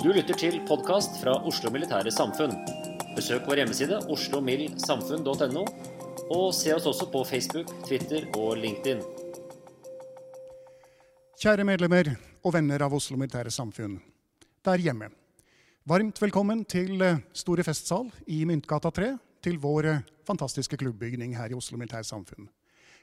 Du 0.00 0.08
lytter 0.16 0.32
til 0.32 0.54
podkast 0.64 1.18
fra 1.20 1.34
Oslo 1.44 1.68
Militære 1.68 2.08
Samfunn. 2.08 2.54
Besøk 3.12 3.44
vår 3.44 3.60
hjemmeside 3.60 3.98
oslomildsamfunn.no, 4.08 5.64
og 6.32 6.46
se 6.56 6.72
oss 6.72 6.86
også 6.88 7.10
på 7.12 7.20
Facebook, 7.28 7.68
Twitter 7.84 8.24
og 8.38 8.54
LinkedIn. 8.62 9.02
Kjære 11.42 11.66
medlemmer 11.68 12.08
og 12.40 12.54
venner 12.56 12.86
av 12.86 12.96
Oslo 12.96 13.18
Militære 13.20 13.52
Samfunn 13.52 13.98
der 14.64 14.80
hjemme. 14.80 15.10
Varmt 15.84 16.22
velkommen 16.24 16.64
til 16.64 16.96
eh, 17.04 17.20
Store 17.36 17.68
festsal 17.68 18.08
i 18.24 18.40
Myntgata 18.48 18.88
3, 18.96 19.10
til 19.44 19.60
vår 19.60 19.90
eh, 19.90 20.02
fantastiske 20.24 20.80
klubbbygning 20.80 21.36
her 21.36 21.52
i 21.52 21.60
Oslo 21.60 21.76
Militære 21.76 22.08
Samfunn. 22.08 22.48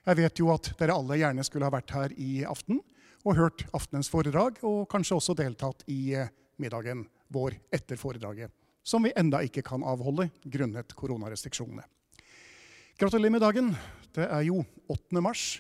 Jeg 0.01 0.21
vet 0.23 0.41
jo 0.41 0.49
at 0.49 0.73
dere 0.81 0.97
alle 0.97 1.21
gjerne 1.21 1.45
skulle 1.45 1.69
ha 1.69 1.77
vært 1.77 1.93
her 1.93 2.17
i 2.17 2.41
aften 2.41 2.81
og 3.21 3.37
hørt 3.37 3.67
aftenens 3.77 4.09
foredrag, 4.09 4.57
og 4.65 4.87
kanskje 4.89 5.21
også 5.21 5.37
deltatt 5.37 5.85
i 5.93 6.01
eh, 6.17 6.33
middagen 6.61 7.05
vår 7.33 7.57
etter 7.73 7.99
foredraget, 7.99 8.51
som 8.83 9.03
vi 9.03 9.13
enda 9.17 9.41
ikke 9.45 9.63
kan 9.65 9.83
avholde 9.83 10.29
grunnet 10.45 10.95
koronarestriksjonene. 10.97 11.83
Gratulerer 12.97 13.33
med 13.35 13.43
dagen. 13.43 13.73
Det 14.15 14.25
er 14.25 14.47
jo 14.47 14.63
8. 14.89 15.21
mars, 15.21 15.59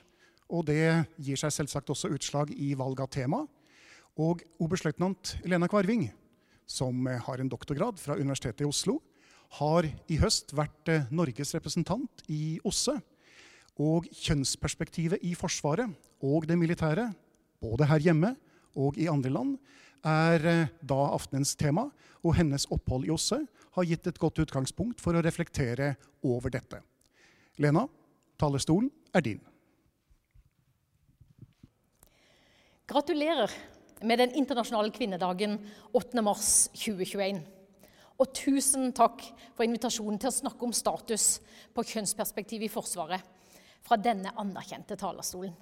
og 0.49 0.65
det 0.69 1.05
gir 1.21 1.37
seg 1.37 1.53
selvsagt 1.53 1.91
også 1.93 2.09
utslag 2.15 2.53
i 2.55 2.71
valg 2.79 3.03
av 3.03 3.11
tema. 3.13 3.43
Og 4.17 4.41
oberstløytnant 4.63 5.35
Lena 5.45 5.69
Kvarving, 5.69 6.07
som 6.65 7.05
har 7.05 7.37
en 7.37 7.51
doktorgrad 7.51 7.99
fra 8.01 8.17
Universitetet 8.17 8.65
i 8.65 8.69
Oslo, 8.69 8.97
har 9.59 9.85
i 9.85 10.17
høst 10.19 10.51
vært 10.57 10.89
eh, 10.91 11.05
Norges 11.13 11.53
representant 11.55 12.23
i 12.27 12.57
OSSE. 12.65 12.97
Og 13.77 14.09
kjønnsperspektivet 14.09 15.21
i 15.21 15.35
Forsvaret 15.37 15.93
og 16.25 16.47
det 16.49 16.57
militære, 16.57 17.11
både 17.61 17.87
her 17.87 18.01
hjemme 18.09 18.33
og 18.77 18.97
i 18.97 19.07
andre 19.11 19.31
land, 19.31 19.53
er 20.07 20.47
eh, 20.47 20.73
da 20.81 20.99
aftenens 21.11 21.55
tema. 21.59 21.87
Og 22.25 22.35
hennes 22.39 22.65
opphold 22.73 23.05
i 23.07 23.11
OSSE 23.13 23.41
har 23.77 23.87
gitt 23.87 24.07
et 24.09 24.19
godt 24.19 24.41
utgangspunkt 24.41 25.01
for 25.03 25.15
å 25.15 25.21
reflektere 25.23 25.93
over 26.25 26.51
dette. 26.53 26.81
Lena, 27.61 27.85
talerstolen 28.39 28.89
er 29.15 29.25
din. 29.25 29.41
Gratulerer 32.87 33.51
med 34.07 34.21
den 34.21 34.35
internasjonale 34.39 34.93
kvinnedagen 34.95 35.57
8. 35.93 36.23
mars 36.25 36.51
2021. 36.73 37.41
Og 38.17 38.33
tusen 38.33 38.91
takk 38.97 39.21
for 39.53 39.65
invitasjonen 39.65 40.17
til 40.21 40.31
å 40.31 40.37
snakke 40.39 40.65
om 40.65 40.73
status 40.73 41.37
på 41.75 41.85
kjønnsperspektiv 41.85 42.65
i 42.65 42.71
Forsvaret 42.71 43.21
fra 43.85 43.97
denne 44.01 44.33
anerkjente 44.41 44.97
talerstolen. 44.99 45.53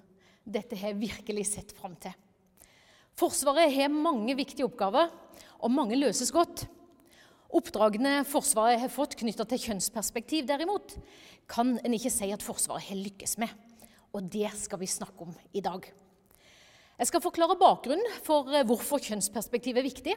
Dette 0.45 0.77
har 0.77 0.93
jeg 0.93 1.01
virkelig 1.01 1.47
sett 1.49 1.73
fram 1.75 1.97
til. 1.99 2.13
Forsvaret 3.15 3.71
har 3.71 3.93
mange 3.93 4.35
viktige 4.35 4.67
oppgaver, 4.67 5.11
og 5.63 5.71
mange 5.71 5.95
løses 5.95 6.33
godt. 6.35 6.65
Oppdragene 7.55 8.25
Forsvaret 8.27 8.81
har 8.81 8.91
fått 8.91 9.15
knytta 9.21 9.45
til 9.47 9.61
kjønnsperspektiv, 9.69 10.43
derimot, 10.49 10.97
kan 11.47 11.77
en 11.79 11.95
ikke 11.95 12.11
si 12.11 12.27
at 12.35 12.43
Forsvaret 12.43 12.89
har 12.89 12.99
lykkes 12.99 13.37
med. 13.39 13.53
Og 14.11 14.27
det 14.31 14.49
skal 14.59 14.81
vi 14.81 14.89
snakke 14.91 15.27
om 15.27 15.31
i 15.55 15.63
dag. 15.63 15.87
Jeg 16.95 17.07
skal 17.07 17.23
forklare 17.23 17.55
bakgrunnen 17.59 18.19
for 18.23 18.51
eh, 18.51 18.65
hvorfor 18.67 18.99
kjønnsperspektiv 19.03 19.79
er 19.79 19.87
viktig. 19.87 20.15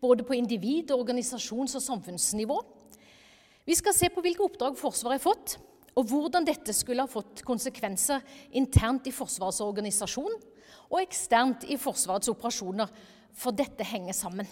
Både 0.00 0.24
på 0.24 0.36
individ-, 0.36 0.92
organisasjons- 0.92 1.76
og 1.76 1.84
samfunnsnivå. 1.84 2.58
Vi 3.68 3.76
skal 3.76 3.96
se 3.96 4.08
på 4.12 4.24
hvilke 4.24 4.44
oppdrag 4.44 4.80
Forsvaret 4.80 5.20
har 5.20 5.24
fått, 5.24 5.58
og 5.92 6.08
hvordan 6.08 6.48
dette 6.48 6.72
skulle 6.72 7.04
ha 7.04 7.12
fått 7.12 7.44
konsekvenser 7.44 8.24
internt 8.56 9.08
i 9.08 9.12
Forsvarets 9.12 9.60
organisasjon 9.64 10.40
og 10.92 11.00
eksternt 11.00 11.64
i 11.72 11.78
Forsvarets 11.80 12.30
operasjoner, 12.32 12.92
for 13.32 13.56
dette 13.56 13.84
henger 13.88 14.12
sammen. 14.12 14.48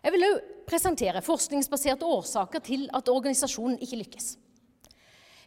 Jeg 0.00 0.14
vil 0.14 0.26
òg 0.26 0.38
presentere 0.66 1.22
forskningsbaserte 1.22 2.08
årsaker 2.08 2.62
til 2.66 2.86
at 2.96 3.10
organisasjonen 3.12 3.78
ikke 3.84 4.00
lykkes. 4.00 4.30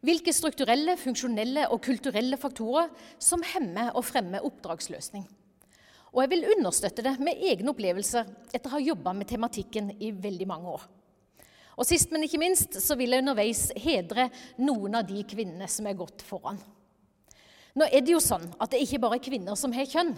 Hvilke 0.04 0.34
strukturelle, 0.36 0.98
funksjonelle 1.00 1.68
og 1.72 1.82
kulturelle 1.84 2.38
faktorer 2.40 2.92
som 3.20 3.44
hemmer 3.54 3.94
og 3.96 4.06
fremmer 4.08 4.44
oppdragsløsning. 4.46 5.24
Og 6.14 6.22
jeg 6.22 6.32
vil 6.34 6.50
understøtte 6.58 7.06
det 7.06 7.16
med 7.24 7.40
egne 7.42 7.72
opplevelser 7.72 8.28
etter 8.54 8.70
å 8.70 8.76
ha 8.76 8.84
jobba 8.84 9.16
med 9.18 9.32
tematikken 9.32 9.96
i 9.98 10.12
veldig 10.14 10.48
mange 10.48 10.76
år. 10.76 10.84
Og 11.74 11.88
sist, 11.90 12.12
men 12.14 12.28
ikke 12.28 12.42
minst, 12.42 12.78
så 12.84 12.98
vil 13.00 13.16
jeg 13.16 13.24
underveis 13.24 13.64
hedre 13.82 14.28
noen 14.62 15.00
av 15.00 15.08
de 15.10 15.24
kvinnene 15.26 15.66
som 15.72 15.88
er 15.90 15.98
gått 15.98 16.22
foran. 16.28 16.60
Nå 17.74 17.88
er 17.90 18.06
det 18.06 18.14
jo 18.14 18.22
sånn 18.22 18.46
at 18.62 18.70
det 18.74 18.84
ikke 18.84 19.02
bare 19.02 19.18
er 19.18 19.26
kvinner 19.26 19.58
som 19.58 19.74
har 19.74 19.90
kjønn. 19.90 20.14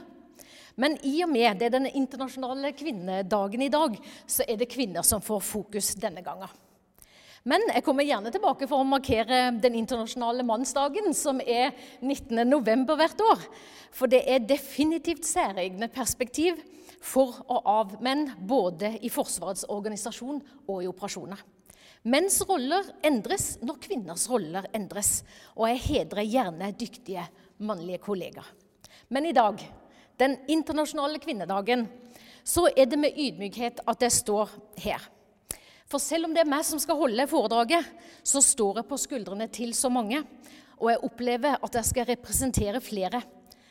Men 0.76 0.98
i 1.08 1.22
og 1.24 1.32
med 1.32 1.62
det 1.62 1.70
er 1.70 1.78
den 1.78 1.88
internasjonale 1.88 2.74
kvinnedagen 2.76 3.64
i 3.64 3.72
dag, 3.72 3.96
så 4.28 4.44
er 4.44 4.60
det 4.60 4.72
kvinner 4.72 5.06
som 5.08 5.24
får 5.24 5.44
fokus 5.48 5.94
denne 6.00 6.24
gangen. 6.26 6.52
Men 7.46 7.62
jeg 7.70 7.86
kommer 7.86 8.08
gjerne 8.08 8.32
tilbake 8.34 8.66
for 8.68 8.82
å 8.82 8.90
markere 8.90 9.52
den 9.62 9.76
internasjonale 9.78 10.44
mannsdagen, 10.44 11.14
som 11.14 11.38
er 11.40 11.76
19.11. 12.02 12.88
hvert 12.90 13.22
år. 13.22 13.44
For 13.94 14.10
det 14.10 14.24
er 14.26 14.48
definitivt 14.50 15.28
særegne 15.30 15.88
perspektiv 15.94 16.58
for 17.06 17.38
og 17.46 17.70
av 17.70 17.94
menn, 18.04 18.32
både 18.42 18.96
i 19.06 19.12
Forsvarets 19.14 19.68
organisasjon 19.70 20.42
og 20.66 20.82
i 20.82 20.90
operasjoner. 20.90 21.44
Menns 22.10 22.40
roller 22.50 22.86
endres 23.06 23.56
når 23.66 23.80
kvinners 23.82 24.26
roller 24.30 24.66
endres, 24.78 25.20
og 25.54 25.70
jeg 25.70 25.84
hedrer 25.86 26.26
gjerne 26.26 26.74
dyktige 26.78 27.24
mannlige 27.58 28.02
kollega. 28.04 28.44
Men 29.08 29.26
i 29.26 29.34
dag, 29.36 29.62
den 30.18 30.38
internasjonale 30.48 31.20
kvinnedagen, 31.20 31.88
så 32.46 32.68
er 32.76 32.86
det 32.90 33.00
med 33.00 33.18
ydmykhet 33.18 33.82
at 33.88 34.06
jeg 34.06 34.14
står 34.14 34.54
her. 34.84 35.02
For 35.90 36.02
selv 36.02 36.28
om 36.28 36.34
det 36.34 36.42
er 36.44 36.50
meg 36.50 36.66
som 36.66 36.82
skal 36.82 36.98
holde 36.98 37.28
foredraget, 37.30 37.86
så 38.26 38.42
står 38.42 38.82
jeg 38.82 38.90
på 38.90 39.00
skuldrene 39.02 39.48
til 39.54 39.74
så 39.78 39.92
mange. 39.94 40.24
Og 40.82 40.90
jeg 40.92 41.04
opplever 41.08 41.60
at 41.64 41.78
jeg 41.78 41.90
skal 41.92 42.10
representere 42.10 42.82
flere 42.84 43.22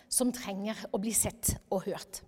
som 0.08 0.30
trenger 0.32 0.78
å 0.94 1.00
bli 1.02 1.12
sett 1.16 1.56
og 1.74 1.88
hørt. 1.88 2.22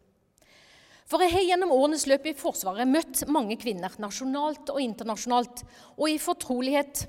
For 1.07 1.23
jeg 1.23 1.37
har 1.37 1.45
gjennom 1.47 1.71
årenes 1.71 2.09
løp 2.11 2.25
i 2.27 2.35
Forsvaret 2.35 2.89
møtt 2.91 3.23
mange 3.31 3.55
kvinner, 3.63 3.93
nasjonalt 4.03 4.73
og 4.75 4.81
internasjonalt, 4.83 5.63
og 5.95 6.11
i 6.11 6.19
fortrolighet 6.19 7.05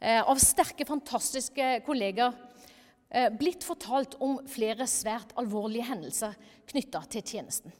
eh, 0.00 0.22
av 0.24 0.40
sterke, 0.40 0.86
fantastiske 0.88 1.82
kollegaer 1.84 2.32
blitt 3.38 3.62
fortalt 3.62 4.16
om 4.24 4.40
flere 4.50 4.88
svært 4.90 5.34
alvorlige 5.38 5.86
hendelser 5.86 6.34
knytta 6.70 7.04
til 7.12 7.22
tjenesten. 7.22 7.74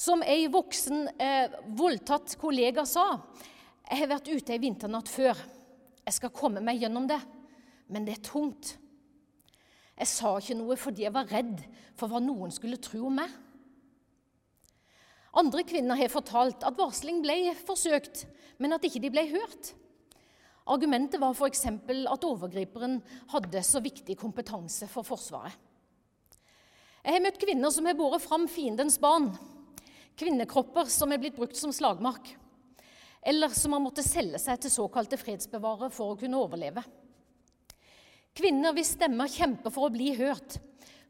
Som 0.00 0.22
ei 0.24 0.48
voksen, 0.48 1.08
eh, 1.20 1.50
voldtatt 1.76 2.38
kollega 2.40 2.86
sa 2.86 3.20
Jeg 3.90 3.98
har 3.98 4.06
vært 4.06 4.28
ute 4.30 4.52
ei 4.54 4.58
vinternatt 4.58 5.08
før. 5.08 5.34
Jeg 6.06 6.14
skal 6.14 6.30
komme 6.30 6.60
meg 6.62 6.80
gjennom 6.80 7.08
det, 7.08 7.20
men 7.88 8.04
det 8.04 8.14
er 8.14 8.22
tungt. 8.22 8.76
Jeg 9.98 10.06
sa 10.06 10.36
ikke 10.38 10.56
noe 10.56 10.76
fordi 10.76 11.02
jeg 11.02 11.12
var 11.12 11.26
redd 11.26 11.64
for 11.98 12.08
hva 12.08 12.20
noen 12.22 12.52
skulle 12.54 12.78
tro 12.80 13.08
om 13.08 13.18
meg. 13.18 13.28
Andre 15.34 15.62
kvinner 15.66 15.98
har 15.98 16.08
fortalt 16.08 16.64
at 16.66 16.78
varsling 16.78 17.20
ble 17.22 17.52
forsøkt, 17.66 18.24
men 18.58 18.72
at 18.72 18.86
ikke 18.86 19.02
de 19.02 19.10
ble 19.10 19.26
hørt. 19.34 19.74
Argumentet 20.70 21.20
var 21.20 21.34
f.eks. 21.34 21.64
at 21.66 22.24
overgriperen 22.26 23.00
hadde 23.32 23.62
så 23.66 23.80
viktig 23.82 24.14
kompetanse 24.18 24.86
for 24.90 25.06
Forsvaret. 25.06 25.56
Jeg 27.00 27.16
har 27.16 27.22
møtt 27.24 27.40
kvinner 27.40 27.72
som 27.72 27.86
har 27.88 27.96
båret 27.96 28.22
fram 28.22 28.44
fiendens 28.50 28.98
barn. 29.00 29.30
Kvinnekropper 30.20 30.90
som 30.92 31.10
er 31.10 31.18
blitt 31.22 31.38
brukt 31.38 31.56
som 31.56 31.72
slagmark. 31.72 32.28
Eller 33.24 33.52
som 33.56 33.72
har 33.72 33.82
måttet 33.82 34.06
selge 34.06 34.38
seg 34.40 34.60
til 34.60 34.72
såkalte 34.72 35.18
fredsbevarere 35.20 35.88
for 35.92 36.12
å 36.12 36.18
kunne 36.20 36.38
overleve. 36.38 36.84
Kvinner 38.36 38.76
hvis 38.76 38.94
stemmer 38.94 39.32
kjemper 39.32 39.72
for 39.74 39.88
å 39.88 39.94
bli 39.94 40.12
hørt 40.20 40.60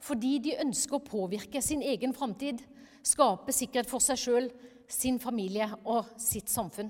fordi 0.01 0.39
de 0.41 0.55
ønsker 0.63 0.97
å 0.97 1.05
påvirke 1.05 1.61
sin 1.61 1.83
egen 1.85 2.15
framtid, 2.17 2.63
skape 3.05 3.53
sikkerhet 3.53 3.91
for 3.91 4.01
seg 4.01 4.17
sjøl, 4.17 4.47
sin 4.89 5.19
familie 5.21 5.69
og 5.85 6.09
sitt 6.17 6.49
samfunn. 6.49 6.89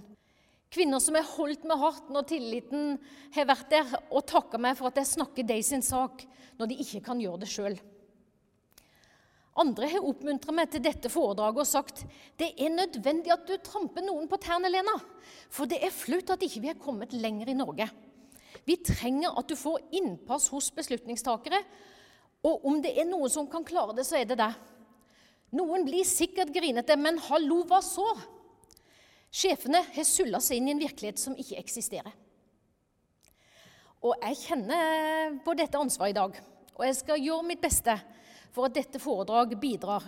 Kvinner 0.71 1.03
som 1.03 1.17
har 1.19 1.27
holdt 1.27 1.65
med 1.67 1.81
hardt 1.81 2.11
når 2.15 2.29
tilliten 2.31 2.93
har 3.35 3.49
vært 3.51 3.71
der, 3.73 3.95
og 4.15 4.23
takka 4.31 4.59
meg 4.63 4.77
for 4.79 4.91
at 4.91 5.01
jeg 5.01 5.17
snakker 5.17 5.47
de 5.47 5.57
sin 5.67 5.83
sak 5.83 6.23
når 6.61 6.71
de 6.71 6.77
ikke 6.85 7.01
kan 7.09 7.23
gjøre 7.23 7.43
det 7.43 7.51
sjøl. 7.51 7.79
Andre 9.59 9.89
har 9.91 10.07
oppmuntret 10.07 10.55
meg 10.55 10.71
til 10.71 10.85
dette 10.85 11.11
foredraget 11.11 11.65
og 11.65 11.69
sagt 11.69 12.05
det 12.39 12.53
er 12.55 12.71
nødvendig 12.71 13.33
at 13.35 13.43
du 13.49 13.57
tramper 13.59 14.07
noen 14.07 14.31
på 14.31 14.39
tærne, 14.41 14.71
Lena. 14.71 14.95
For 15.51 15.67
det 15.69 15.81
er 15.83 15.95
flaut 15.95 16.31
at 16.31 16.47
ikke 16.47 16.63
vi 16.63 16.71
er 16.71 16.81
kommet 16.81 17.17
lenger 17.19 17.51
i 17.51 17.59
Norge. 17.59 17.91
Vi 18.65 18.79
trenger 18.87 19.35
at 19.35 19.51
du 19.51 19.59
får 19.59 19.83
innpass 19.99 20.49
hos 20.55 20.71
beslutningstakere. 20.77 21.61
Og 22.47 22.65
om 22.71 22.79
det 22.81 22.95
er 22.95 23.09
noen 23.11 23.33
som 23.33 23.49
kan 23.51 23.67
klare 23.67 23.97
det, 23.99 24.07
så 24.07 24.21
er 24.21 24.31
det 24.31 24.39
deg. 24.39 24.55
Noen 25.59 25.83
blir 25.85 26.07
sikkert 26.07 26.55
grinete, 26.55 26.95
men 26.97 27.19
hallo, 27.27 27.65
hva 27.67 27.83
så? 27.85 28.07
Sjefene 29.31 29.85
har 29.95 30.07
sulla 30.07 30.41
seg 30.43 30.59
inn 30.59 30.71
i 30.71 30.75
en 30.75 30.83
virkelighet 30.83 31.21
som 31.23 31.37
ikke 31.39 31.59
eksisterer. 31.61 32.15
Og 34.01 34.17
jeg 34.17 34.39
kjenner 34.47 35.37
på 35.45 35.55
dette 35.59 35.79
ansvaret 35.79 36.15
i 36.15 36.19
dag, 36.19 36.39
og 36.75 36.87
jeg 36.87 36.97
skal 36.99 37.21
gjøre 37.21 37.47
mitt 37.47 37.61
beste 37.63 37.95
for 38.51 38.67
at 38.67 38.75
dette 38.75 39.01
foredrag 39.03 39.53
bidrar. 39.61 40.07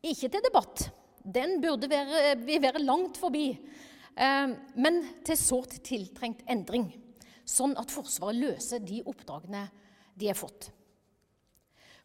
Ikke 0.00 0.30
til 0.30 0.44
debatt, 0.44 0.86
den 1.24 1.58
burde 1.60 1.90
være, 1.90 2.38
vi 2.46 2.60
være 2.62 2.84
langt 2.84 3.18
forbi, 3.20 3.50
eh, 4.14 4.54
men 4.78 5.02
til 5.26 5.36
sårt 5.36 5.80
tiltrengt 5.84 6.46
endring. 6.48 6.86
Sånn 7.48 7.74
at 7.80 7.92
Forsvaret 7.92 8.38
løser 8.38 8.80
de 8.84 9.02
oppdragene 9.08 9.66
de 10.18 10.30
har 10.30 10.38
fått. 10.38 10.70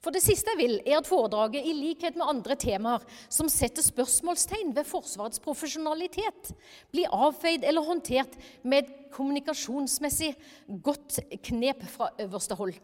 For 0.03 0.11
det 0.11 0.19
siste 0.19 0.51
jeg 0.51 0.59
vil, 0.59 0.73
er 0.83 0.97
at 0.99 1.07
foredraget, 1.07 1.63
i 1.63 1.71
likhet 1.77 2.17
med 2.19 2.27
andre 2.27 2.57
temaer 2.59 3.03
som 3.31 3.47
setter 3.51 3.85
spørsmålstegn 3.85 4.73
ved 4.75 4.87
Forsvarets 4.87 5.39
profesjonalitet, 5.43 6.51
blir 6.91 7.13
avfeid 7.15 7.63
eller 7.63 7.87
håndtert 7.87 8.35
med 8.67 8.83
et 8.83 8.91
kommunikasjonsmessig 9.15 10.33
godt 10.83 11.21
knep 11.47 11.85
fra 11.93 12.09
øverste 12.19 12.57
hold. 12.59 12.75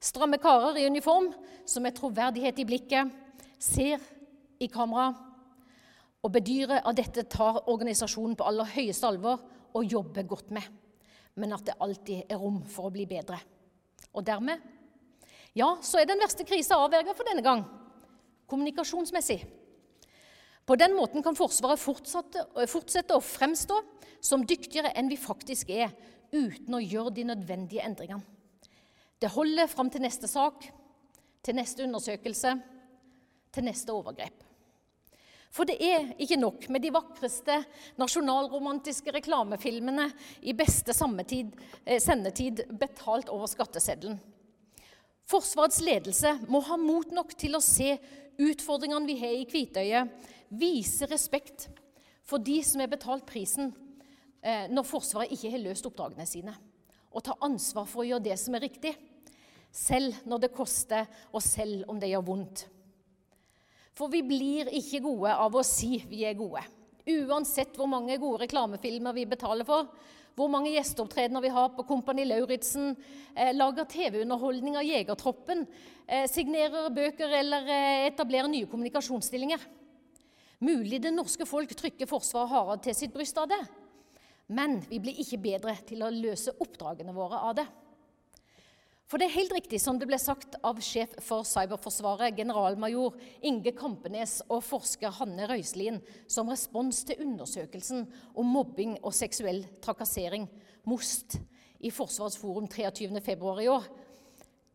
Stramme 0.00 0.38
karer 0.40 0.78
i 0.78 0.86
uniform 0.88 1.28
som 1.68 1.84
med 1.84 1.98
troverdighet 1.98 2.62
i 2.62 2.66
blikket 2.68 3.12
ser 3.60 4.00
i 4.62 4.70
kamera 4.72 5.10
og 6.24 6.32
bedyrer 6.32 6.80
at 6.80 6.96
dette 6.96 7.26
tar 7.28 7.60
organisasjonen 7.68 8.38
på 8.38 8.46
aller 8.48 8.72
høyeste 8.72 9.06
alvor 9.06 9.44
og 9.76 9.84
jobber 9.84 10.24
godt 10.26 10.50
med, 10.54 10.64
men 11.36 11.52
at 11.52 11.66
det 11.68 11.76
alltid 11.82 12.24
er 12.24 12.40
rom 12.40 12.62
for 12.64 12.88
å 12.88 12.94
bli 12.94 13.04
bedre. 13.10 13.36
Og 14.16 14.24
dermed 14.24 14.77
ja, 15.58 15.74
så 15.82 15.98
er 16.00 16.08
den 16.08 16.22
verste 16.22 16.46
krisa 16.46 16.78
avverga 16.78 17.14
for 17.16 17.26
denne 17.28 17.44
gang 17.44 17.66
kommunikasjonsmessig. 18.48 19.42
På 20.64 20.76
den 20.76 20.94
måten 20.96 21.22
kan 21.24 21.36
Forsvaret 21.36 21.80
fortsette, 21.80 22.44
fortsette 22.68 23.16
å 23.16 23.24
fremstå 23.24 23.76
som 24.24 24.44
dyktigere 24.44 24.92
enn 24.96 25.08
vi 25.08 25.20
faktisk 25.20 25.70
er, 25.72 25.92
uten 26.32 26.76
å 26.76 26.82
gjøre 26.82 27.14
de 27.16 27.24
nødvendige 27.30 27.84
endringene. 27.84 28.24
Det 29.18 29.32
holder 29.34 29.70
fram 29.70 29.88
til 29.90 30.04
neste 30.04 30.28
sak, 30.30 30.68
til 31.42 31.56
neste 31.56 31.86
undersøkelse, 31.86 32.52
til 33.52 33.66
neste 33.66 33.94
overgrep. 33.94 34.44
For 35.48 35.64
det 35.66 35.78
er 35.80 36.10
ikke 36.20 36.36
nok 36.38 36.66
med 36.70 36.84
de 36.84 36.92
vakreste 36.92 37.56
nasjonalromantiske 37.98 39.14
reklamefilmene 39.16 40.10
i 40.44 40.52
beste 40.54 40.92
eh, 40.92 41.98
sendetid 42.04 42.66
betalt 42.78 43.32
over 43.32 43.48
skatteseddelen. 43.48 44.20
Forsvarets 45.28 45.82
ledelse 45.84 46.32
må 46.48 46.62
ha 46.64 46.78
mot 46.80 47.10
nok 47.12 47.34
til 47.36 47.58
å 47.58 47.64
se 47.64 47.96
utfordringene 48.40 49.08
vi 49.08 49.18
har 49.20 49.34
i 49.36 49.44
Kvitøyet, 49.48 50.14
vise 50.48 51.08
respekt 51.10 51.66
for 52.24 52.40
de 52.40 52.56
som 52.64 52.80
har 52.80 52.88
betalt 52.88 53.26
prisen 53.28 53.68
eh, 54.40 54.64
når 54.72 54.86
Forsvaret 54.88 55.34
ikke 55.34 55.52
har 55.52 55.64
løst 55.66 55.88
oppdragene 55.88 56.24
sine, 56.28 56.54
og 57.12 57.24
ta 57.26 57.36
ansvar 57.44 57.84
for 57.88 58.04
å 58.04 58.08
gjøre 58.08 58.24
det 58.30 58.38
som 58.40 58.56
er 58.56 58.64
riktig 58.64 58.94
selv 59.74 60.16
når 60.28 60.46
det 60.46 60.54
koster, 60.56 61.06
og 61.32 61.44
selv 61.44 61.88
om 61.90 62.00
det 62.00 62.10
gjør 62.12 62.26
vondt. 62.26 62.64
For 63.98 64.10
vi 64.12 64.22
blir 64.26 64.70
ikke 64.78 65.02
gode 65.04 65.34
av 65.34 65.54
å 65.58 65.64
si 65.66 65.98
vi 66.08 66.22
er 66.26 66.38
gode. 66.38 66.62
Uansett 67.08 67.76
hvor 67.76 67.88
mange 67.90 68.18
gode 68.20 68.44
reklamefilmer 68.44 69.16
vi 69.16 69.26
betaler 69.28 69.66
for, 69.66 69.88
hvor 70.38 70.50
mange 70.52 70.70
gjesteopptredener 70.76 71.42
vi 71.42 71.50
har 71.52 71.72
på 71.74 71.84
Kompani 71.88 72.24
Lauritzen, 72.28 72.92
eh, 73.34 73.50
lager 73.56 73.88
TV-underholdning 73.90 74.78
av 74.78 74.86
Jegertroppen, 74.86 75.66
eh, 76.06 76.28
signerer 76.30 76.90
bøker 76.94 77.34
eller 77.40 77.66
eh, 77.66 78.06
etablerer 78.12 78.48
nye 78.48 78.70
kommunikasjonsstillinger. 78.70 79.66
Mulig 80.60 81.02
det 81.02 81.14
norske 81.14 81.46
folk 81.46 81.74
trykker 81.74 82.10
Forsvaret 82.10 82.50
hardere 82.50 82.82
til 82.82 82.94
sitt 82.94 83.12
bryst 83.14 83.38
av 83.38 83.50
det. 83.50 83.60
Men 84.48 84.80
vi 84.88 84.98
blir 85.02 85.18
ikke 85.20 85.42
bedre 85.42 85.76
til 85.86 86.02
å 86.02 86.10
løse 86.10 86.54
oppdragene 86.58 87.14
våre 87.14 87.42
av 87.50 87.58
det. 87.58 87.66
For 89.08 89.16
det 89.16 89.30
er 89.30 89.38
helt 89.38 89.54
riktig 89.56 89.78
som 89.80 89.96
det 89.96 90.04
ble 90.10 90.18
sagt 90.20 90.58
av 90.68 90.82
sjef 90.84 91.14
for 91.24 91.46
Cyberforsvaret, 91.48 92.36
generalmajor 92.36 93.16
Inge 93.48 93.72
Kampenes 93.72 94.42
og 94.52 94.60
forsker 94.66 95.14
Hanne 95.16 95.48
Røiselien 95.48 96.02
som 96.28 96.50
respons 96.52 97.00
til 97.08 97.22
undersøkelsen 97.24 98.04
om 98.36 98.52
mobbing 98.52 98.98
og 99.00 99.16
seksuell 99.16 99.62
trakassering, 99.80 100.44
MOST, 100.84 101.38
i 101.80 101.88
Forsvarets 101.94 102.36
forum 102.36 102.68
23.2 102.68 103.64
i 103.64 103.70
år. 103.72 103.88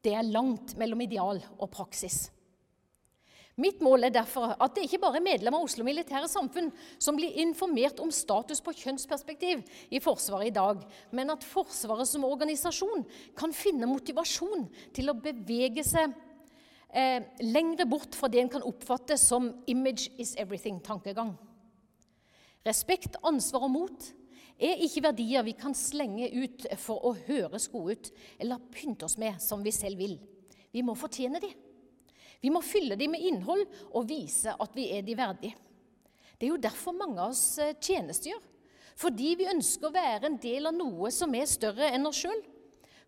Det 0.01 0.15
er 0.17 0.25
langt 0.25 0.73
mellom 0.81 1.05
ideal 1.05 1.43
og 1.59 1.69
praksis. 1.69 2.31
Mitt 3.61 3.83
mål 3.85 4.07
er 4.07 4.13
derfor 4.15 4.55
at 4.57 4.73
det 4.73 4.87
ikke 4.87 4.97
bare 5.03 5.19
er 5.19 5.25
medlemmer 5.27 5.61
av 5.61 5.67
Oslo 5.67 5.85
Militære 5.85 6.25
Samfunn 6.29 6.71
som 6.97 7.13
blir 7.17 7.35
informert 7.43 7.99
om 8.01 8.09
status 8.09 8.63
på 8.65 8.73
kjønnsperspektiv 8.79 9.61
i 9.93 9.99
Forsvaret 10.01 10.49
i 10.49 10.55
dag, 10.55 10.79
men 11.13 11.29
at 11.29 11.45
Forsvaret 11.45 12.09
som 12.09 12.25
organisasjon 12.25 13.03
kan 13.37 13.53
finne 13.53 13.89
motivasjon 13.89 14.65
til 14.97 15.11
å 15.11 15.17
bevege 15.21 15.85
seg 15.85 16.15
eh, 16.89 17.21
lengre 17.45 17.85
bort 17.89 18.17
fra 18.17 18.31
det 18.33 18.41
en 18.41 18.49
kan 18.55 18.65
oppfatte 18.65 19.19
som 19.21 19.51
'image 19.67 20.09
is 20.17 20.33
everything'-tankegang. 20.35 21.35
Respekt, 22.65 23.19
ansvar 23.21 23.67
og 23.67 23.71
mot 23.71 24.07
er 24.57 24.81
ikke 24.81 25.03
verdier 25.11 25.45
vi 25.45 25.53
kan 25.53 25.75
slenge 25.77 26.31
ut 26.31 26.65
for 26.79 27.05
å 27.05 27.13
høres 27.27 27.67
gode 27.69 27.91
ut 27.91 28.09
eller 28.39 28.65
pynte 28.71 29.05
oss 29.05 29.17
med 29.17 29.37
som 29.41 29.61
vi 29.61 29.71
selv 29.71 30.01
vil. 30.01 30.17
Vi 30.73 30.81
må 30.81 30.95
fortjene 30.97 31.41
dem. 31.43 31.53
Vi 32.43 32.51
må 32.51 32.59
fylle 32.65 32.97
dem 32.99 33.13
med 33.15 33.23
innhold 33.23 33.63
og 33.93 34.09
vise 34.09 34.51
at 34.51 34.75
vi 34.75 34.89
er 34.91 35.05
de 35.05 35.15
verdige. 35.15 35.55
Det 36.35 36.49
er 36.49 36.51
jo 36.51 36.59
derfor 36.59 36.95
mange 36.97 37.21
av 37.23 37.31
oss 37.31 37.57
eh, 37.63 37.75
tjenestegjør. 37.79 38.41
Fordi 38.99 39.29
vi 39.39 39.49
ønsker 39.49 39.89
å 39.89 39.95
være 39.95 40.27
en 40.27 40.35
del 40.41 40.67
av 40.69 40.75
noe 40.75 41.09
som 41.13 41.31
er 41.37 41.47
større 41.49 41.87
enn 41.95 42.05
oss 42.09 42.19
sjøl. 42.25 42.41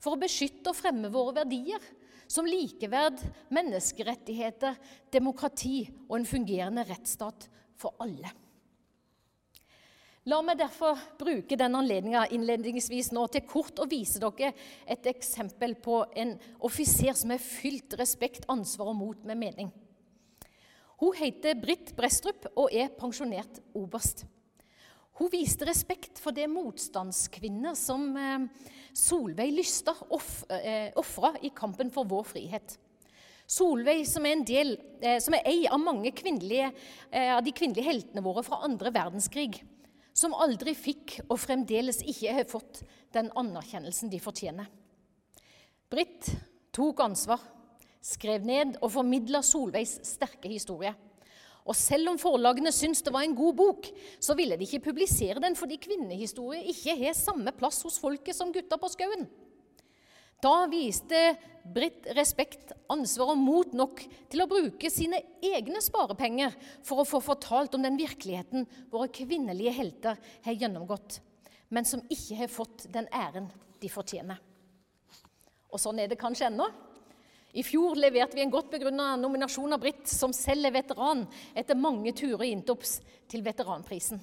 For 0.02 0.16
å 0.16 0.22
beskytte 0.22 0.72
og 0.72 0.78
fremme 0.78 1.12
våre 1.14 1.42
verdier, 1.42 1.84
som 2.32 2.48
likeverd, 2.48 3.20
menneskerettigheter, 3.54 4.80
demokrati 5.14 5.84
og 6.08 6.18
en 6.20 6.30
fungerende 6.30 6.88
rettsstat 6.88 7.50
for 7.78 8.00
alle. 8.02 8.32
La 10.26 10.40
meg 10.42 10.58
derfor 10.58 10.98
bruke 11.20 11.54
denne 11.54 11.78
anledninga 11.84 12.24
innledningsvis 12.34 13.12
nå 13.14 13.28
til 13.30 13.44
kort 13.46 13.78
å 13.78 13.86
vise 13.86 14.18
dere 14.18 14.56
et 14.90 15.06
eksempel 15.12 15.76
på 15.78 16.00
en 16.18 16.32
offiser 16.66 17.14
som 17.14 17.30
er 17.36 17.44
fylt 17.44 17.94
respekt, 18.00 18.48
ansvar 18.50 18.90
og 18.90 18.98
mot 18.98 19.28
med 19.30 19.38
mening. 19.38 19.70
Hun 20.98 21.14
heter 21.20 21.54
Britt 21.62 21.92
Brestrup 21.94 22.48
og 22.56 22.74
er 22.74 22.90
pensjonert 22.98 23.60
oberst. 23.78 24.24
Hun 25.20 25.30
viste 25.30 25.68
respekt 25.70 26.18
for 26.24 26.34
det 26.34 26.48
motstandskvinner 26.50 27.78
som 27.78 28.10
eh, 28.18 28.48
Solveig 28.98 29.54
Lystad 29.54 30.02
eh, 30.58 30.90
ofra 30.98 31.36
i 31.46 31.54
kampen 31.54 31.94
for 31.94 32.10
vår 32.10 32.26
frihet. 32.32 32.80
Solveig, 33.46 34.08
som 34.10 34.26
er, 34.26 34.42
del, 34.42 34.74
eh, 35.06 35.22
som 35.22 35.38
er 35.38 35.46
ei 35.54 35.70
av 35.70 35.78
mange 35.78 36.10
av 36.10 37.46
de 37.46 37.54
kvinnelige 37.54 37.86
heltene 37.86 38.26
våre 38.26 38.42
fra 38.44 38.64
andre 38.66 38.90
verdenskrig, 38.90 39.62
som 40.16 40.36
aldri 40.40 40.72
fikk 40.78 41.20
og 41.28 41.40
fremdeles 41.42 42.00
ikke 42.08 42.36
har 42.38 42.48
fått 42.48 42.82
den 43.16 43.28
anerkjennelsen 43.36 44.12
de 44.12 44.20
fortjener. 44.24 44.70
Britt 45.92 46.32
tok 46.76 47.04
ansvar, 47.04 47.42
skrev 48.04 48.46
ned 48.48 48.78
og 48.82 48.94
formidla 48.96 49.42
Solveigs 49.46 50.00
sterke 50.08 50.50
historie. 50.52 50.94
Og 51.66 51.74
selv 51.78 52.12
om 52.12 52.20
forlagene 52.22 52.72
syntes 52.74 53.02
det 53.06 53.14
var 53.14 53.26
en 53.26 53.36
god 53.36 53.56
bok, 53.58 53.88
så 54.22 54.36
ville 54.38 54.58
de 54.58 54.68
ikke 54.68 54.86
publisere 54.92 55.42
den 55.42 55.58
fordi 55.58 55.80
kvinnehistorie 55.82 56.62
ikke 56.72 56.94
har 57.00 57.18
samme 57.18 57.52
plass 57.58 57.82
hos 57.86 57.98
folket 58.02 58.38
som 58.38 58.54
gutta 58.54 58.78
på 58.78 58.92
skauen. 58.94 59.26
Da 60.44 60.66
viste 60.72 61.36
Britt 61.66 62.06
respekt, 62.14 62.76
ansvar 62.94 63.32
og 63.34 63.40
mot 63.42 63.72
nok 63.74 64.04
til 64.30 64.44
å 64.44 64.50
bruke 64.50 64.90
sine 64.94 65.18
egne 65.42 65.80
sparepenger 65.82 66.54
for 66.86 67.02
å 67.02 67.08
få 67.10 67.22
fortalt 67.26 67.74
om 67.74 67.82
den 67.82 67.98
virkeligheten 67.98 68.68
våre 68.92 69.10
kvinnelige 69.10 69.74
helter 69.74 70.20
har 70.46 70.60
gjennomgått, 70.60 71.18
men 71.74 71.88
som 71.90 72.04
ikke 72.06 72.38
har 72.44 72.54
fått 72.54 72.86
den 72.94 73.10
æren 73.10 73.50
de 73.82 73.90
fortjener. 73.90 74.38
Og 75.74 75.82
sånn 75.82 76.04
er 76.04 76.12
det 76.12 76.22
kanskje 76.22 76.52
ennå. 76.52 76.70
I 77.56 77.64
fjor 77.66 77.98
leverte 77.98 78.38
vi 78.38 78.44
en 78.44 78.54
godt 78.54 78.70
begrunna 78.70 79.16
nominasjon 79.18 79.74
av 79.74 79.82
Britt, 79.82 80.06
som 80.12 80.36
selv 80.36 80.70
er 80.70 80.78
veteran, 80.78 81.26
etter 81.58 81.80
mange 81.80 82.14
turer 82.14 82.46
i 82.46 82.54
Intops 82.54 83.00
til 83.32 83.42
veteranprisen. 83.42 84.22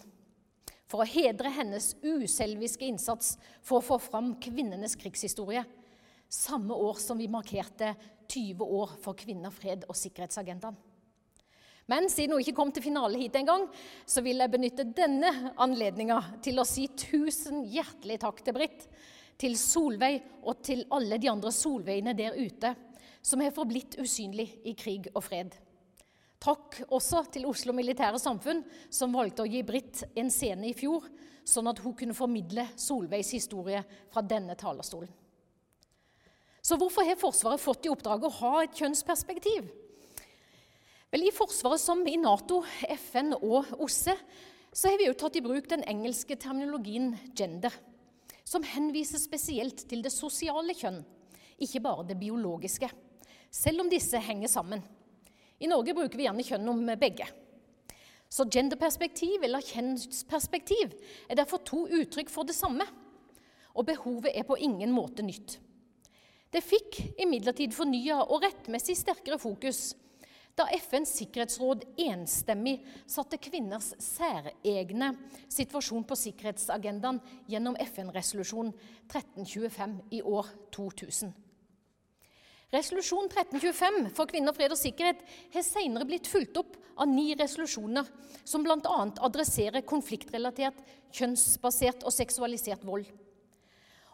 For 0.86 1.02
å 1.02 1.08
hedre 1.08 1.50
hennes 1.56 1.94
uselviske 2.04 2.86
innsats 2.86 3.38
for 3.64 3.80
å 3.80 3.86
få 3.86 3.98
fram 4.04 4.34
kvinnenes 4.44 4.94
krigshistorie. 5.00 5.64
Samme 6.32 6.74
år 6.74 6.96
som 6.96 7.18
vi 7.20 7.28
markerte 7.28 7.92
20 8.32 8.64
år 8.64 8.94
for 9.02 9.18
kvinner, 9.20 9.52
fred 9.52 9.84
og 9.84 9.96
sikkerhetsagendaen. 9.98 10.78
Men 11.90 12.06
siden 12.08 12.32
hun 12.32 12.40
ikke 12.40 12.54
kom 12.56 12.70
til 12.72 12.86
finale 12.86 13.18
hit 13.20 13.34
engang, 13.36 13.66
så 14.08 14.22
vil 14.24 14.40
jeg 14.40 14.52
benytte 14.52 14.86
denne 14.96 15.32
anledninga 15.60 16.20
til 16.44 16.62
å 16.62 16.64
si 16.64 16.86
tusen 16.96 17.66
hjertelig 17.68 18.20
takk 18.22 18.40
til 18.46 18.56
Britt, 18.56 18.86
til 19.36 19.58
Solveig 19.60 20.22
og 20.40 20.62
til 20.64 20.86
alle 20.94 21.18
de 21.20 21.28
andre 21.28 21.52
Solveiene 21.52 22.14
der 22.16 22.38
ute 22.38 22.72
som 23.22 23.42
har 23.44 23.52
forblitt 23.52 23.98
usynlig 24.00 24.48
i 24.64 24.72
krig 24.78 25.10
og 25.12 25.26
fred. 25.26 25.52
Takk 26.42 26.80
også 26.88 27.26
til 27.34 27.44
Oslo 27.46 27.74
Militære 27.76 28.18
Samfunn, 28.18 28.64
som 28.90 29.12
valgte 29.14 29.44
å 29.44 29.50
gi 29.50 29.60
Britt 29.66 30.06
en 30.16 30.32
scene 30.32 30.70
i 30.70 30.76
fjor, 30.78 31.04
sånn 31.44 31.68
at 31.70 31.82
hun 31.84 31.94
kunne 31.98 32.16
formidle 32.16 32.70
Solveigs 32.78 33.34
historie 33.36 33.84
fra 34.10 34.24
denne 34.24 34.56
talerstolen. 34.58 35.12
Så 36.62 36.78
hvorfor 36.78 37.06
har 37.06 37.18
Forsvaret 37.18 37.60
fått 37.60 37.86
i 37.86 37.90
oppdrag 37.90 38.24
å 38.24 38.34
ha 38.38 38.52
et 38.62 38.76
kjønnsperspektiv? 38.78 39.66
Vel, 41.12 41.26
I 41.26 41.34
Forsvaret 41.34 41.82
som 41.82 42.04
i 42.06 42.16
Nato, 42.16 42.62
FN 42.94 43.34
og 43.36 43.74
OSSE 43.82 44.14
så 44.72 44.88
har 44.88 45.00
vi 45.00 45.08
jo 45.10 45.16
tatt 45.18 45.36
i 45.36 45.44
bruk 45.44 45.66
den 45.68 45.82
engelske 45.84 46.38
terminologien 46.40 47.16
'gender', 47.34 47.74
som 48.44 48.62
henviser 48.62 49.18
spesielt 49.18 49.88
til 49.88 50.02
det 50.02 50.12
sosiale 50.12 50.72
kjønn, 50.72 51.02
ikke 51.58 51.82
bare 51.84 52.06
det 52.08 52.20
biologiske 52.20 52.88
selv 53.52 53.84
om 53.84 53.90
disse 53.92 54.18
henger 54.18 54.48
sammen. 54.48 54.82
I 55.60 55.68
Norge 55.70 55.94
bruker 55.94 56.18
vi 56.18 56.26
gjerne 56.26 56.44
kjønn 56.46 56.70
om 56.72 56.80
begge. 56.98 57.28
Så 58.32 58.46
genderperspektiv 58.48 59.44
eller 59.44 59.60
kjønnsperspektiv 59.60 60.94
er 61.28 61.36
derfor 61.36 61.60
to 61.68 61.84
uttrykk 61.84 62.32
for 62.32 62.48
det 62.48 62.56
samme. 62.56 62.86
Og 63.76 63.86
behovet 63.86 64.32
er 64.32 64.46
på 64.48 64.56
ingen 64.56 64.92
måte 64.92 65.24
nytt. 65.24 65.58
Det 66.52 66.60
fikk 66.60 66.98
imidlertid 67.22 67.72
fornya 67.72 68.20
og 68.26 68.42
rettmessig 68.44 68.98
sterkere 69.00 69.40
fokus 69.40 69.92
da 70.58 70.66
FNs 70.76 71.14
sikkerhetsråd 71.16 71.86
enstemmig 72.04 72.82
satte 73.08 73.38
kvinners 73.40 73.92
særegne 74.02 75.14
situasjon 75.48 76.04
på 76.04 76.18
sikkerhetsagendaen 76.26 77.22
gjennom 77.48 77.78
FN-resolusjon 77.80 78.74
1325 79.06 79.96
i 80.18 80.20
år 80.20 80.50
2000. 80.76 81.32
Resolusjon 82.72 83.26
1325 83.28 84.12
for 84.16 84.28
kvinner, 84.28 84.54
fred 84.56 84.72
og 84.72 84.80
sikkerhet 84.80 85.24
har 85.52 85.64
senere 85.64 86.08
blitt 86.08 86.28
fulgt 86.28 86.56
opp 86.60 86.76
av 87.00 87.08
ni 87.08 87.32
resolusjoner 87.36 88.08
som 88.44 88.64
bl.a. 88.64 89.00
adresserer 89.24 89.84
konfliktrelatert, 89.88 90.78
kjønnsbasert 91.12 92.04
og 92.04 92.12
seksualisert 92.16 92.84
vold. 92.88 93.08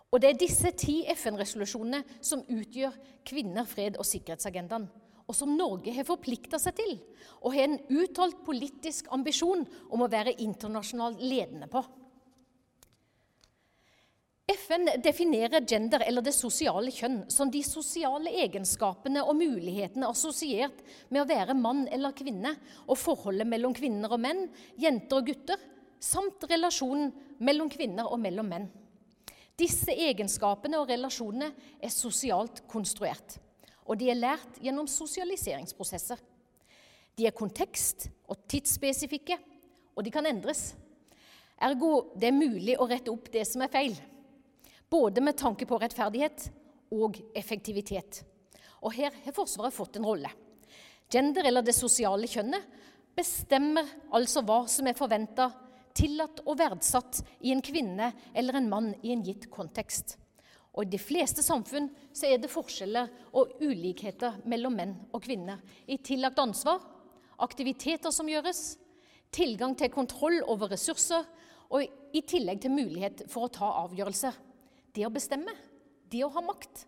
Og 0.09 0.23
Det 0.23 0.31
er 0.31 0.41
disse 0.41 0.71
ti 0.81 1.03
FN-resolusjonene 1.13 2.01
som 2.25 2.41
utgjør 2.49 2.95
kvinner, 3.29 3.67
fred 3.69 3.99
og 4.01 4.09
sikkerhetsagendaen, 4.09 4.89
og 5.29 5.37
som 5.37 5.53
Norge 5.53 5.93
har 5.93 6.09
forplikta 6.09 6.57
seg 6.61 6.79
til 6.79 6.95
og 7.43 7.53
har 7.53 7.69
en 7.69 7.81
uttalt 7.93 8.41
politisk 8.47 9.11
ambisjon 9.13 9.67
om 9.93 10.03
å 10.05 10.09
være 10.11 10.39
internasjonalt 10.41 11.21
ledende 11.21 11.69
på. 11.69 11.83
FN 14.49 14.89
definerer 15.05 15.61
gender, 15.69 16.01
eller 16.07 16.25
det 16.25 16.33
sosiale 16.33 16.89
kjønn, 16.89 17.27
som 17.29 17.51
de 17.53 17.61
sosiale 17.61 18.33
egenskapene 18.47 19.21
og 19.21 19.37
mulighetene 19.37 20.09
assosiert 20.09 20.81
med 21.13 21.21
å 21.21 21.29
være 21.29 21.57
mann 21.59 21.85
eller 21.93 22.17
kvinne, 22.17 22.55
og 22.89 22.97
forholdet 22.97 23.45
mellom 23.47 23.77
kvinner 23.77 24.17
og 24.17 24.23
menn, 24.25 24.47
jenter 24.81 25.21
og 25.21 25.29
gutter, 25.29 25.61
samt 26.01 26.49
relasjonen 26.49 27.13
mellom 27.45 27.69
kvinner 27.69 28.09
og 28.09 28.23
mellom 28.25 28.49
menn. 28.49 28.71
Disse 29.59 29.91
egenskapene 29.91 30.79
og 30.79 30.91
relasjonene 30.91 31.51
er 31.83 31.91
sosialt 31.91 32.63
konstruert, 32.71 33.39
og 33.89 33.99
de 33.99 34.11
er 34.13 34.21
lært 34.21 34.61
gjennom 34.63 34.87
sosialiseringsprosesser. 34.91 36.21
De 37.19 37.27
er 37.27 37.35
kontekst- 37.35 38.07
og 38.29 38.45
tidsspesifikke, 38.47 39.39
og 39.97 40.05
de 40.07 40.13
kan 40.15 40.27
endres. 40.31 40.77
Ergo 41.59 42.13
det 42.15 42.29
er 42.29 42.39
mulig 42.39 42.77
å 42.79 42.87
rette 42.87 43.11
opp 43.11 43.33
det 43.35 43.43
som 43.49 43.65
er 43.67 43.73
feil 43.73 43.99
både 44.91 45.21
med 45.21 45.37
tanke 45.37 45.67
på 45.69 45.79
rettferdighet 45.81 46.49
og 46.97 47.19
effektivitet. 47.37 48.23
Og 48.83 48.95
her 48.95 49.13
har 49.25 49.37
Forsvaret 49.37 49.75
fått 49.75 49.99
en 49.99 50.07
rolle. 50.07 50.31
Gender, 51.13 51.47
eller 51.49 51.65
det 51.65 51.77
sosiale 51.77 52.29
kjønnet, 52.29 52.65
bestemmer 53.17 53.89
altså 54.15 54.45
hva 54.47 54.63
som 54.71 54.87
er 54.89 54.97
forventa, 54.97 55.51
tillatt 55.99 56.45
og 56.47 56.59
verdsatt 56.61 57.21
i 57.43 57.53
en 57.53 57.63
kvinne 57.65 58.13
eller 58.33 58.59
en 58.59 58.71
mann 58.71 58.93
i 59.03 59.13
en 59.15 59.25
gitt 59.27 59.49
kontekst. 59.51 60.17
Og 60.79 60.87
I 60.87 60.93
de 60.93 61.01
fleste 61.03 61.43
samfunn 61.43 61.89
så 62.15 62.29
er 62.29 62.39
det 62.39 62.53
forskjeller 62.53 63.11
og 63.37 63.57
ulikheter 63.59 64.39
mellom 64.47 64.77
menn 64.79 64.95
og 65.11 65.25
kvinner 65.25 65.59
i 65.91 65.99
tillagt 65.99 66.39
ansvar, 66.39 66.79
aktiviteter 67.43 68.15
som 68.15 68.31
gjøres, 68.31 68.77
tilgang 69.35 69.75
til 69.77 69.91
kontroll 69.93 70.39
over 70.47 70.71
ressurser 70.73 71.27
og 71.69 71.83
i 72.15 72.23
tillegg 72.25 72.63
til 72.63 72.73
mulighet 72.73 73.27
for 73.29 73.47
å 73.47 73.53
ta 73.53 73.73
avgjørelser 73.83 74.39
det 74.97 75.07
å 75.07 75.13
bestemme, 75.15 75.53
det 76.11 76.25
å 76.25 76.33
ha 76.35 76.43
makt. 76.43 76.87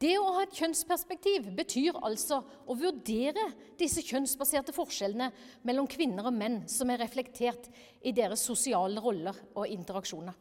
Det 0.00 0.14
å 0.16 0.30
ha 0.32 0.46
et 0.46 0.54
kjønnsperspektiv 0.56 1.50
betyr 1.58 1.98
altså 2.00 2.38
å 2.40 2.76
vurdere 2.78 3.42
disse 3.76 4.00
kjønnsbaserte 4.00 4.72
forskjellene 4.72 5.26
mellom 5.68 5.88
kvinner 5.92 6.30
og 6.30 6.38
menn 6.38 6.62
som 6.72 6.88
er 6.88 7.02
reflektert 7.02 7.68
i 8.00 8.14
deres 8.16 8.40
sosiale 8.48 9.02
roller 9.04 9.36
og 9.52 9.68
interaksjoner. 9.68 10.32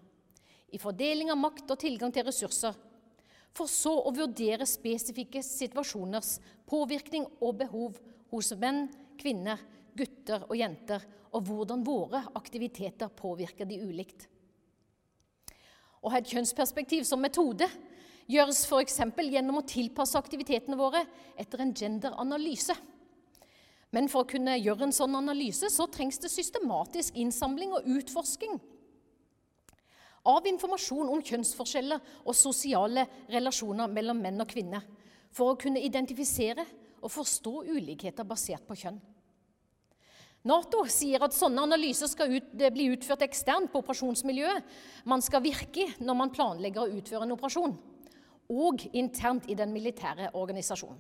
I 0.72 0.80
fordeling 0.80 1.34
av 1.34 1.42
makt 1.42 1.74
og 1.75 1.82
tilgang 1.82 2.13
til 2.16 2.24
ressurser. 2.30 2.72
For 3.51 3.68
så 3.68 3.98
å 4.00 4.13
vurdere 4.16 4.63
spesifikke 4.70 5.42
situasjoners 5.44 6.38
påvirkning 6.70 7.25
og 7.42 7.60
behov 7.60 8.00
hos 8.32 8.54
menn, 8.62 8.86
kvinner, 9.20 9.60
gutter 9.92 10.46
og 10.48 10.56
jenter, 10.56 11.04
og 11.36 11.44
hvordan 11.50 11.84
våre 11.84 12.24
aktiviteter 12.39 13.12
påvirker 13.12 13.68
de 13.68 13.82
ulikt. 13.84 14.30
Å 16.00 16.13
ha 16.13 16.22
et 16.22 16.32
kjønnsperspektiv 16.32 17.04
som 17.04 17.20
metode 17.20 17.68
gjøres 18.30 18.64
f.eks. 18.70 19.00
gjennom 19.18 19.60
å 19.60 19.68
tilpasse 19.68 20.18
aktivitetene 20.20 20.78
våre 20.80 21.04
etter 21.40 21.64
en 21.64 21.74
genderanalyse. 21.74 22.76
Men 23.96 24.10
for 24.12 24.24
å 24.24 24.30
kunne 24.30 24.58
gjøre 24.60 24.86
en 24.86 24.94
sånn 24.94 25.18
analyse 25.18 25.72
så 25.74 25.88
trengs 25.90 26.22
det 26.22 26.30
systematisk 26.30 27.16
innsamling 27.18 27.74
og 27.74 27.88
utforsking 27.98 28.60
av 30.30 30.46
informasjon 30.46 31.10
om 31.10 31.22
kjønnsforskjeller 31.26 32.02
og 32.22 32.36
sosiale 32.38 33.06
relasjoner 33.32 33.90
mellom 33.90 34.20
menn 34.22 34.44
og 34.44 34.50
kvinner 34.52 34.84
for 35.34 35.54
å 35.54 35.60
kunne 35.60 35.82
identifisere 35.82 36.66
og 37.00 37.14
forstå 37.14 37.54
ulikheter 37.72 38.28
basert 38.28 38.66
på 38.68 38.78
kjønn. 38.78 39.00
Nato 40.50 40.86
sier 40.88 41.24
at 41.24 41.36
sånne 41.36 41.66
analyser 41.68 42.08
skal 42.08 42.32
ut, 42.32 42.52
bli 42.54 42.86
utført 42.94 43.26
eksternt 43.26 43.72
på 43.74 43.82
operasjonsmiljøet 43.82 45.08
man 45.10 45.24
skal 45.24 45.44
virke 45.44 45.90
når 46.00 46.16
man 46.16 46.32
planlegger 46.36 46.86
å 46.86 47.00
utføre 47.00 47.26
en 47.26 47.36
operasjon, 47.36 47.74
og 48.50 48.84
internt 48.98 49.50
i 49.50 49.58
den 49.58 49.72
militære 49.74 50.32
organisasjonen. 50.34 51.00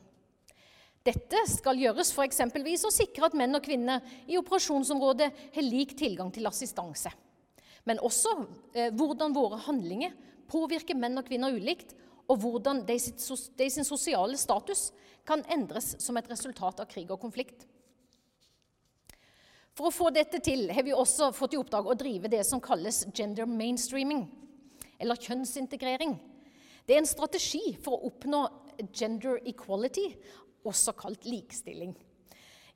Dette 1.05 1.39
skal 1.47 1.79
gjøres 1.79 2.11
for 2.13 2.27
eksempelvis 2.27 2.83
å 2.85 2.91
sikre 2.93 3.29
at 3.29 3.35
menn 3.37 3.55
og 3.55 3.63
kvinner 3.65 4.03
i 4.27 4.37
operasjonsområdet 4.37 5.29
har 5.55 5.65
lik 5.65 5.95
tilgang 5.97 6.29
til 6.35 6.49
assistanse. 6.49 7.11
Men 7.87 8.01
også 8.03 8.33
eh, 8.75 8.91
hvordan 8.93 9.33
våre 9.33 9.61
handlinger 9.63 10.13
påvirker 10.51 10.97
menn 10.99 11.17
og 11.17 11.25
kvinner 11.29 11.55
ulikt, 11.55 11.95
og 12.29 12.43
hvordan 12.43 12.83
de, 12.85 12.99
de 12.99 13.67
sin 13.73 13.87
sosiale 13.87 14.37
status 14.37 14.89
kan 15.25 15.41
endres 15.49 15.95
som 16.03 16.17
et 16.19 16.29
resultat 16.29 16.83
av 16.83 16.89
krig 16.91 17.09
og 17.09 17.21
konflikt. 17.21 17.63
For 19.73 19.87
å 19.87 19.95
få 19.95 20.09
dette 20.13 20.41
til 20.43 20.67
har 20.75 20.83
vi 20.85 20.93
også 20.93 21.31
fått 21.33 21.55
i 21.55 21.59
oppdrag 21.61 21.87
å 21.87 21.97
drive 21.97 22.29
det 22.29 22.43
som 22.45 22.61
kalles 22.61 23.05
gender 23.15 23.49
mainstreaming, 23.49 24.27
eller 24.99 25.17
kjønnsintegrering. 25.17 26.17
Det 26.89 26.95
er 26.95 27.03
en 27.03 27.05
strategi 27.05 27.75
for 27.77 27.99
å 27.99 28.07
oppnå 28.09 28.37
gender 28.97 29.37
equality, 29.45 30.07
også 30.65 30.95
kalt 30.97 31.27
likestilling. 31.29 31.91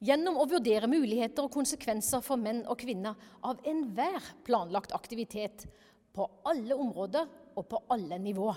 Gjennom 0.05 0.37
å 0.37 0.45
vurdere 0.51 0.85
muligheter 0.91 1.47
og 1.47 1.55
konsekvenser 1.55 2.21
for 2.21 2.37
menn 2.37 2.59
og 2.69 2.77
kvinner 2.77 3.17
av 3.41 3.63
enhver 3.65 4.21
planlagt 4.45 4.93
aktivitet 4.93 5.65
på 6.13 6.27
alle 6.45 6.77
områder 6.77 7.25
og 7.57 7.65
på 7.71 7.81
alle 7.95 8.21
nivå. 8.21 8.51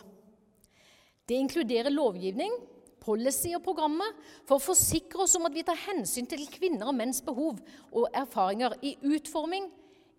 Det 1.25 1.41
inkluderer 1.41 1.89
lovgivning, 1.89 2.53
policy 3.01 3.55
og 3.57 3.65
programmer 3.65 4.13
for 4.45 4.59
å 4.59 4.67
forsikre 4.67 5.25
oss 5.25 5.39
om 5.41 5.49
at 5.49 5.57
vi 5.57 5.65
tar 5.65 5.81
hensyn 5.87 6.29
til 6.29 6.45
kvinner 6.53 6.91
og 6.91 6.99
menns 7.01 7.23
behov 7.25 7.65
og 7.95 8.11
erfaringer 8.13 8.77
i 8.85 8.93
utforming, 9.09 9.71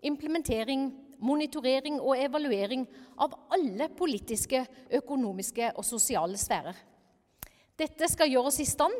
implementering, 0.02 0.90
monitorering 1.24 1.98
og 2.00 2.18
evaluering 2.18 2.84
av 3.20 3.34
alle 3.54 3.88
politiske, 3.96 4.64
økonomiske 5.00 5.72
og 5.74 5.86
sosiale 5.86 6.38
sfærer. 6.40 6.76
Dette 7.78 8.08
skal 8.10 8.30
gjøre 8.30 8.50
oss 8.50 8.60
i 8.62 8.68
stand 8.68 8.94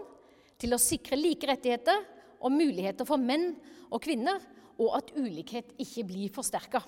til 0.59 0.75
å 0.75 0.83
sikre 0.83 1.19
like 1.19 1.49
rettigheter 1.51 2.05
og 2.39 2.55
muligheter 2.55 3.07
for 3.09 3.19
menn 3.19 3.53
og 3.89 4.03
kvinner, 4.05 4.39
og 4.79 4.95
at 4.95 5.11
ulikhet 5.17 5.73
ikke 5.83 6.05
blir 6.07 6.31
forsterka. 6.31 6.79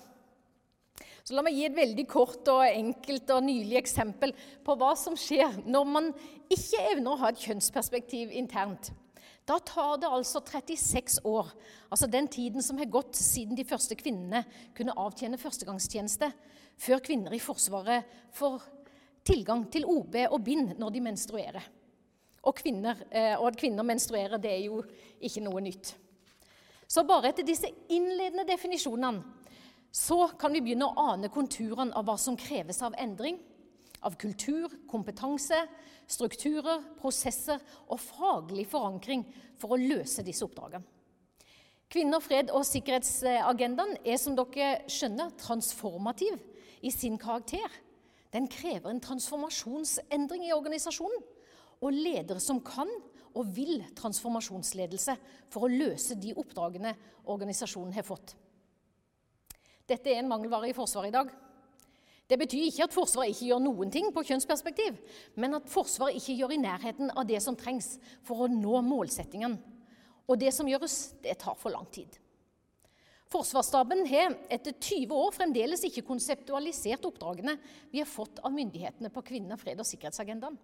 Så 1.23 1.35
La 1.35 1.43
meg 1.45 1.57
gi 1.57 1.65
et 1.67 1.75
veldig 1.75 2.05
kort 2.09 2.47
og 2.51 2.63
enkelt 2.65 3.29
og 3.35 3.43
nylig 3.45 3.77
eksempel 3.81 4.33
på 4.65 4.75
hva 4.79 4.93
som 4.97 5.17
skjer 5.19 5.59
når 5.67 5.89
man 5.89 6.09
ikke 6.51 6.81
evner 6.93 7.11
å 7.13 7.19
ha 7.21 7.31
et 7.31 7.43
kjønnsperspektiv 7.43 8.31
internt. 8.37 8.93
Da 9.45 9.57
tar 9.59 9.97
det 9.97 10.09
altså 10.09 10.41
36 10.45 11.19
år, 11.25 11.47
altså 11.89 12.07
den 12.07 12.27
tiden 12.27 12.61
som 12.61 12.77
har 12.77 12.85
gått 12.85 13.17
siden 13.17 13.57
de 13.57 13.65
første 13.65 13.97
kvinnene 13.97 14.43
kunne 14.77 14.95
avtjene 15.01 15.39
førstegangstjeneste, 15.41 16.29
før 16.77 17.01
kvinner 17.03 17.33
i 17.33 17.41
Forsvaret 17.41 18.05
får 18.37 18.61
tilgang 19.25 19.65
til 19.73 19.85
OB 19.89 20.15
og 20.29 20.39
bind 20.45 20.75
når 20.79 20.93
de 20.93 21.03
menstruerer. 21.03 21.65
Og, 22.41 22.55
kvinner, 22.57 23.03
eh, 23.11 23.35
og 23.37 23.51
at 23.51 23.59
kvinner 23.59 23.85
menstruerer, 23.85 24.37
det 24.41 24.49
er 24.51 24.63
jo 24.65 24.81
ikke 25.21 25.43
noe 25.45 25.61
nytt. 25.61 25.93
Så 26.89 27.03
bare 27.07 27.29
etter 27.29 27.45
disse 27.45 27.69
innledende 27.93 28.47
definisjonene 28.49 29.21
så 29.91 30.31
kan 30.39 30.53
vi 30.55 30.61
begynne 30.63 30.87
å 30.87 31.05
ane 31.11 31.29
konturene 31.29 31.93
av 31.97 32.07
hva 32.07 32.15
som 32.19 32.37
kreves 32.39 32.81
av 32.81 32.95
endring. 32.99 33.37
Av 34.01 34.15
kultur, 34.17 34.71
kompetanse, 34.89 35.59
strukturer, 36.09 36.81
prosesser 36.97 37.61
og 37.87 37.99
faglig 38.01 38.65
forankring 38.71 39.25
for 39.61 39.75
å 39.75 39.81
løse 39.81 40.25
disse 40.25 40.45
oppdragene. 40.47 40.87
Kvinner, 41.91 42.23
fred 42.23 42.53
og 42.55 42.63
sikkerhetsagendaen 42.63 43.97
er 44.07 44.19
som 44.19 44.35
dere 44.37 44.85
skjønner, 44.87 45.33
transformativ 45.35 46.37
i 46.87 46.91
sin 46.93 47.17
karakter. 47.19 47.67
Den 48.31 48.47
krever 48.47 48.87
en 48.93 49.03
transformasjonsendring 49.03 50.45
i 50.47 50.53
organisasjonen. 50.55 51.19
Og 51.81 51.97
ledere 51.97 52.39
som 52.39 52.61
kan 52.63 52.87
og 53.35 53.51
vil 53.55 53.81
transformasjonsledelse 53.97 55.17
for 55.51 55.65
å 55.65 55.71
løse 55.71 56.15
de 56.19 56.31
oppdragene 56.37 56.93
organisasjonen 57.31 57.91
har 57.95 58.07
fått. 58.07 58.35
Dette 59.87 60.13
er 60.13 60.21
en 60.21 60.31
mangelvare 60.31 60.69
i 60.71 60.75
Forsvaret 60.77 61.11
i 61.11 61.15
dag. 61.15 61.31
Det 62.31 62.37
betyr 62.39 62.69
ikke 62.69 62.85
at 62.87 62.93
Forsvaret 62.95 63.33
ikke 63.33 63.49
gjør 63.49 63.59
noen 63.59 63.89
ting 63.91 64.05
på 64.15 64.23
kjønnsperspektiv, 64.23 64.95
men 65.35 65.57
at 65.57 65.67
Forsvaret 65.67 66.15
ikke 66.15 66.37
gjør 66.39 66.53
i 66.55 66.61
nærheten 66.63 67.11
av 67.11 67.25
det 67.27 67.41
som 67.43 67.57
trengs 67.59 67.97
for 68.23 68.45
å 68.45 68.47
nå 68.47 68.79
målsettingen. 68.87 69.57
Og 70.31 70.39
det 70.39 70.53
som 70.55 70.69
gjøres, 70.69 71.17
det 71.19 71.35
tar 71.41 71.57
for 71.59 71.75
lang 71.75 71.89
tid. 71.91 72.15
Forsvarsstaben 73.31 74.05
har 74.07 74.37
etter 74.51 74.77
20 74.77 75.11
år 75.15 75.35
fremdeles 75.35 75.83
ikke 75.87 76.05
konseptualisert 76.07 77.03
oppdragene 77.07 77.57
vi 77.91 77.99
har 77.99 78.07
fått 78.07 78.39
av 78.43 78.55
myndighetene 78.55 79.11
på 79.11 79.23
kvinne-, 79.27 79.59
fred- 79.59 79.83
og 79.83 79.87
sikkerhetsagendaen. 79.87 80.55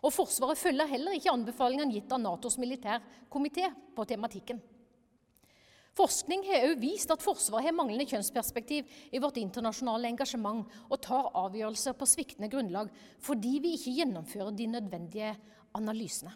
Og 0.00 0.14
Forsvaret 0.14 0.58
følger 0.58 0.94
heller 0.94 1.18
ikke 1.18 1.34
anbefalingene 1.34 1.98
gitt 1.98 2.14
av 2.14 2.22
Natos 2.22 2.58
militærkomité 2.58 3.66
på 3.98 4.06
tematikken. 4.06 4.62
Forskning 6.00 6.46
har 6.48 6.62
også 6.64 6.80
vist 6.80 7.10
at 7.12 7.20
Forsvaret 7.20 7.66
har 7.68 7.76
manglende 7.76 8.08
kjønnsperspektiv 8.08 8.88
i 9.12 9.20
vårt 9.20 9.36
internasjonale 9.36 10.08
engasjement 10.08 10.62
og 10.88 11.00
tar 11.04 11.26
avgjørelser 11.36 11.96
på 11.98 12.08
sviktende 12.08 12.48
grunnlag 12.52 12.88
fordi 13.20 13.58
vi 13.60 13.74
ikke 13.76 13.98
gjennomfører 13.98 14.54
de 14.56 14.68
nødvendige 14.70 15.34
analysene. 15.76 16.32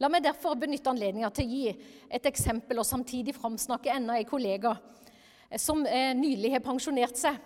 La 0.00 0.08
meg 0.10 0.24
derfor 0.24 0.56
benytte 0.58 0.90
anledningen 0.90 1.30
til 1.36 1.46
å 1.46 1.52
gi 1.52 1.90
et 2.16 2.26
eksempel 2.26 2.80
og 2.80 2.88
samtidig 2.88 3.34
framsnakke 3.36 3.92
enda 3.92 4.16
en 4.16 4.26
kollega 4.26 4.72
som 5.60 5.84
eh, 5.86 6.10
nylig 6.16 6.54
har 6.54 6.64
pensjonert 6.64 7.20
seg. 7.20 7.36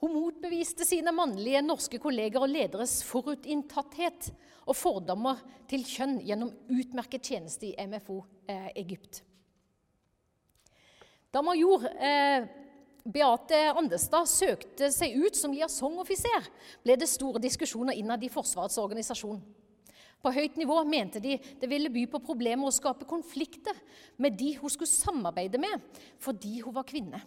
Hun 0.00 0.16
motbeviste 0.16 0.86
sine 0.88 1.12
mannlige 1.14 1.60
norske 1.62 2.00
kolleger 2.02 2.42
og 2.42 2.50
lederes 2.50 2.96
forutinntatthet 3.06 4.32
og 4.64 4.74
fordommer 4.78 5.44
til 5.70 5.86
kjønn 5.86 6.18
gjennom 6.24 6.50
utmerket 6.72 7.30
tjeneste 7.30 7.70
i 7.70 7.86
MFO 7.86 8.18
eh, 8.48 8.72
Egypt. 8.80 9.22
Da 11.34 11.42
major 11.42 11.82
eh, 11.98 12.44
Beate 13.04 13.58
Andestad 13.74 14.28
søkte 14.30 14.86
seg 14.94 15.16
ut 15.18 15.34
som 15.34 15.50
liaisonoffiser, 15.50 16.46
ble 16.86 16.94
det 17.00 17.08
store 17.10 17.42
diskusjoner 17.42 17.98
innad 17.98 18.22
i 18.22 18.30
Forsvarets 18.30 18.78
organisasjon. 18.78 19.40
På 20.22 20.32
høyt 20.32 20.54
nivå 20.56 20.76
mente 20.86 21.20
de 21.20 21.34
det 21.60 21.68
ville 21.68 21.90
by 21.92 22.06
på 22.12 22.22
problemer 22.24 22.70
å 22.70 22.72
skape 22.72 23.08
konflikter 23.10 23.74
med 24.16 24.38
de 24.38 24.54
hun 24.60 24.72
skulle 24.72 24.88
samarbeide 24.88 25.58
med, 25.60 25.82
fordi 26.22 26.60
hun 26.62 26.78
var 26.78 26.86
kvinne. 26.88 27.18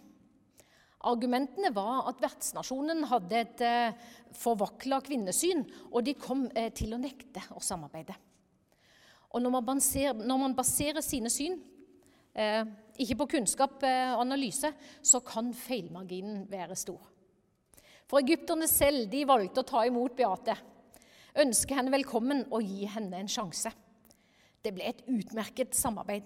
Argumentene 1.06 1.70
var 1.76 2.08
at 2.08 2.24
vertsnasjonen 2.24 3.04
hadde 3.12 3.38
et 3.44 3.62
eh, 3.62 4.08
forvakla 4.34 5.02
kvinnesyn, 5.04 5.62
og 5.92 6.08
de 6.08 6.16
kom 6.18 6.48
eh, 6.56 6.72
til 6.74 6.96
å 6.96 7.02
nekte 7.04 7.44
å 7.54 7.62
samarbeide. 7.62 8.16
Og 9.36 9.44
når 9.44 9.58
man 9.60 9.68
baserer, 9.68 10.16
når 10.16 10.46
man 10.48 10.56
baserer 10.56 11.04
sine 11.04 11.30
syn 11.30 11.60
eh, 12.34 12.64
ikke 12.98 13.18
på 13.22 13.28
kunnskap 13.36 13.82
eh, 13.86 14.14
og 14.14 14.24
analyse, 14.24 14.70
så 15.02 15.20
kan 15.24 15.52
feilmarginen 15.56 16.44
være 16.50 16.76
stor. 16.78 17.00
For 18.08 18.22
egypterne 18.22 18.66
selv 18.70 19.06
de 19.12 19.26
valgte 19.28 19.62
å 19.62 19.68
ta 19.68 19.84
imot 19.86 20.16
Beate, 20.16 20.56
ønske 21.38 21.76
henne 21.76 21.92
velkommen 21.92 22.46
og 22.48 22.64
gi 22.64 22.88
henne 22.90 23.20
en 23.20 23.30
sjanse. 23.30 23.70
Det 24.64 24.72
ble 24.74 24.88
et 24.88 25.04
utmerket 25.06 25.76
samarbeid. 25.76 26.24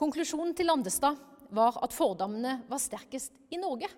Konklusjonen 0.00 0.54
til 0.56 0.68
Landestad 0.70 1.18
var 1.56 1.78
at 1.84 1.94
fordommene 1.94 2.62
var 2.70 2.80
sterkest 2.82 3.36
i 3.52 3.60
Norge. 3.60 3.88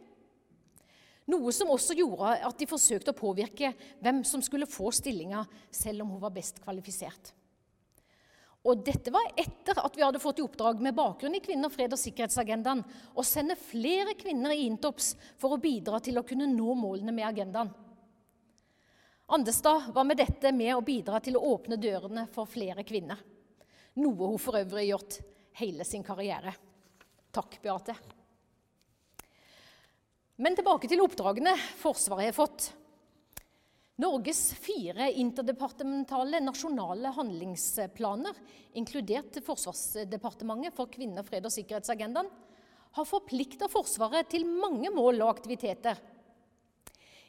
Noe 1.28 1.52
som 1.52 1.70
også 1.74 1.96
gjorde 1.98 2.38
at 2.48 2.56
de 2.58 2.68
forsøkte 2.68 3.12
å 3.12 3.18
påvirke 3.18 3.74
hvem 4.00 4.22
som 4.24 4.40
skulle 4.44 4.68
få 4.68 4.88
stillinga, 4.96 5.42
selv 5.70 6.04
om 6.04 6.14
hun 6.14 6.22
var 6.22 6.32
best 6.32 6.62
kvalifisert. 6.64 7.34
Og 8.66 8.80
dette 8.84 9.12
var 9.14 9.28
etter 9.38 9.78
at 9.78 9.96
vi 9.96 10.02
hadde 10.02 10.20
fått 10.20 10.40
i 10.40 10.44
oppdrag 10.44 10.80
med 10.82 10.96
bakgrunn 10.96 11.36
i 11.38 11.42
kvinner, 11.42 11.70
fred 11.70 11.94
og 11.94 12.00
sikkerhetsagendaen 12.00 12.82
å 13.14 13.24
sende 13.26 13.54
flere 13.58 14.16
kvinner 14.18 14.54
i 14.54 14.66
Intops 14.66 15.12
for 15.38 15.54
å 15.54 15.60
bidra 15.62 16.00
til 16.02 16.18
å 16.18 16.26
kunne 16.26 16.48
nå 16.50 16.74
målene 16.76 17.14
med 17.14 17.28
agendaen. 17.28 17.70
Andestad 19.30 19.90
var 19.94 20.06
med 20.08 20.18
dette 20.18 20.52
med 20.56 20.72
å 20.74 20.84
bidra 20.84 21.20
til 21.20 21.36
å 21.36 21.44
åpne 21.52 21.76
dørene 21.76 22.24
for 22.32 22.48
flere 22.48 22.84
kvinner. 22.88 23.20
Noe 24.00 24.30
hun 24.32 24.40
for 24.40 24.56
øvrig 24.58 24.86
har 24.86 24.92
gjort 24.94 25.18
hele 25.60 25.84
sin 25.84 26.04
karriere. 26.06 26.54
Takk, 27.34 27.58
Beate. 27.62 27.94
Men 30.38 30.56
tilbake 30.56 30.88
til 30.88 31.02
oppdragene 31.02 31.54
Forsvaret 31.80 32.30
har 32.30 32.36
fått. 32.36 32.70
Norges 33.98 34.52
fire 34.54 35.08
interdepartementale 35.18 36.38
nasjonale 36.38 37.10
handlingsplaner, 37.16 38.36
inkludert 38.78 39.40
Forsvarsdepartementet 39.42 40.76
for 40.76 40.86
kvinner, 40.92 41.26
fred 41.26 41.48
og 41.48 41.50
sikkerhetsagendaen, 41.50 42.28
har 42.94 43.08
forplikta 43.08 43.66
Forsvaret 43.72 44.30
til 44.30 44.46
mange 44.46 44.92
mål 44.94 45.18
og 45.24 45.32
aktiviteter. 45.32 45.98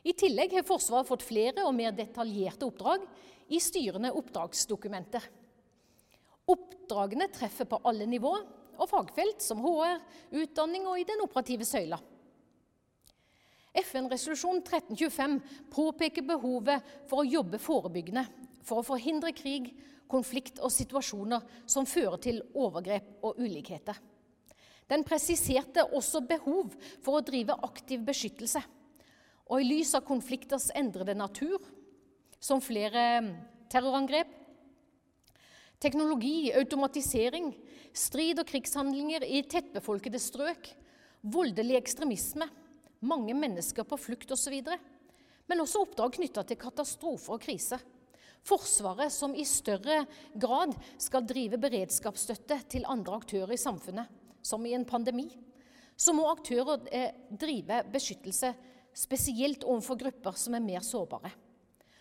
I 0.05 0.13
tillegg 0.13 0.53
har 0.59 0.67
Forsvaret 0.67 1.09
fått 1.09 1.25
flere 1.25 1.65
og 1.65 1.73
mer 1.73 1.95
detaljerte 1.97 2.69
oppdrag 2.69 3.09
i 3.49 3.57
styrende 3.57 4.13
oppdragsdokumenter. 4.21 5.25
Oppdragene 6.53 7.31
treffer 7.33 7.65
på 7.65 7.81
alle 7.89 8.05
nivå 8.09 8.35
og 8.79 8.87
fagfelt, 8.93 9.41
som 9.41 9.65
HR, 9.65 9.97
utdanning 10.37 10.85
og 10.85 11.01
i 11.01 11.09
den 11.09 11.25
operative 11.25 11.65
søyla. 11.65 11.97
FN-resolusjon 13.77 14.63
1325 14.63 15.39
påpeker 15.73 16.25
behovet 16.25 16.85
for 17.09 17.21
å 17.21 17.29
jobbe 17.29 17.59
forebyggende 17.61 18.25
for 18.65 18.81
å 18.81 18.85
forhindre 18.85 19.33
krig, 19.33 19.71
konflikt 20.09 20.59
og 20.61 20.73
situasjoner 20.73 21.45
som 21.69 21.87
fører 21.89 22.21
til 22.21 22.41
overgrep 22.57 23.25
og 23.25 23.39
ulikheter. 23.41 23.97
Den 24.89 25.05
presiserte 25.05 25.85
også 25.85 26.23
behov 26.25 26.73
for 27.05 27.19
å 27.19 27.25
drive 27.25 27.57
aktiv 27.65 28.01
beskyttelse. 28.05 28.61
Og 29.49 29.61
i 29.61 29.67
lys 29.67 29.93
av 29.97 30.05
konflikters 30.05 30.69
endrede 30.77 31.15
natur, 31.17 31.61
som 32.41 32.61
flere 32.63 33.05
terrorangrep, 33.69 34.35
Teknologi, 35.79 36.49
automatisering, 36.59 37.53
strid 37.95 38.41
og 38.41 38.49
krigshandlinger 38.49 39.23
i 39.23 39.39
tettbefolkede 39.47 40.19
strøk, 40.19 40.65
voldelig 41.23 41.77
ekstremisme, 41.79 42.49
mange 43.05 43.35
mennesker 43.37 43.87
på 43.87 43.97
flukt 43.99 44.31
osv. 44.35 44.59
Men 45.49 45.63
også 45.63 45.83
oppdrag 45.85 46.17
knytta 46.19 46.43
til 46.45 46.59
katastrofer 46.59 47.37
og 47.37 47.43
kriser. 47.43 47.81
Forsvaret 48.45 49.11
som 49.11 49.35
i 49.35 49.45
større 49.47 50.03
grad 50.39 50.75
skal 51.01 51.27
drive 51.27 51.59
beredskapsstøtte 51.61 52.61
til 52.71 52.87
andre 52.87 53.19
aktører 53.19 53.53
i 53.55 53.59
samfunnet, 53.59 54.07
som 54.41 54.65
i 54.65 54.73
en 54.77 54.87
pandemi. 54.87 55.27
Så 55.99 56.15
må 56.15 56.29
aktører 56.31 56.85
eh, 56.95 57.11
drive 57.29 57.81
beskyttelse 57.91 58.53
spesielt 58.95 59.65
overfor 59.67 59.99
grupper 59.99 60.37
som 60.39 60.55
er 60.55 60.63
mer 60.63 60.83
sårbare. 60.85 61.31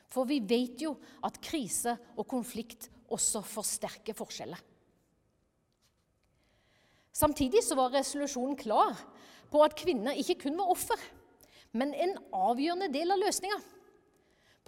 For 0.08 0.28
vi 0.28 0.38
vet 0.40 0.80
jo 0.80 0.94
at 1.26 1.40
krise 1.42 1.96
og 2.16 2.26
konflikt 2.30 2.88
også 3.12 3.42
forsterker 3.44 4.16
forskjeller. 4.16 4.61
Samtidig 7.18 7.64
så 7.66 7.74
var 7.74 7.92
resolusjonen 7.96 8.56
klar 8.56 8.94
på 9.52 9.62
at 9.64 9.76
kvinner 9.78 10.18
ikke 10.18 10.42
kun 10.44 10.58
var 10.58 10.70
offer, 10.72 11.00
men 11.76 11.92
en 11.94 12.16
avgjørende 12.34 12.90
del 12.92 13.12
av 13.12 13.20
løsninga. 13.20 13.58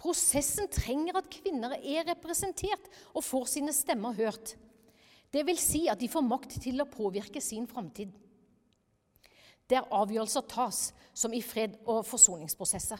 Prosessen 0.01 0.69
trenger 0.73 1.19
at 1.19 1.29
kvinner 1.29 1.75
er 1.77 2.07
representert 2.07 2.89
og 3.13 3.25
får 3.25 3.51
sine 3.51 3.73
stemmer 3.75 4.17
hørt. 4.17 4.55
Det 5.31 5.45
vil 5.47 5.59
si 5.61 5.85
at 5.91 6.01
de 6.01 6.09
får 6.11 6.25
makt 6.25 6.57
til 6.63 6.81
å 6.81 6.89
påvirke 6.89 7.41
sin 7.43 7.67
framtid. 7.69 8.09
Der 9.69 9.87
avgjørelser 9.93 10.43
tas, 10.51 10.89
som 11.13 11.33
i 11.33 11.41
fred- 11.45 11.77
og 11.85 12.03
forsoningsprosesser. 12.07 12.99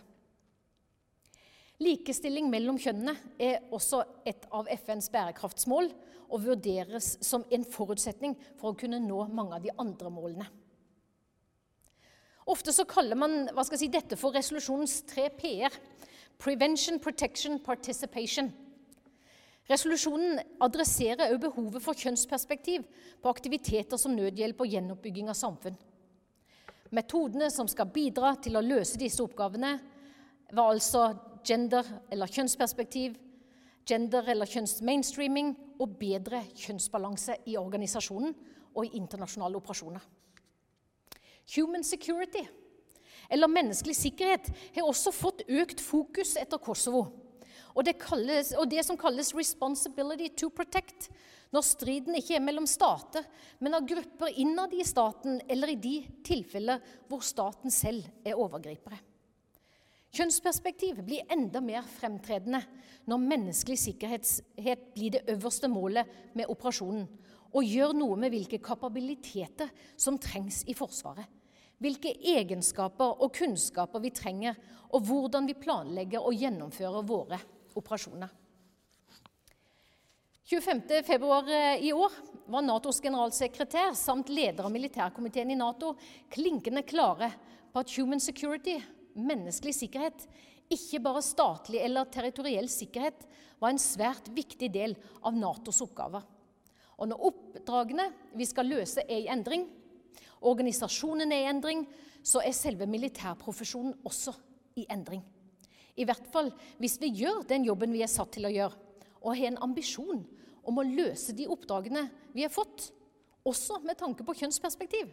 Likestilling 1.82 2.48
mellom 2.52 2.78
kjønnene 2.80 3.15
er 3.41 3.63
også 3.74 4.04
et 4.30 4.46
av 4.54 4.70
FNs 4.70 5.10
bærekraftsmål 5.12 5.89
og 6.30 6.44
vurderes 6.46 7.15
som 7.26 7.44
en 7.52 7.65
forutsetning 7.65 8.36
for 8.60 8.72
å 8.72 8.78
kunne 8.78 9.02
nå 9.02 9.24
mange 9.34 9.58
av 9.58 9.65
de 9.65 9.74
andre 9.82 10.12
målene. 10.13 10.46
Ofte 12.49 12.73
så 12.73 12.86
kaller 12.89 13.15
man 13.15 13.49
si, 13.77 13.88
dette 13.88 14.17
for 14.17 14.34
resolusjonens 14.34 15.01
tre 15.10 15.30
p-er. 15.30 15.75
Prevention, 16.41 16.97
Protection, 16.99 17.60
Participation. 17.62 18.49
Resolusjonen 19.69 20.39
adresserer 20.60 21.30
også 21.30 21.43
behovet 21.45 21.84
for 21.84 21.93
kjønnsperspektiv 21.93 22.84
på 23.21 23.30
aktiviteter 23.30 23.99
som 24.01 24.15
nødhjelp 24.17 24.63
og 24.63 24.73
gjenoppbygging 24.73 25.30
av 25.30 25.38
samfunn. 25.38 25.77
Metodene 26.91 27.47
som 27.54 27.69
skal 27.71 27.91
bidra 27.93 28.34
til 28.41 28.58
å 28.58 28.65
løse 28.65 28.99
disse 28.99 29.21
oppgavene, 29.23 29.77
var 30.51 30.73
altså 30.73 31.06
gender- 31.47 31.88
eller 32.12 32.27
kjønnsperspektiv, 32.27 33.15
gender- 33.88 34.27
eller 34.27 34.49
kjønnsmainstreaming 34.49 35.54
og 35.80 35.93
bedre 36.01 36.41
kjønnsbalanse 36.51 37.38
i 37.47 37.56
organisasjonen 37.56 38.36
og 38.75 38.86
i 38.86 38.97
internasjonale 38.97 39.62
operasjoner. 39.62 40.01
Human 41.56 41.84
security, 41.84 42.45
eller 43.30 43.47
menneskelig 43.47 43.95
sikkerhet, 43.95 44.51
har 44.75 44.88
også 44.88 45.13
fått 45.15 45.43
økt 45.47 45.82
fokus 45.84 46.36
etter 46.39 46.62
Kosovo. 46.62 47.06
Og 47.71 47.86
det, 47.88 47.97
kalles, 48.01 48.51
og 48.60 48.67
det 48.69 48.84
som 48.86 48.97
kalles 48.99 49.34
'responsibility 49.34 50.27
to 50.36 50.49
protect', 50.49 51.10
når 51.51 51.62
striden 51.62 52.15
ikke 52.15 52.36
er 52.36 52.43
mellom 52.43 52.67
stater, 52.67 53.23
men 53.60 53.75
av 53.75 53.88
grupper 53.88 54.32
innad 54.39 54.73
i 54.73 54.84
staten 54.88 55.41
eller 55.49 55.73
i 55.73 55.75
de 55.75 55.95
tilfeller 56.23 56.80
hvor 57.10 57.19
staten 57.19 57.71
selv 57.71 58.06
er 58.25 58.39
overgripere. 58.39 58.99
Kjønnsperspektiv 60.12 61.04
blir 61.08 61.27
enda 61.32 61.62
mer 61.63 61.84
fremtredende 61.88 62.60
når 63.08 63.17
menneskelig 63.17 63.77
sikkerhet 63.80 64.27
blir 64.95 65.12
det 65.15 65.23
øverste 65.32 65.69
målet 65.71 66.08
med 66.36 66.51
operasjonen, 66.51 67.06
og 67.52 67.68
gjør 67.68 67.94
noe 67.98 68.18
med 68.20 68.34
hvilke 68.34 68.62
kapabiliteter 68.64 69.72
som 70.00 70.20
trengs 70.22 70.64
i 70.72 70.76
Forsvaret. 70.78 71.28
Hvilke 71.82 72.14
egenskaper 72.14 73.24
og 73.24 73.34
kunnskaper 73.34 74.04
vi 74.04 74.12
trenger, 74.14 74.58
og 74.92 75.08
hvordan 75.08 75.48
vi 75.50 75.58
planlegger 75.58 76.22
og 76.22 76.36
gjennomfører 76.38 77.08
våre 77.08 77.40
operasjoner. 77.80 78.30
25.2 80.52 81.82
i 81.88 81.94
år 81.96 82.16
var 82.52 82.66
Natos 82.66 83.00
generalsekretær 83.00 83.94
samt 83.96 84.30
leder 84.30 84.68
av 84.68 84.74
militærkomiteen 84.74 85.54
i 85.54 85.56
Nato 85.56 85.94
klinkende 86.34 86.84
klare 86.84 87.32
på 87.72 87.80
at 87.80 87.94
human 87.96 88.20
security 88.20 88.76
menneskelig 89.16 89.78
sikkerhet, 89.78 90.26
ikke 90.72 91.02
bare 91.04 91.24
statlig 91.24 91.82
eller 91.84 92.08
territoriell 92.12 92.68
sikkerhet, 92.72 93.26
var 93.60 93.72
en 93.72 93.82
svært 93.82 94.28
viktig 94.36 94.70
del 94.74 94.96
av 95.24 95.36
Natos 95.38 95.82
oppgaver. 95.84 96.24
Og 97.02 97.10
når 97.10 97.28
oppdragene 97.32 98.06
vi 98.38 98.46
skal 98.46 98.70
løse, 98.70 99.02
er 99.02 99.24
i 99.24 99.30
endring, 99.34 99.66
organisasjonen 100.46 101.34
er 101.34 101.46
i 101.46 101.50
endring, 101.50 101.84
så 102.22 102.44
er 102.46 102.54
selve 102.54 102.86
militærprofesjonen 102.90 103.96
også 104.06 104.36
i 104.78 104.86
endring. 104.94 105.24
I 105.98 106.06
hvert 106.08 106.28
fall 106.32 106.52
hvis 106.80 107.00
vi 107.02 107.10
gjør 107.24 107.42
den 107.50 107.66
jobben 107.66 107.94
vi 107.94 108.04
er 108.06 108.12
satt 108.12 108.36
til 108.38 108.46
å 108.48 108.54
gjøre, 108.54 108.78
og 109.22 109.36
har 109.36 109.52
en 109.52 109.60
ambisjon 109.66 110.22
om 110.66 110.78
å 110.78 110.86
løse 110.86 111.34
de 111.38 111.50
oppdragene 111.50 112.06
vi 112.36 112.46
har 112.46 112.54
fått, 112.54 112.92
også 113.46 113.82
med 113.86 113.98
tanke 113.98 114.26
på 114.26 114.38
kjønnsperspektiv. 114.38 115.10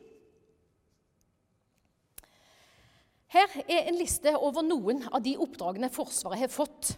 Her 3.33 3.53
er 3.65 3.89
en 3.89 3.99
liste 3.99 4.33
over 4.37 4.65
noen 4.65 5.03
av 5.09 5.21
de 5.25 5.35
oppdragene 5.41 5.91
Forsvaret 5.93 6.41
har 6.45 6.53
fått. 6.53 6.95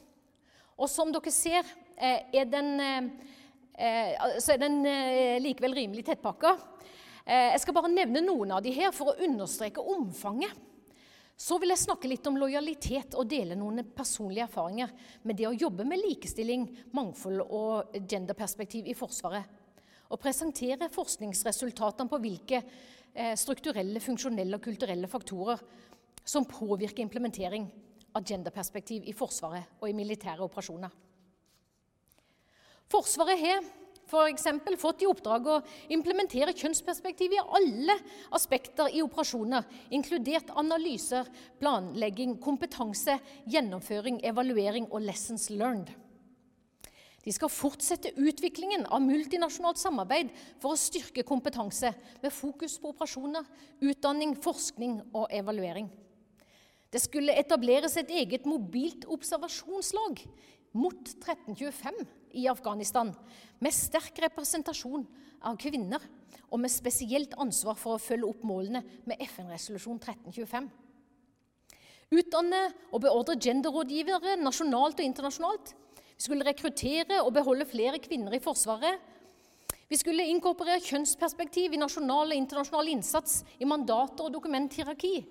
Og 0.79 0.87
som 0.91 1.11
dere 1.13 1.33
ser, 1.35 1.67
eh, 1.97 2.23
er 2.33 2.45
den, 2.45 2.81
eh, 2.81 3.11
så 3.81 4.55
er 4.55 4.61
den 4.61 4.83
eh, 4.85 5.39
likevel 5.41 5.77
rimelig 5.77 6.05
tettpakka. 6.09 6.57
Jeg 7.31 7.61
skal 7.63 7.75
bare 7.77 7.91
nevne 7.93 8.23
noen 8.25 8.57
av 8.57 8.63
de 8.65 8.73
her 8.75 8.91
for 8.97 9.13
å 9.13 9.23
understreke 9.23 9.83
omfanget. 9.93 10.51
Så 11.41 11.57
vil 11.61 11.71
jeg 11.71 11.83
snakke 11.85 12.09
litt 12.11 12.27
om 12.27 12.39
lojalitet 12.41 13.15
og 13.15 13.29
dele 13.31 13.55
noen 13.57 13.85
personlige 13.97 14.49
erfaringer 14.49 14.91
med 15.29 15.39
det 15.39 15.47
å 15.47 15.55
jobbe 15.55 15.87
med 15.87 16.01
likestilling, 16.01 16.65
mangfold 16.97 17.45
og 17.45 17.95
genderperspektiv 18.11 18.89
i 18.91 18.97
Forsvaret. 18.99 19.47
Og 20.11 20.19
presentere 20.21 20.91
forskningsresultatene 20.91 22.11
på 22.11 22.21
hvilke 22.25 22.63
strukturelle, 23.39 24.03
funksjonelle 24.03 24.59
og 24.59 24.65
kulturelle 24.65 25.09
faktorer 25.13 25.63
som 26.25 26.49
påvirker 26.51 27.05
implementering 27.05 27.69
av 28.17 28.27
genderperspektiv 28.27 29.07
i 29.07 29.15
Forsvaret 29.17 29.79
og 29.79 29.89
i 29.89 29.97
militære 29.97 30.45
operasjoner. 30.45 30.91
Forsvaret 32.91 33.39
har 33.39 33.63
f.eks. 34.11 34.49
fått 34.81 35.05
i 35.05 35.07
oppdrag 35.07 35.47
å 35.47 35.61
implementere 35.95 36.55
kjønnsperspektiv 36.59 37.37
i 37.37 37.43
alle 37.43 37.95
aspekter 38.35 38.91
i 38.91 39.05
operasjoner, 39.05 39.63
inkludert 39.95 40.51
analyser, 40.59 41.29
planlegging, 41.61 42.35
kompetanse, 42.43 43.21
gjennomføring, 43.47 44.19
evaluering 44.27 44.91
og 44.91 45.07
lessons 45.07 45.47
learned. 45.55 45.93
De 47.21 47.33
skal 47.37 47.53
fortsette 47.53 48.15
utviklingen 48.17 48.87
av 48.89 49.05
multinasjonalt 49.05 49.79
samarbeid 49.79 50.31
for 50.59 50.73
å 50.73 50.81
styrke 50.81 51.23
kompetanse, 51.29 51.93
med 52.23 52.33
fokus 52.33 52.79
på 52.81 52.91
operasjoner, 52.95 53.45
utdanning, 53.85 54.33
forskning 54.41 55.03
og 55.13 55.29
evaluering. 55.31 55.91
Det 56.91 56.99
skulle 57.05 57.37
etableres 57.39 57.95
et 58.01 58.11
eget 58.11 58.49
mobilt 58.51 59.05
observasjonslag 59.07 60.25
mot 60.75 61.13
1325 61.21 62.01
i 62.37 62.47
Afghanistan, 62.51 63.13
med 63.61 63.75
sterk 63.75 64.19
representasjon 64.25 65.07
av 65.47 65.59
kvinner 65.61 66.03
og 66.51 66.61
med 66.61 66.73
spesielt 66.73 67.35
ansvar 67.41 67.79
for 67.79 67.97
å 67.97 68.03
følge 68.03 68.29
opp 68.29 68.45
målene 68.47 68.83
med 69.09 69.21
FN-resolusjon 69.27 70.01
1325. 70.01 70.71
Utdanne 72.11 72.63
og 72.91 73.05
beordre 73.05 73.39
genderrådgivere 73.39 74.35
nasjonalt 74.41 74.99
og 74.99 75.07
internasjonalt. 75.07 75.75
Vi 76.17 76.27
skulle 76.27 76.47
rekruttere 76.47 77.21
og 77.23 77.33
beholde 77.37 77.69
flere 77.71 78.01
kvinner 78.03 78.35
i 78.35 78.43
Forsvaret. 78.43 78.99
Vi 79.91 79.99
skulle 79.99 80.27
inkorporere 80.31 80.83
kjønnsperspektiv 80.83 81.75
i 81.75 81.81
nasjonal 81.81 82.31
og 82.31 82.39
internasjonal 82.39 82.91
innsats 82.93 83.41
i 83.59 83.67
mandater 83.67 84.27
og 84.27 84.35
dokumenthierarki. 84.35 85.23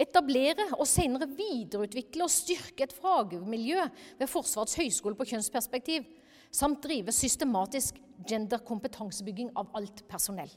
Etablere 0.00 0.68
og 0.76 0.86
senere 0.86 1.26
videreutvikle 1.30 2.26
og 2.26 2.30
styrke 2.30 2.86
et 2.86 2.94
fagmiljø 2.94 3.86
ved 4.20 4.30
Forsvarets 4.30 4.78
høgskole 4.78 5.18
på 5.18 5.26
kjønnsperspektiv, 5.32 6.06
samt 6.50 6.82
drive 6.82 7.12
systematisk 7.14 8.00
genderkompetansebygging 8.28 9.52
av 9.56 9.70
alt 9.78 10.02
personell. 10.08 10.50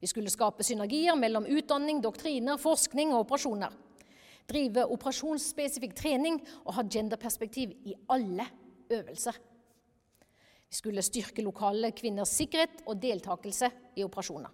Vi 0.00 0.08
skulle 0.08 0.32
skape 0.32 0.64
synergier 0.64 1.16
mellom 1.16 1.44
utdanning, 1.44 2.00
doktriner, 2.00 2.56
forskning 2.60 3.12
og 3.12 3.26
operasjoner. 3.26 3.74
Drive 4.48 4.86
operasjonsspesifikk 4.96 5.92
trening 5.98 6.40
og 6.64 6.74
ha 6.78 6.86
genderperspektiv 6.88 7.74
i 7.84 7.94
alle 8.08 8.46
øvelser. 8.90 9.36
Vi 10.70 10.78
skulle 10.78 11.04
styrke 11.04 11.44
lokale 11.44 11.90
kvinners 11.92 12.32
sikkerhet 12.38 12.80
og 12.86 13.02
deltakelse 13.02 13.68
i 13.98 14.06
operasjoner. 14.06 14.48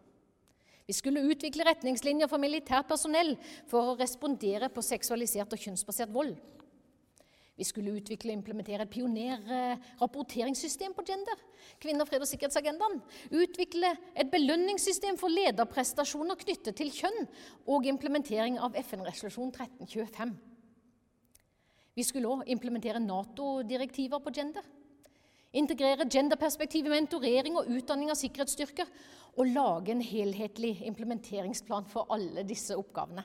Vi 0.86 0.94
skulle 0.94 1.24
utvikle 1.26 1.66
retningslinjer 1.66 2.30
for 2.30 2.42
militært 2.42 2.88
personell 2.88 3.34
for 3.70 3.92
å 3.92 3.96
respondere 3.98 4.68
på 4.70 4.84
seksualisert 4.86 5.52
og 5.54 5.62
kjønnsbasert 5.62 6.12
vold. 6.14 6.36
Vi 7.56 7.64
skulle 7.64 7.94
utvikle 7.96 8.34
og 8.34 8.36
implementere 8.36 8.84
et 8.84 8.90
pionerrapporteringssystem 8.92 10.92
på 10.92 11.04
gender. 11.08 11.38
Kvinner, 11.80 12.04
fred 12.04 12.20
og 12.20 12.28
sikkerhetsagendaen. 12.28 12.98
Utvikle 13.32 13.94
et 14.12 14.28
belønningssystem 14.32 15.16
for 15.16 15.32
lederprestasjoner 15.32 16.36
knyttet 16.42 16.76
til 16.76 16.92
kjønn. 16.92 17.24
Og 17.72 17.88
implementering 17.88 18.58
av 18.60 18.76
FN-resolusjon 18.82 19.54
1325. 19.54 20.34
Vi 21.96 22.04
skulle 22.04 22.28
òg 22.28 22.44
implementere 22.52 23.00
Nato-direktiver 23.00 24.20
på 24.20 24.34
gender. 24.36 24.66
Integrere 25.56 26.04
genderperspektiv 26.12 26.84
med 26.84 26.98
mentorering 26.98 27.56
og 27.56 27.70
utdanning 27.72 28.12
av 28.12 28.20
sikkerhetsstyrker. 28.20 28.90
Og 29.40 29.48
lage 29.48 29.94
en 29.94 30.04
helhetlig 30.04 30.74
implementeringsplan 30.84 31.88
for 31.88 32.12
alle 32.12 32.44
disse 32.44 32.76
oppgavene. 32.76 33.24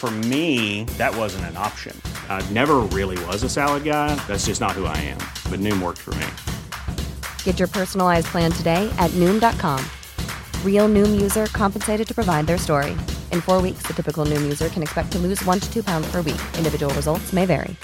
For 0.00 0.10
me, 0.10 0.84
that 0.96 1.14
wasn't 1.14 1.44
an 1.52 1.58
option. 1.58 1.94
I 2.30 2.40
never 2.52 2.76
really 2.98 3.22
was 3.26 3.42
a 3.42 3.50
salad 3.50 3.84
guy. 3.84 4.14
That's 4.26 4.46
just 4.46 4.58
not 4.58 4.72
who 4.72 4.86
I 4.86 4.96
am. 4.96 5.18
But 5.50 5.60
Noom 5.60 5.82
worked 5.82 5.98
for 5.98 6.14
me. 6.14 6.26
Get 7.44 7.58
your 7.58 7.68
personalized 7.68 8.28
plan 8.28 8.50
today 8.50 8.88
at 8.98 9.10
Noom.com. 9.20 9.84
Real 10.64 10.88
Noom 10.88 11.20
user 11.20 11.48
compensated 11.52 12.08
to 12.08 12.14
provide 12.14 12.46
their 12.46 12.56
story. 12.56 12.92
In 13.30 13.42
four 13.42 13.60
weeks, 13.60 13.82
the 13.86 13.92
typical 13.92 14.24
Noom 14.24 14.40
user 14.42 14.70
can 14.70 14.82
expect 14.82 15.12
to 15.12 15.18
lose 15.18 15.44
one 15.44 15.60
to 15.60 15.70
two 15.70 15.82
pounds 15.82 16.10
per 16.10 16.22
week. 16.22 16.40
Individual 16.56 16.94
results 16.94 17.34
may 17.34 17.44
vary. 17.44 17.76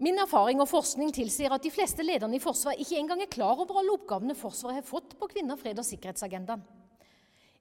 Min 0.00 0.18
erfaring 0.18 0.62
og 0.64 0.68
forskning 0.70 1.12
tilsier 1.12 1.52
at 1.52 1.62
de 1.62 1.70
fleste 1.74 2.02
lederne 2.06 2.38
i 2.38 2.40
Forsvaret 2.40 2.80
ikke 2.80 2.96
engang 2.96 3.20
er 3.20 3.28
klar 3.28 3.58
over 3.58 3.82
alle 3.82 3.98
oppgavene 3.98 4.32
Forsvaret 4.38 4.80
har 4.80 4.86
fått 4.86 5.18
på 5.20 5.28
kvinner, 5.28 5.60
fred 5.60 5.76
og 5.76 5.84
sikkerhetsagendaen. 5.84 6.64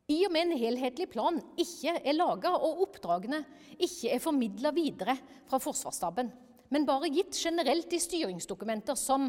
I 0.07 0.21
og 0.23 0.31
med 0.31 0.45
en 0.45 0.59
helhetlig 0.59 1.09
plan 1.11 1.39
ikke 1.59 1.97
er 1.99 2.15
laga 2.15 2.53
og 2.55 2.83
oppdragene 2.85 3.41
ikke 3.75 4.13
er 4.13 4.21
formidla 4.23 4.71
videre 4.71 5.17
fra 5.49 5.59
Forsvarsstaben, 5.59 6.29
men 6.71 6.87
bare 6.87 7.11
gitt 7.11 7.35
generelt 7.35 7.91
i 7.91 7.99
styringsdokumenter 7.99 8.95
som 8.95 9.27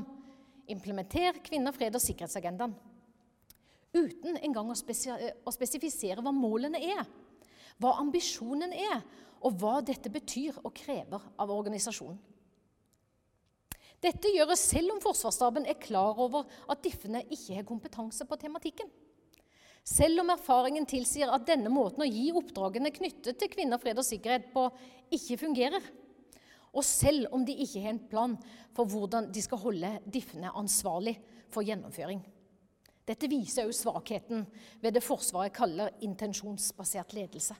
'implementer 0.68 1.40
kvinner, 1.42 1.72
fred 1.72 1.94
og 1.98 2.02
sikkerhetsagendaen', 2.04 2.76
uten 3.94 4.36
engang 4.36 4.70
å, 4.70 4.76
å 4.76 5.50
spesifisere 5.50 6.22
hva 6.22 6.32
målene 6.34 6.78
er, 6.78 7.02
hva 7.78 7.96
ambisjonen 7.98 8.72
er, 8.72 9.02
og 9.42 9.58
hva 9.58 9.80
dette 9.82 10.10
betyr 10.10 10.60
og 10.62 10.74
krever 10.74 11.22
av 11.38 11.50
organisasjonen. 11.54 12.18
Dette 13.98 14.30
gjøres 14.30 14.62
selv 14.62 14.94
om 14.94 15.02
Forsvarsstaben 15.02 15.66
er 15.66 15.78
klar 15.82 16.18
over 16.22 16.46
at 16.70 16.82
diffene 16.82 17.24
ikke 17.26 17.56
har 17.58 17.66
kompetanse 17.66 18.26
på 18.26 18.38
tematikken. 18.38 18.90
Selv 19.88 20.20
om 20.20 20.32
erfaringen 20.34 20.84
tilsier 20.88 21.30
at 21.32 21.46
denne 21.48 21.70
måten 21.72 22.04
å 22.04 22.08
gi 22.08 22.28
oppdragene 22.36 22.92
knyttet 22.92 23.38
til 23.40 23.48
kvinner, 23.48 23.80
fred 23.80 23.96
og 23.96 24.04
sikkerhet 24.04 24.50
på 24.52 24.66
ikke 25.16 25.38
fungerer. 25.40 25.84
Og 26.76 26.84
selv 26.84 27.32
om 27.32 27.44
de 27.46 27.54
ikke 27.64 27.80
har 27.80 27.94
en 27.94 28.02
plan 28.10 28.34
for 28.76 28.90
hvordan 28.90 29.30
de 29.32 29.42
skal 29.42 29.62
holde 29.62 29.94
diffene 30.04 30.52
ansvarlig 30.60 31.16
for 31.54 31.64
gjennomføring. 31.64 32.20
Dette 33.08 33.30
viser 33.32 33.64
også 33.64 33.86
svakheten 33.86 34.44
ved 34.82 34.92
det 34.92 35.04
Forsvaret 35.04 35.54
kaller 35.56 35.94
intensjonsbasert 36.04 37.14
ledelse. 37.16 37.56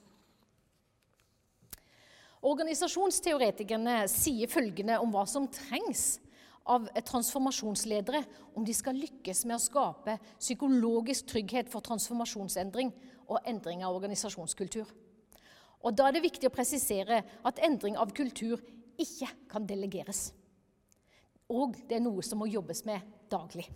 Organisasjonsteoretikerne 2.45 4.03
sier 4.13 4.51
følgende 4.53 5.01
om 5.01 5.11
hva 5.15 5.25
som 5.27 5.49
trengs 5.51 6.19
av 6.69 6.89
transformasjonsledere 7.09 8.23
om 8.55 8.65
de 8.65 8.75
skal 8.77 8.99
lykkes 8.99 9.45
med 9.49 9.57
å 9.57 9.63
skape 9.63 10.19
psykologisk 10.39 11.31
trygghet 11.33 11.71
for 11.73 11.85
transformasjonsendring 11.85 12.93
og 13.29 13.41
endring 13.49 13.85
av 13.87 13.97
organisasjonskultur. 13.97 14.89
Og 15.83 15.95
Da 15.95 16.09
er 16.09 16.17
det 16.17 16.27
viktig 16.27 16.49
å 16.49 16.55
presisere 16.55 17.23
at 17.47 17.61
endring 17.63 17.97
av 17.97 18.13
kultur 18.13 18.61
ikke 18.99 19.31
kan 19.51 19.67
delegeres. 19.67 20.33
Og 21.49 21.77
det 21.89 21.97
er 21.97 22.05
noe 22.05 22.25
som 22.27 22.43
må 22.43 22.49
jobbes 22.51 22.85
med 22.85 23.01
daglig. 23.31 23.69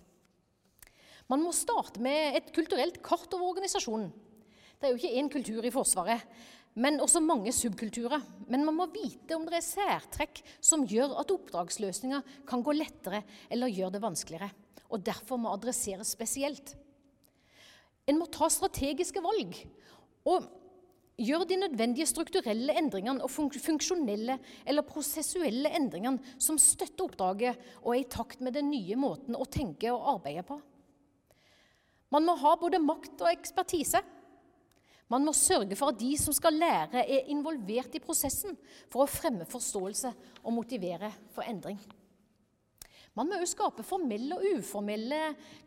Man 1.31 1.41
må 1.41 1.53
starte 1.55 2.01
med 2.03 2.35
et 2.37 2.51
kulturelt 2.53 2.99
kart 3.01 3.31
over 3.33 3.53
organisasjonen. 3.53 4.11
Det 4.77 4.89
er 4.89 4.91
jo 4.91 4.99
ikke 4.99 5.19
én 5.21 5.31
kultur 5.31 5.63
i 5.65 5.71
Forsvaret, 5.71 6.21
men 6.73 7.01
også 7.03 7.21
mange 7.21 7.53
subkulturer. 7.53 8.23
Men 8.49 8.65
man 8.65 8.77
må 8.77 8.87
vite 8.93 9.35
om 9.37 9.45
det 9.47 9.59
er 9.59 9.65
særtrekk 9.65 10.41
som 10.63 10.87
gjør 10.89 11.15
at 11.21 11.33
oppdragsløsninger 11.33 12.25
kan 12.49 12.63
gå 12.65 12.75
lettere 12.75 13.23
eller 13.49 13.71
gjøre 13.73 13.95
det 13.95 14.03
vanskeligere, 14.03 14.49
og 14.89 15.05
derfor 15.05 15.41
må 15.41 15.53
adresseres 15.53 16.15
spesielt. 16.15 16.75
En 18.09 18.19
må 18.19 18.27
ta 18.31 18.49
strategiske 18.51 19.21
valg 19.23 19.55
og 20.27 20.49
gjøre 21.21 21.45
de 21.47 21.59
nødvendige 21.61 22.09
strukturelle 22.09 22.73
endringene 22.79 23.23
og 23.23 23.31
funksjonelle 23.31 24.39
eller 24.65 24.87
prosessuelle 24.87 25.69
endringene 25.77 26.35
som 26.41 26.57
støtter 26.59 27.05
oppdraget 27.05 27.59
og 27.83 27.93
er 27.93 28.01
i 28.01 28.09
takt 28.09 28.41
med 28.41 28.57
den 28.57 28.71
nye 28.73 28.97
måten 28.99 29.37
å 29.37 29.45
tenke 29.45 29.93
og 29.93 30.17
arbeide 30.17 30.45
på. 30.47 30.57
Man 32.13 32.25
må 32.27 32.35
ha 32.41 32.57
både 32.59 32.81
makt 32.81 33.21
og 33.23 33.31
ekspertise 33.31 34.01
man 35.13 35.27
må 35.27 35.33
sørge 35.37 35.77
for 35.77 35.93
at 35.93 35.99
de 36.01 36.13
som 36.17 36.33
skal 36.33 36.55
lære, 36.57 37.03
er 37.05 37.29
involvert 37.29 37.93
i 37.93 38.01
prosessen 38.01 38.55
for 38.89 39.03
å 39.03 39.09
fremme 39.09 39.45
forståelse 39.49 40.13
og 40.41 40.55
motivere 40.55 41.11
for 41.35 41.45
endring. 41.45 41.77
Man 43.13 43.29
må 43.29 43.37
også 43.37 43.53
skape 43.53 43.85
formelle 43.85 44.39
og 44.39 44.57
uformelle 44.57 45.19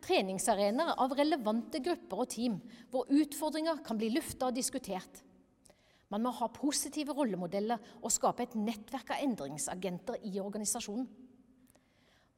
treningsarenaer 0.03 0.97
av 0.99 1.13
relevante 1.15 1.79
grupper 1.83 2.23
og 2.25 2.31
team, 2.33 2.57
hvor 2.91 3.07
utfordringer 3.07 3.79
kan 3.87 3.99
bli 3.99 4.09
lufta 4.11 4.49
og 4.49 4.57
diskutert. 4.57 5.21
Man 6.11 6.23
må 6.23 6.33
ha 6.35 6.49
positive 6.51 7.15
rollemodeller 7.15 7.79
og 8.01 8.11
skape 8.11 8.43
et 8.43 8.57
nettverk 8.59 9.13
av 9.15 9.23
endringsagenter 9.23 10.27
i 10.27 10.37
organisasjonen. 10.43 11.07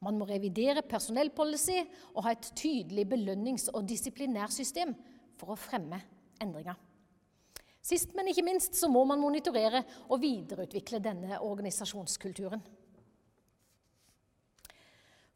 Man 0.00 0.16
må 0.16 0.28
revidere 0.30 0.86
personellpolicy 0.86 1.82
og 2.14 2.22
ha 2.24 2.32
et 2.32 2.52
tydelig 2.56 3.04
belønnings- 3.10 3.68
og 3.74 3.84
disiplinærsystem 3.90 4.94
for 5.38 5.52
å 5.52 5.58
fremme 5.58 5.98
endringer. 6.40 6.78
Sist, 7.80 8.12
men 8.16 8.28
ikke 8.28 8.44
minst, 8.44 8.76
så 8.76 8.90
må 8.92 9.06
man 9.08 9.20
monitorere 9.22 9.82
og 10.10 10.20
videreutvikle 10.20 11.00
denne 11.02 11.40
organisasjonskulturen. 11.40 12.60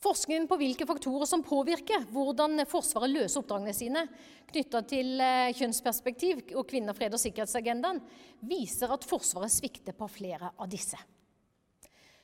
Forskningen 0.04 0.44
på 0.50 0.59
hvilke 0.61 0.85
faktorer 0.85 1.24
som 1.24 1.40
påvirker 1.44 2.02
hvordan 2.12 2.61
Forsvaret 2.68 3.09
løser 3.09 3.40
oppdragene 3.40 3.72
sine 3.72 4.02
knytta 4.50 4.83
til 4.90 5.14
eh, 5.24 5.54
kjønnsperspektiv 5.57 6.42
og 6.59 6.66
kvinner, 6.68 6.92
fred 6.96 7.16
og 7.16 7.22
sikkerhetsagendaen, 7.22 8.02
viser 8.44 8.92
at 8.92 9.07
Forsvaret 9.09 9.54
svikter 9.54 9.96
på 9.96 10.09
flere 10.12 10.52
av 10.52 10.68
disse. 10.68 11.00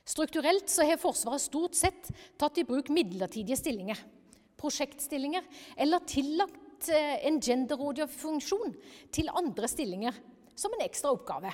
Strukturelt 0.05 0.69
så 0.69 0.85
har 0.85 1.01
Forsvaret 1.01 1.41
stort 1.41 1.77
sett 1.79 2.11
tatt 2.37 2.61
i 2.61 2.67
bruk 2.69 2.93
midlertidige 2.93 3.57
stillinger, 3.57 3.97
prosjektstillinger 4.61 5.49
eller 5.81 6.05
tillagt 6.05 6.60
Eh, 6.89 7.25
en 7.27 7.37
genderrådgiverfunksjon 7.41 8.73
til 9.13 9.29
andre 9.37 9.67
stillinger 9.69 10.15
som 10.57 10.73
en 10.73 10.81
ekstra 10.85 11.11
oppgave. 11.13 11.51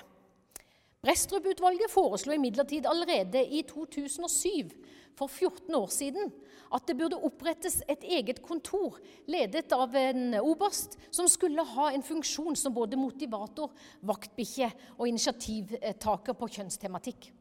Brestrup-utvalget 1.03 1.91
foreslo 1.91 2.35
imidlertid 2.35 2.87
allerede 2.87 3.43
i 3.43 3.63
2007, 3.67 4.71
for 5.17 5.27
14 5.27 5.75
år 5.75 5.89
siden, 5.89 6.31
at 6.73 6.83
det 6.87 6.97
burde 6.99 7.17
opprettes 7.25 7.79
et 7.89 8.03
eget 8.05 8.41
kontor 8.45 8.99
ledet 9.25 9.71
av 9.73 9.95
en 9.97 10.35
oberst 10.39 10.93
som 11.09 11.27
skulle 11.31 11.63
ha 11.65 11.89
en 11.91 12.05
funksjon 12.05 12.55
som 12.55 12.75
både 12.75 12.99
motivator, 12.99 13.71
vaktbikkje 14.05 14.69
og 14.97 15.07
initiativtaker 15.09 16.37
på 16.37 16.51
kjønnstematikk. 16.59 17.31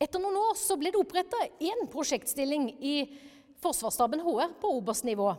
Etter 0.00 0.22
noen 0.22 0.40
år 0.40 0.56
ble 0.80 0.94
det 0.94 1.02
oppretta 1.02 1.42
én 1.60 1.84
prosjektstilling 1.92 2.70
i 2.80 2.94
Forsvarsstaben 3.60 4.24
HR 4.24 4.56
på 4.60 4.72
oberstnivå. 4.80 5.34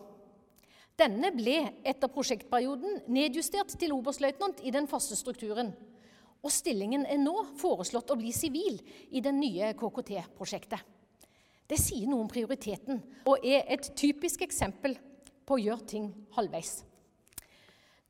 Denne 0.95 1.31
ble 1.36 1.58
etter 1.84 2.12
prosjektperioden 2.12 3.01
nedjustert 3.12 3.73
til 3.79 3.91
oberstløytnant 3.97 4.62
i 4.63 4.71
den 4.71 4.88
faste 4.88 5.17
strukturen. 5.19 5.73
Og 6.45 6.53
stillingen 6.53 7.03
er 7.10 7.19
nå 7.19 7.34
foreslått 7.60 8.13
å 8.13 8.19
bli 8.19 8.31
sivil 8.36 8.77
i 9.12 9.21
det 9.23 9.34
nye 9.36 9.73
KKT-prosjektet. 9.75 10.79
Det 11.65 11.79
sier 11.81 12.05
noe 12.08 12.21
om 12.23 12.29
prioriteten 12.29 13.01
og 13.25 13.43
er 13.43 13.65
et 13.73 13.89
typisk 13.97 14.45
eksempel 14.45 14.93
på 15.45 15.58
å 15.58 15.62
gjøre 15.62 15.89
ting 15.89 16.12
halvveis. 16.38 16.84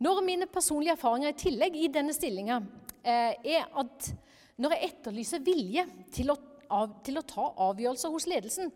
Når 0.03 0.21
mine 0.27 0.47
personlige 0.51 0.97
erfaringer 0.97 1.31
i 1.31 1.39
tillegg 1.39 1.77
i 1.79 1.91
denne 1.91 2.13
stillinga 2.13 2.59
eh, 2.99 3.31
er 3.55 3.69
at 3.79 4.09
når 4.59 4.75
jeg 4.75 4.89
etterlyser 4.89 5.43
vilje 5.43 5.85
til 6.13 6.33
å, 6.33 6.35
av, 6.67 6.99
til 7.07 7.19
å 7.19 7.23
ta 7.27 7.47
avgjørelser 7.69 8.11
hos 8.11 8.27
ledelsen, 8.27 8.71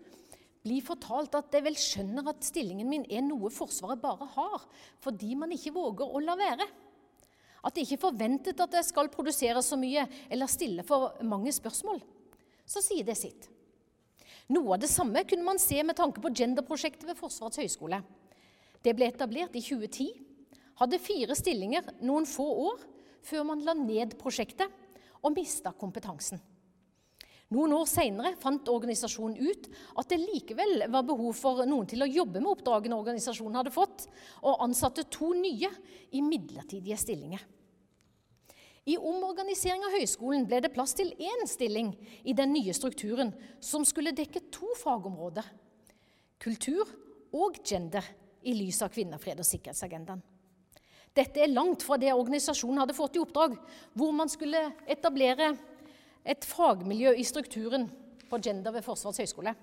blir 0.70 0.86
fortalt 0.86 1.34
at 1.38 1.56
jeg 1.56 1.66
vel 1.66 1.78
skjønner 1.80 2.30
at 2.30 2.46
stillingen 2.46 2.90
min 2.90 3.08
er 3.10 3.26
noe 3.26 3.50
Forsvaret 3.54 4.02
bare 4.02 4.28
har, 4.36 4.68
fordi 5.02 5.34
man 5.40 5.54
ikke 5.56 5.74
våger 5.76 6.06
å 6.06 6.22
la 6.22 6.38
være. 6.38 6.68
At 7.66 7.76
det 7.76 7.84
ikke 7.84 7.98
er 7.98 8.06
forventet 8.06 8.62
at 8.64 8.76
jeg 8.78 8.88
skal 8.88 9.12
produsere 9.12 9.64
så 9.66 9.78
mye 9.80 10.06
eller 10.30 10.52
stille 10.52 10.86
for 10.88 11.18
mange 11.28 11.52
spørsmål. 11.56 12.00
Så 12.70 12.84
sier 12.86 13.08
det 13.08 13.18
sitt. 13.20 13.50
Noe 14.54 14.78
av 14.78 14.82
det 14.82 14.90
samme 14.90 15.26
kunne 15.28 15.46
man 15.46 15.60
se 15.62 15.82
med 15.86 15.98
tanke 15.98 16.22
på 16.24 16.32
genderprosjektet 16.34 17.06
ved 17.10 17.18
Forsvarets 17.20 17.60
høgskole. 17.62 18.00
Det 18.82 18.96
ble 18.96 19.10
etablert 19.12 19.58
i 19.58 19.64
2010, 19.66 20.08
hadde 20.80 21.02
fire 21.04 21.36
stillinger 21.36 21.90
noen 22.08 22.26
få 22.30 22.48
år 22.70 22.86
før 23.28 23.50
man 23.50 23.66
la 23.66 23.76
ned 23.76 24.16
prosjektet 24.22 24.72
og 25.20 25.36
mista 25.36 25.74
kompetansen. 25.76 26.40
Noen 27.50 27.74
år 27.74 27.88
senere 27.90 28.36
fant 28.38 28.68
organisasjonen 28.70 29.40
ut 29.42 29.70
at 29.98 30.12
det 30.12 30.20
likevel 30.22 30.84
var 30.94 31.06
behov 31.08 31.34
for 31.34 31.64
noen 31.66 31.88
til 31.90 32.06
å 32.06 32.10
jobbe 32.10 32.38
med 32.44 32.52
oppdragene 32.52 32.98
organisasjonen 33.00 33.58
hadde 33.58 33.74
fått, 33.74 34.06
og 34.46 34.62
ansatte 34.68 35.08
to 35.10 35.32
nye 35.34 35.72
i 36.14 36.22
midlertidige 36.22 37.00
stillinger. 37.02 37.42
I 38.90 38.98
omorganisering 38.98 39.84
av 39.86 39.96
høyskolen 39.98 40.46
ble 40.50 40.62
det 40.64 40.72
plass 40.74 40.96
til 40.98 41.10
én 41.18 41.50
stilling 41.50 41.92
i 42.24 42.34
den 42.38 42.54
nye 42.54 42.74
strukturen 42.74 43.34
som 43.62 43.86
skulle 43.86 44.16
dekke 44.18 44.46
to 44.54 44.70
fagområder 44.78 45.46
kultur 46.40 46.88
og 47.36 47.60
gender 47.66 48.06
i 48.48 48.56
lys 48.56 48.80
av 48.86 48.94
kvinnefred- 48.94 49.42
og 49.42 49.48
sikkerhetsagendaen. 49.48 50.22
Dette 51.18 51.42
er 51.42 51.52
langt 51.52 51.84
fra 51.84 51.98
det 52.00 52.14
organisasjonen 52.14 52.80
hadde 52.84 52.96
fått 52.96 53.18
i 53.18 53.22
oppdrag, 53.22 53.58
hvor 53.98 54.14
man 54.16 54.30
skulle 54.32 54.70
etablere 54.88 55.52
et 56.26 56.46
fagmiljø 56.46 57.14
i 57.18 57.26
strukturen 57.28 57.88
på 58.30 58.40
gender 58.44 58.74
ved 58.76 58.86
Forsvarets 58.86 59.22
høgskole. 59.24 59.54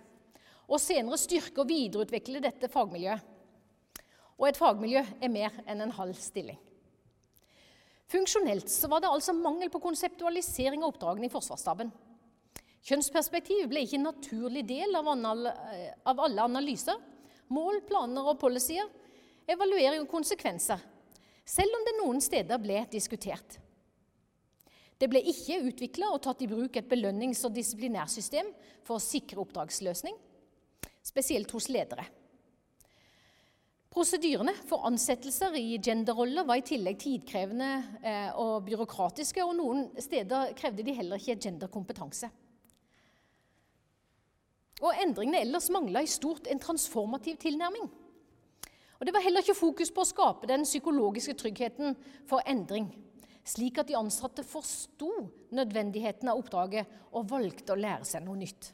Og 0.67 0.81
senere 0.83 1.19
styrke 1.21 1.63
og 1.63 1.71
videreutvikle 1.71 2.43
dette 2.43 2.71
fagmiljøet. 2.73 3.21
Og 4.37 4.49
et 4.49 4.59
fagmiljø 4.59 5.03
er 5.23 5.33
mer 5.33 5.55
enn 5.65 5.85
en 5.85 5.95
halv 5.97 6.17
stilling. 6.21 6.59
Funksjonelt 8.11 8.71
var 8.91 9.03
det 9.03 9.11
altså 9.11 9.35
mangel 9.35 9.71
på 9.73 9.81
konseptualisering 9.83 10.85
av 10.85 10.93
oppdragene 10.93 11.27
i 11.27 11.33
Forsvarsstaben. 11.33 11.89
Kjønnsperspektiv 12.87 13.65
ble 13.71 13.83
ikke 13.83 13.99
en 13.99 14.07
naturlig 14.07 14.63
del 14.69 14.95
av, 14.95 15.09
alle 15.11 16.45
analyser, 16.45 17.01
mål, 17.51 17.81
planer 17.89 18.29
og 18.31 18.39
policyer, 18.39 18.87
evaluering 19.51 20.05
og 20.05 20.11
konsekvenser, 20.11 20.79
selv 21.47 21.79
om 21.79 21.87
det 21.87 21.97
noen 21.99 22.23
steder 22.23 22.63
ble 22.63 22.85
diskutert. 22.93 23.59
Det 24.97 25.09
ble 25.13 25.21
ikke 25.29 25.61
utvikla 25.69 26.09
og 26.15 26.23
tatt 26.25 26.41
i 26.45 26.49
bruk 26.49 26.77
et 26.79 26.89
belønnings- 26.89 27.45
og 27.45 27.53
disiplinærsystem 27.57 28.49
for 28.87 28.97
å 28.97 29.03
sikre 29.03 29.43
oppdragsløsning, 29.43 30.17
spesielt 31.05 31.53
hos 31.53 31.69
ledere. 31.69 32.07
Prosedyrene 33.93 34.53
for 34.69 34.85
ansettelser 34.89 35.55
i 35.57 35.79
genderroller 35.81 36.45
var 36.49 36.61
i 36.61 36.65
tillegg 36.69 36.99
tidkrevende 37.01 37.69
eh, 38.05 38.33
og 38.37 38.67
byråkratiske, 38.67 39.45
og 39.45 39.55
noen 39.57 39.87
steder 40.01 40.53
krevde 40.57 40.85
de 40.85 40.97
heller 40.97 41.21
ikke 41.21 41.39
genderkompetanse. 41.47 42.29
Og 44.85 44.93
Endringene 45.01 45.41
ellers 45.41 45.71
mangla 45.73 46.03
i 46.05 46.13
stort 46.13 46.49
en 46.53 46.61
transformativ 46.61 47.39
tilnærming. 47.41 47.89
Og 48.97 49.09
Det 49.09 49.13
var 49.13 49.25
heller 49.25 49.45
ikke 49.45 49.57
fokus 49.57 49.93
på 49.93 50.05
å 50.05 50.09
skape 50.09 50.49
den 50.49 50.65
psykologiske 50.69 51.37
tryggheten 51.41 51.97
for 52.29 52.45
endring 52.49 52.91
slik 53.47 53.79
at 53.79 53.89
de 53.91 53.99
ansatte 53.99 54.43
forsto 54.47 55.11
nødvendigheten 55.55 56.31
av 56.31 56.41
oppdraget 56.41 56.91
og 57.13 57.29
valgte 57.31 57.75
å 57.75 57.79
lære 57.79 58.07
seg 58.09 58.25
noe 58.27 58.41
nytt. 58.41 58.73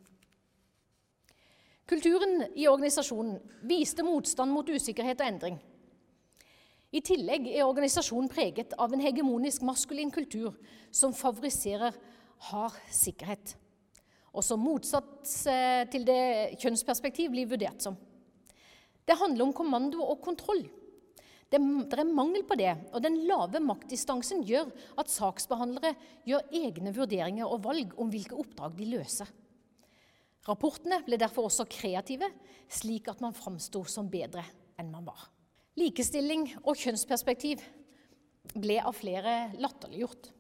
Kulturen 1.93 2.47
i 2.57 2.69
organisasjonen 2.71 3.37
viste 3.69 4.05
motstand 4.07 4.55
mot 4.55 4.69
usikkerhet 4.71 5.21
og 5.21 5.29
endring. 5.29 5.59
I 6.93 7.01
tillegg 7.05 7.49
er 7.51 7.67
organisasjonen 7.67 8.31
preget 8.33 8.75
av 8.81 8.93
en 8.93 9.03
hegemonisk 9.03 9.65
maskulin 9.65 10.13
kultur 10.13 10.55
som 10.93 11.15
favoriserer 11.17 11.97
hard 12.51 12.77
sikkerhet, 12.93 13.55
og 14.33 14.45
som 14.45 14.61
motsatt 14.61 15.29
eh, 15.49 15.85
til 15.93 16.05
det 16.09 16.23
kjønnsperspektiv 16.61 17.33
blir 17.33 17.49
vurdert 17.49 17.85
som. 17.85 17.97
Det 19.05 19.17
handler 19.19 19.47
om 19.47 19.55
kommando 19.57 20.05
og 20.05 20.21
kontroll. 20.25 20.65
Det, 21.53 21.61
det, 21.61 21.99
er 22.01 22.09
mangel 22.09 22.47
på 22.49 22.57
det, 22.57 22.73
og 22.97 23.03
den 23.05 23.19
lave 23.29 23.61
maktdistansen 23.61 24.41
gjør 24.49 24.71
at 24.97 25.13
saksbehandlere 25.13 25.93
gjør 26.25 26.49
egne 26.63 26.95
vurderinger 26.97 27.45
og 27.45 27.67
valg 27.67 27.93
om 28.01 28.09
hvilke 28.13 28.39
oppdrag 28.41 28.79
de 28.79 28.89
løser. 28.95 29.29
Rapportene 30.49 31.03
ble 31.05 31.19
derfor 31.21 31.51
også 31.51 31.69
kreative, 31.71 32.31
slik 32.73 33.13
at 33.13 33.21
man 33.23 33.37
framsto 33.37 33.85
som 33.85 34.09
bedre 34.11 34.47
enn 34.81 34.89
man 34.91 35.05
var. 35.07 35.29
Likestilling 35.79 36.49
og 36.65 36.81
kjønnsperspektiv 36.81 37.61
ble 38.57 38.81
av 38.81 38.97
flere 38.97 39.53
latterliggjort. 39.61 40.33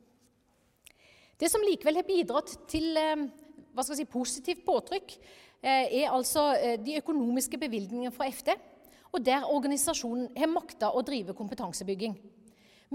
Det 1.38 1.48
som 1.53 1.62
likevel 1.64 2.01
har 2.01 2.09
bidratt 2.09 2.57
til 2.70 2.96
eh, 2.98 3.29
si, 3.85 4.05
positivt 4.09 4.64
påtrykk, 4.66 5.14
eh, 5.61 6.03
er 6.03 6.12
altså 6.12 6.53
eh, 6.57 6.77
de 6.81 6.98
økonomiske 7.01 7.61
bevilgningene 7.61 8.14
fra 8.14 8.29
FD 8.33 8.57
og 9.12 9.25
der 9.25 9.48
organisasjonen 9.53 10.31
har 10.37 10.51
makta 10.51 10.90
å 10.92 11.05
drive 11.05 11.37
kompetansebygging. 11.37 12.16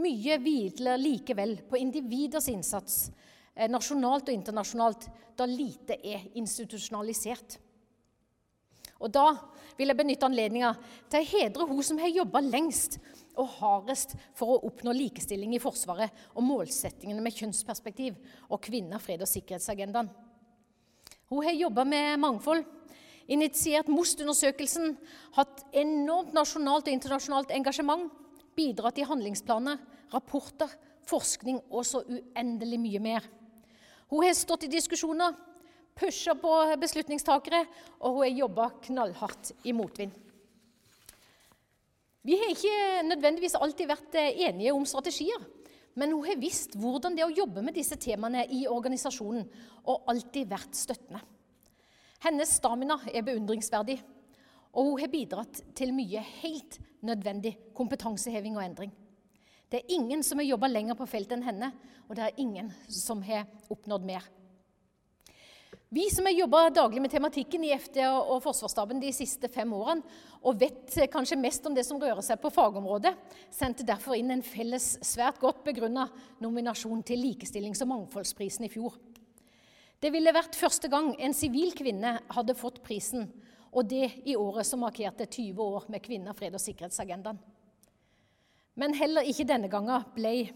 Mye 0.01 0.38
hviler 0.41 0.99
likevel 1.01 1.56
på 1.69 1.80
individers 1.82 2.49
innsats, 2.49 3.12
eh, 3.56 3.69
nasjonalt 3.69 4.30
og 4.30 4.34
internasjonalt, 4.34 5.08
da 5.38 5.45
lite 5.45 5.97
er 6.03 6.27
institusjonalisert. 6.36 7.58
Og 8.99 9.12
Da 9.12 9.38
vil 9.77 9.88
jeg 9.88 9.97
benytte 9.97 10.25
anledninga 10.25 10.75
til 11.10 11.21
å 11.21 11.25
hedre 11.25 11.67
hun 11.67 11.84
som 11.84 11.99
har 11.99 12.10
jobba 12.10 12.41
lengst 12.41 12.97
og 13.38 13.47
hardest 13.60 14.15
for 14.34 14.56
å 14.56 14.62
oppnå 14.65 14.93
likestilling 14.95 15.53
i 15.53 15.60
Forsvaret 15.60 16.10
og 16.34 16.43
målsettingene 16.43 17.21
med 17.21 17.34
kjønnsperspektiv 17.34 18.17
og 18.49 18.62
kvinner, 18.62 18.97
fred 18.97 19.21
og 19.21 19.30
sikkerhetsagendaen. 19.30 20.10
Hun 21.30 21.43
har 21.43 21.53
jobba 21.53 21.86
med 21.86 22.19
mangfold 22.19 22.65
initiert 23.28 23.90
MOST-undersøkelsen, 23.92 24.96
hatt 25.36 25.63
enormt 25.76 26.36
nasjonalt 26.36 26.88
og 26.88 26.94
internasjonalt 26.94 27.52
engasjement, 27.56 28.12
bidratt 28.58 29.00
i 29.00 29.08
handlingsplaner, 29.08 29.80
rapporter, 30.13 30.72
forskning 31.08 31.60
og 31.70 31.86
så 31.88 32.02
uendelig 32.08 32.80
mye 32.82 33.02
mer. 33.04 33.28
Hun 34.12 34.24
har 34.24 34.36
stått 34.38 34.66
i 34.68 34.72
diskusjoner, 34.72 35.36
pusha 35.98 36.36
på 36.38 36.54
beslutningstakere, 36.80 37.66
og 38.00 38.18
hun 38.18 38.26
har 38.26 38.40
jobba 38.44 38.70
knallhardt 38.88 39.54
i 39.68 39.76
motvind. 39.76 40.13
Vi 42.28 42.36
har 42.36 42.52
ikke 42.52 43.08
nødvendigvis 43.08 43.56
alltid 43.56 43.88
vært 43.88 44.16
eh, 44.20 44.42
enige 44.50 44.74
om 44.76 44.84
strategier, 44.88 45.40
men 45.96 46.12
hun 46.12 46.26
har 46.28 46.40
visst 46.40 46.76
hvordan 46.78 47.16
det 47.16 47.24
er 47.24 47.32
å 47.32 47.38
jobbe 47.38 47.63
med 47.63 47.78
disse 47.78 47.96
temaene 48.00 48.44
i 48.52 48.66
organisasjonen, 48.68 49.46
og 49.88 50.12
alltid 50.12 50.50
vært 50.52 50.76
støttende. 50.76 51.22
Hennes 52.23 52.56
stamina 52.58 52.97
er 53.13 53.25
beundringsverdig, 53.25 53.99
og 54.73 54.91
hun 54.91 55.01
har 55.01 55.12
bidratt 55.12 55.62
til 55.77 55.93
mye 55.95 56.21
helt 56.41 56.80
nødvendig 57.06 57.56
kompetanseheving 57.77 58.58
og 58.58 58.65
endring. 58.65 58.93
Det 59.67 59.82
er 59.82 59.93
ingen 59.97 60.23
som 60.23 60.39
har 60.39 60.47
jobba 60.47 60.69
lenger 60.71 60.95
på 60.97 61.08
feltet 61.10 61.38
enn 61.38 61.45
henne, 61.45 61.71
og 62.08 62.15
det 62.15 62.25
er 62.25 62.41
ingen 62.41 62.71
som 62.88 63.21
har 63.25 63.45
oppnådd 63.73 64.06
mer. 64.08 64.27
Vi 65.89 66.10
som 66.12 66.25
har 66.27 66.36
jobba 66.36 66.65
daglig 66.75 66.99
med 66.99 67.12
tematikken 67.12 67.63
i 67.63 67.71
FD 67.71 68.01
og 68.10 68.41
Forsvarsstaben 68.43 68.99
de 68.99 69.11
siste 69.15 69.47
fem 69.51 69.72
årene, 69.72 70.03
og 70.43 70.59
vet 70.59 70.95
kanskje 71.11 71.39
mest 71.39 71.65
om 71.68 71.76
det 71.76 71.86
som 71.88 71.99
rører 72.01 72.24
seg 72.24 72.41
på 72.43 72.51
fagområdet, 72.51 73.13
sendte 73.51 73.88
derfor 73.88 74.18
inn 74.18 74.34
en 74.36 74.43
felles, 74.43 74.97
svært 74.99 75.39
godt 75.39 75.63
begrunna 75.68 76.09
nominasjon 76.43 77.05
til 77.07 77.24
Likestillings- 77.24 77.84
og 77.86 77.91
mangfoldsprisen 77.93 78.68
i 78.68 78.72
fjor. 78.72 78.99
Det 79.98 80.12
ville 80.14 80.34
vært 80.34 80.58
første 80.58 80.89
gang 80.93 81.14
en 81.18 81.34
sivil 81.34 81.72
kvinne 81.78 82.20
hadde 82.36 82.56
fått 82.58 82.84
prisen, 82.86 83.26
og 83.74 83.88
det 83.89 84.12
i 84.30 84.36
året 84.38 84.68
som 84.68 84.84
markerte 84.86 85.26
20 85.26 85.58
år 85.64 85.88
med 85.91 86.04
kvinner, 86.06 86.38
fred 86.38 86.54
og 86.54 86.62
sikkerhetsagendaen. 86.62 87.39
Men 88.78 88.93
heller 88.93 89.26
ikke 89.26 89.48
denne 89.50 89.70
gangen 89.72 90.06
ble 90.14 90.52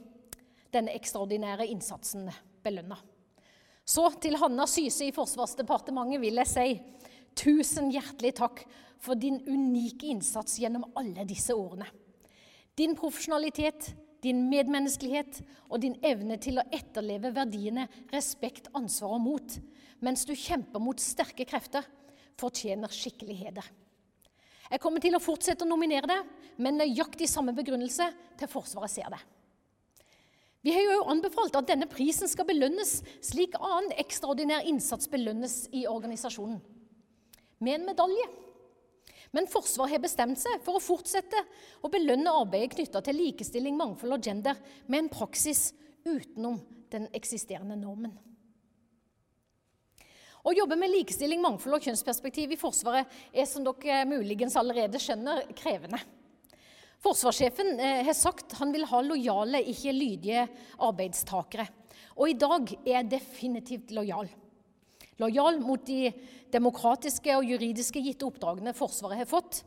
denne 0.72 0.94
ekstraordinære 0.94 1.66
innsatsen 1.74 2.30
belønna. 2.64 3.00
Så 3.82 4.06
til 4.22 4.38
Hanna 4.38 4.68
Syse 4.70 5.08
i 5.10 5.16
Forsvarsdepartementet 5.16 6.22
vil 6.22 6.38
jeg 6.38 6.52
si 6.52 6.68
tusen 7.38 7.90
hjertelig 7.92 8.36
takk 8.38 8.62
for 9.02 9.18
din 9.18 9.40
unike 9.50 10.12
innsats 10.14 10.60
gjennom 10.62 10.86
alle 11.00 11.26
disse 11.26 11.56
årene. 11.58 11.90
Din 12.78 12.94
profesjonalitet, 12.96 13.90
din 14.22 14.44
medmenneskelighet 14.50 15.42
og 15.70 15.82
din 15.82 15.98
evne 16.06 16.38
til 16.42 16.60
å 16.62 16.66
etterleve 16.74 17.34
verdiene 17.36 17.88
respekt, 18.14 18.70
ansvar 18.78 19.18
og 19.18 19.24
mot, 19.26 19.58
mens 20.02 20.26
du 20.28 20.36
kjemper 20.38 20.82
mot 20.84 21.02
sterke 21.02 21.46
krefter, 21.50 21.86
fortjener 22.40 22.94
skikkelig 22.94 23.38
heder. 23.42 23.68
Jeg 24.72 24.80
kommer 24.80 25.04
til 25.04 25.18
å 25.18 25.22
fortsette 25.22 25.66
å 25.66 25.70
nominere 25.70 26.08
det, 26.08 26.22
med 26.62 26.78
nøyaktig 26.78 27.28
samme 27.30 27.54
begrunnelse 27.58 28.08
til 28.40 28.52
Forsvaret 28.52 28.94
ser 28.94 29.10
det. 29.12 29.20
Vi 30.62 30.74
har 30.76 30.86
jo 30.86 31.08
anbefalt 31.10 31.56
at 31.58 31.72
denne 31.72 31.88
prisen 31.90 32.30
skal 32.30 32.46
belønnes 32.46 33.00
slik 33.26 33.58
annen 33.58 33.96
ekstraordinær 34.00 34.68
innsats 34.70 35.10
belønnes 35.10 35.64
i 35.74 35.88
organisasjonen. 35.90 36.62
Med 37.62 37.80
en 37.80 37.88
medalje. 37.90 38.28
Men 39.32 39.48
Forsvaret 39.48 39.96
har 39.96 40.04
bestemt 40.04 40.40
seg 40.42 40.60
for 40.66 40.78
å 40.78 40.84
fortsette 40.84 41.40
å 41.82 41.92
belønne 41.92 42.34
arbeidet 42.42 42.74
knytta 42.76 43.02
til 43.06 43.20
likestilling, 43.22 43.78
mangfold 43.80 44.18
og 44.18 44.28
gender 44.28 44.60
med 44.88 45.06
en 45.06 45.14
praksis 45.14 45.70
utenom 46.04 46.60
den 46.92 47.08
eksisterende 47.16 47.78
normen. 47.80 48.18
Å 50.42 50.54
jobbe 50.58 50.76
med 50.80 50.90
likestilling, 50.90 51.40
mangfold 51.44 51.78
og 51.78 51.86
kjønnsperspektiv 51.86 52.56
i 52.56 52.60
Forsvaret 52.60 53.20
er 53.32 53.46
som 53.48 53.64
dere 53.64 54.02
muligens 54.10 54.58
allerede 54.58 55.00
skjønner, 55.00 55.46
krevende. 55.56 56.02
Forsvarssjefen 57.02 57.80
eh, 57.80 58.02
har 58.06 58.18
sagt 58.18 58.58
han 58.60 58.74
vil 58.74 58.88
ha 58.90 59.02
lojale, 59.06 59.62
ikke 59.72 59.94
lydige 59.94 60.46
arbeidstakere. 60.82 61.68
Og 62.18 62.30
i 62.30 62.38
dag 62.38 62.74
er 62.82 62.96
jeg 62.98 63.12
definitivt 63.14 63.94
lojal. 63.96 64.30
Lojal 65.22 65.60
mot 65.62 65.84
de 65.86 66.12
demokratiske 66.52 67.36
og 67.38 67.46
juridiske 67.48 68.02
gitte 68.04 68.28
oppdragene 68.28 68.74
Forsvaret 68.76 69.22
har 69.22 69.30
fått. 69.30 69.62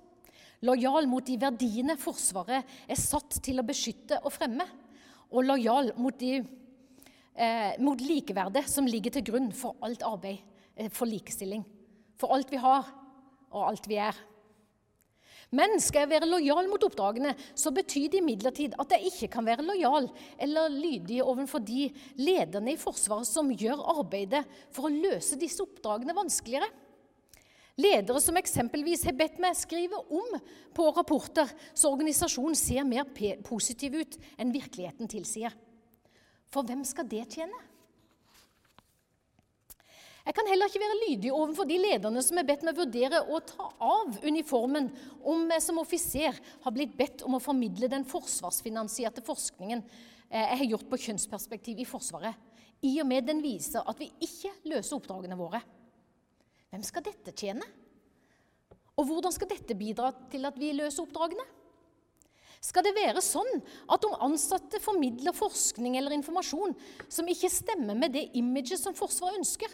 Lojal 0.65 1.07
mot 1.11 1.25
de 1.27 1.39
verdiene 1.41 1.99
Forsvaret 2.01 2.75
er 2.89 3.01
satt 3.01 3.39
til 3.45 3.61
å 3.61 3.67
beskytte 3.67 4.19
og 4.25 4.35
fremme. 4.35 4.67
Og 5.35 5.47
lojal 5.47 5.93
mot, 5.99 6.17
de, 6.19 6.43
eh, 7.35 7.79
mot 7.83 8.01
likeverdet 8.01 8.69
som 8.71 8.87
ligger 8.87 9.15
til 9.15 9.25
grunn 9.31 9.49
for 9.57 9.79
alt 9.83 10.05
arbeid 10.07 10.43
Eh, 10.77 10.91
for 10.91 11.07
likestilling. 11.07 11.65
For 12.19 12.35
alt 12.35 12.51
vi 12.51 12.59
har, 12.59 12.89
og 13.55 13.69
alt 13.69 13.87
vi 13.91 13.99
er. 14.03 14.17
Men 15.55 15.77
skal 15.83 16.05
jeg 16.05 16.13
være 16.15 16.29
lojal 16.29 16.69
mot 16.71 16.83
oppdragene, 16.87 17.35
så 17.55 17.71
betyr 17.75 18.09
det 18.11 18.21
imidlertid 18.23 18.75
at 18.81 18.95
jeg 18.97 19.11
ikke 19.13 19.29
kan 19.37 19.47
være 19.47 19.67
lojal 19.67 20.09
eller 20.43 20.73
lydig 20.73 21.21
overfor 21.23 21.63
de 21.63 21.89
lederne 22.19 22.75
i 22.75 22.81
Forsvaret 22.81 23.29
som 23.29 23.53
gjør 23.53 23.85
arbeidet 23.95 24.43
for 24.75 24.89
å 24.89 24.95
løse 24.95 25.39
disse 25.39 25.63
oppdragene 25.63 26.17
vanskeligere. 26.17 26.71
Ledere 27.79 28.21
som 28.23 28.37
eksempelvis 28.39 29.03
har 29.09 29.17
bedt 29.19 29.41
meg 29.43 29.57
skrive 29.59 29.99
om 29.99 30.37
på 30.75 30.89
rapporter 30.95 31.51
så 31.75 31.91
organisasjonen 31.91 32.59
ser 32.59 32.87
mer 32.87 33.07
positiv 33.47 33.97
ut 33.99 34.19
enn 34.39 34.55
virkeligheten 34.55 35.11
tilsier. 35.11 35.55
For 36.55 36.67
hvem 36.67 36.85
skal 36.87 37.09
det 37.11 37.25
tjene? 37.35 37.74
Jeg 40.25 40.39
kan 40.39 40.47
heller 40.49 40.71
ikke 40.71 40.81
være 40.81 41.01
lydig 41.03 41.31
overfor 41.37 41.69
de 41.69 41.77
lederne 41.77 42.23
som 42.25 42.39
er 42.41 42.47
bedt 42.49 42.63
meg 42.65 42.79
vurdere 42.79 43.21
å 43.29 43.43
ta 43.45 43.67
av 43.85 44.15
uniformen 44.25 44.87
om 45.21 45.45
jeg 45.53 45.65
som 45.67 45.81
offiser 45.83 46.39
har 46.65 46.73
blitt 46.73 46.95
bedt 46.97 47.27
om 47.29 47.37
å 47.37 47.43
formidle 47.45 47.91
den 47.93 48.07
forsvarsfinansierte 48.09 49.25
forskningen 49.27 49.83
eh, 49.85 50.47
jeg 50.47 50.61
har 50.63 50.71
gjort 50.71 50.89
på 50.89 51.01
kjønnsperspektiv 51.09 51.85
i 51.85 51.89
Forsvaret, 51.89 52.41
i 52.81 52.95
og 53.03 53.09
med 53.11 53.29
den 53.29 53.45
viser 53.45 53.85
at 53.85 54.01
vi 54.01 54.09
ikke 54.25 54.55
løser 54.73 54.97
oppdragene 54.97 55.37
våre. 55.37 55.61
Hvem 56.73 56.89
skal 56.89 57.05
dette 57.05 57.37
tjene? 57.37 57.69
Og 58.97 59.05
hvordan 59.11 59.33
skal 59.35 59.53
dette 59.53 59.77
bidra 59.77 60.09
til 60.33 60.49
at 60.49 60.57
vi 60.57 60.73
løser 60.73 61.05
oppdragene? 61.05 61.45
Skal 62.65 62.87
det 62.87 62.97
være 62.97 63.21
sånn 63.21 63.59
at 63.93 64.05
om 64.09 64.17
ansatte 64.25 64.81
formidler 64.81 65.37
forskning 65.37 65.99
eller 66.01 66.17
informasjon 66.17 66.73
som 67.13 67.29
ikke 67.29 67.53
stemmer 67.53 67.99
med 67.99 68.17
det 68.17 68.31
imaget 68.41 68.81
som 68.81 68.97
Forsvaret 68.97 69.37
ønsker, 69.43 69.69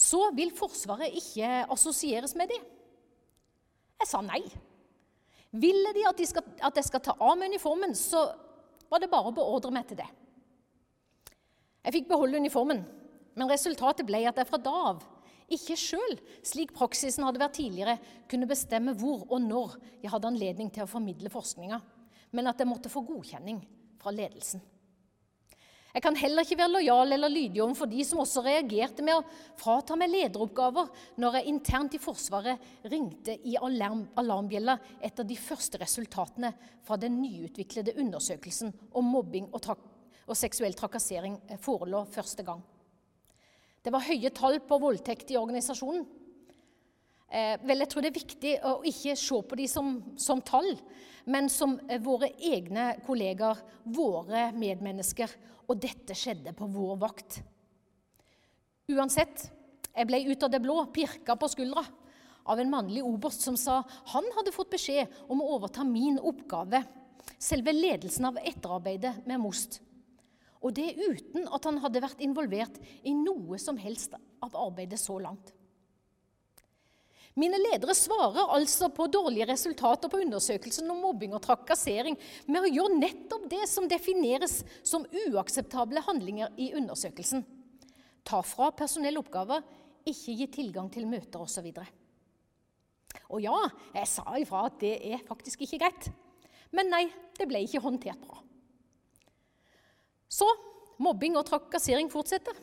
så 0.00 0.30
vil 0.36 0.52
Forsvaret 0.56 1.12
ikke 1.18 1.48
assosieres 1.68 2.32
med 2.38 2.48
dem. 2.52 2.64
Jeg 4.00 4.08
sa 4.08 4.22
nei. 4.24 4.40
Ville 5.50 5.92
de 5.92 6.06
at, 6.08 6.16
de 6.16 6.28
skal, 6.28 6.46
jeg 6.62 6.86
skal 6.86 7.02
ta 7.04 7.16
av 7.18 7.36
meg 7.36 7.52
uniformen, 7.52 7.92
så 7.98 8.22
var 8.90 9.02
det 9.02 9.10
bare 9.12 9.28
å 9.28 9.36
beordre 9.36 9.72
meg 9.74 9.88
til 9.90 10.00
det. 10.00 10.08
Jeg 11.84 11.96
fikk 11.96 12.10
beholde 12.10 12.40
uniformen, 12.40 12.84
men 13.36 13.50
resultatet 13.50 14.08
ble 14.08 14.22
at 14.28 14.40
jeg 14.40 14.48
fra 14.48 14.60
da 14.62 14.76
av 14.92 15.04
ikke 15.50 15.74
sjøl, 15.78 16.12
slik 16.46 16.72
praksisen 16.76 17.24
hadde 17.26 17.40
vært 17.42 17.56
tidligere, 17.58 17.96
kunne 18.30 18.48
bestemme 18.48 18.94
hvor 18.98 19.24
og 19.26 19.40
når 19.42 19.74
jeg 19.98 20.12
hadde 20.12 20.30
anledning 20.30 20.70
til 20.70 20.84
å 20.84 20.90
formidle 20.90 21.32
forskninga, 21.32 21.80
men 22.38 22.46
at 22.46 22.62
jeg 22.62 22.70
måtte 22.70 22.92
få 22.92 23.02
godkjenning 23.08 23.58
fra 24.00 24.14
ledelsen. 24.14 24.62
Jeg 25.90 26.04
kan 26.04 26.14
heller 26.14 26.46
ikke 26.46 26.58
være 26.60 26.70
lojal 26.76 27.16
eller 27.16 27.32
lydig 27.32 27.62
overfor 27.64 27.88
de 27.90 28.04
som 28.06 28.20
også 28.22 28.44
reagerte 28.46 29.02
med 29.02 29.18
å 29.18 29.24
frata 29.58 29.96
meg 29.98 30.12
lederoppgaver 30.12 30.90
når 31.18 31.38
jeg 31.38 31.50
internt 31.50 31.96
i 31.98 32.02
Forsvaret 32.02 32.86
ringte 32.92 33.34
i 33.42 33.56
alarm, 33.58 34.04
alarmbjella 34.20 34.76
etter 35.02 35.26
de 35.26 35.38
første 35.38 35.80
resultatene 35.82 36.52
fra 36.86 36.98
den 37.00 37.18
nyutviklede 37.18 37.96
undersøkelsen 37.98 38.70
om 38.94 39.10
mobbing 39.10 39.50
og, 39.50 39.66
og 40.30 40.38
seksuell 40.38 40.78
trakassering 40.78 41.40
eh, 41.48 41.58
forelå 41.58 42.04
første 42.14 42.46
gang. 42.46 42.62
Det 43.82 43.90
var 43.90 44.06
høye 44.06 44.30
tall 44.36 44.60
på 44.62 44.78
voldtekt 44.78 45.32
i 45.32 45.40
organisasjonen. 45.40 46.04
Eh, 47.30 47.54
vel, 47.62 47.84
jeg 47.84 47.90
tror 47.92 48.02
det 48.02 48.10
er 48.10 48.18
viktig 48.18 48.52
å 48.66 48.72
ikke 48.90 49.14
se 49.14 49.36
på 49.46 49.58
de 49.60 49.68
som, 49.70 49.92
som 50.18 50.40
tall, 50.42 50.72
men 51.30 51.46
som 51.52 51.76
eh, 51.86 52.00
våre 52.02 52.32
egne 52.34 52.96
kollegaer, 53.06 53.60
våre 53.86 54.48
medmennesker 54.56 55.36
og 55.70 55.78
dette 55.78 56.16
skjedde 56.18 56.56
på 56.58 56.66
vår 56.72 56.96
vakt. 56.98 57.38
Uansett, 58.90 59.44
jeg 59.94 60.08
ble 60.10 60.24
ut 60.26 60.42
av 60.42 60.50
det 60.50 60.62
blå 60.64 60.74
pirka 60.90 61.36
på 61.38 61.50
skuldra 61.52 61.84
av 62.50 62.58
en 62.58 62.72
mannlig 62.72 63.04
oberst 63.06 63.44
som 63.46 63.54
sa 63.60 63.78
han 64.10 64.26
hadde 64.34 64.54
fått 64.54 64.72
beskjed 64.74 65.22
om 65.30 65.38
å 65.38 65.52
overta 65.54 65.86
min 65.86 66.18
oppgave, 66.18 66.82
selve 67.38 67.70
ledelsen 67.76 68.26
av 68.26 68.42
etterarbeidet 68.42 69.20
med 69.30 69.38
Most. 69.44 69.78
Og 70.66 70.74
det 70.74 70.96
uten 70.98 71.46
at 71.46 71.64
han 71.68 71.78
hadde 71.80 72.02
vært 72.02 72.26
involvert 72.26 72.82
i 73.06 73.14
noe 73.14 73.62
som 73.62 73.78
helst 73.78 74.18
av 74.18 74.58
arbeidet 74.66 74.98
så 74.98 75.20
langt. 75.22 75.54
Mine 77.40 77.56
ledere 77.62 77.94
svarer 77.96 78.50
altså 78.52 78.90
på 78.92 79.06
dårlige 79.08 79.46
resultater 79.48 80.10
på 80.12 80.20
undersøkelsen 80.20 80.90
om 80.92 80.98
mobbing 81.06 81.32
og 81.36 81.42
trakassering 81.44 82.18
med 82.50 82.66
å 82.66 82.72
gjøre 82.72 82.98
nettopp 82.98 83.46
det 83.52 83.62
som 83.70 83.86
defineres 83.88 84.58
som 84.84 85.06
uakseptable 85.28 86.02
handlinger 86.04 86.52
i 86.60 86.72
undersøkelsen. 86.76 87.46
Ta 88.26 88.42
fra 88.44 88.68
personell 88.76 89.20
oppgaver, 89.22 89.64
ikke 90.04 90.36
gi 90.36 90.48
tilgang 90.52 90.90
til 90.92 91.08
møter 91.08 91.40
osv. 91.40 91.70
Og 93.30 93.40
ja, 93.42 93.56
jeg 93.94 94.10
sa 94.10 94.36
ifra 94.40 94.66
at 94.68 94.80
det 94.82 94.96
er 95.12 95.24
faktisk 95.26 95.64
ikke 95.64 95.80
greit. 95.84 96.10
Men 96.76 96.90
nei, 96.92 97.04
det 97.38 97.48
ble 97.50 97.62
ikke 97.64 97.82
håndtert 97.82 98.20
bra. 98.26 98.42
Så 100.30 100.46
mobbing 101.02 101.38
og 101.40 101.46
trakassering 101.48 102.10
fortsetter. 102.12 102.54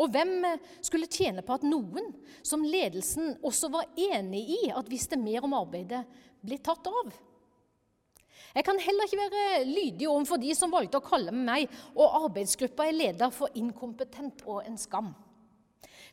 Og 0.00 0.12
hvem 0.12 0.36
eh, 0.48 0.60
skulle 0.84 1.10
tjene 1.10 1.44
på 1.44 1.56
at 1.56 1.66
noen, 1.66 2.12
som 2.42 2.64
ledelsen 2.64 3.34
også 3.44 3.70
var 3.72 3.90
enig 4.00 4.44
i 4.56 4.60
at 4.72 4.88
visste 4.90 5.18
mer 5.20 5.44
om 5.46 5.56
arbeidet, 5.58 6.04
ble 6.40 6.56
tatt 6.64 6.88
av? 6.88 7.12
Jeg 8.50 8.66
kan 8.66 8.80
heller 8.82 9.06
ikke 9.06 9.26
være 9.30 9.64
lydig 9.68 10.08
overfor 10.10 10.40
de 10.42 10.54
som 10.58 10.72
valgte 10.72 10.98
å 10.98 11.04
kalle 11.04 11.34
meg 11.34 11.68
og 11.92 12.24
arbeidsgruppa 12.24 12.88
jeg 12.88 12.96
leder 12.96 13.34
for 13.34 13.52
inkompetent 13.54 14.42
og 14.48 14.64
en 14.64 14.80
skam. 14.80 15.12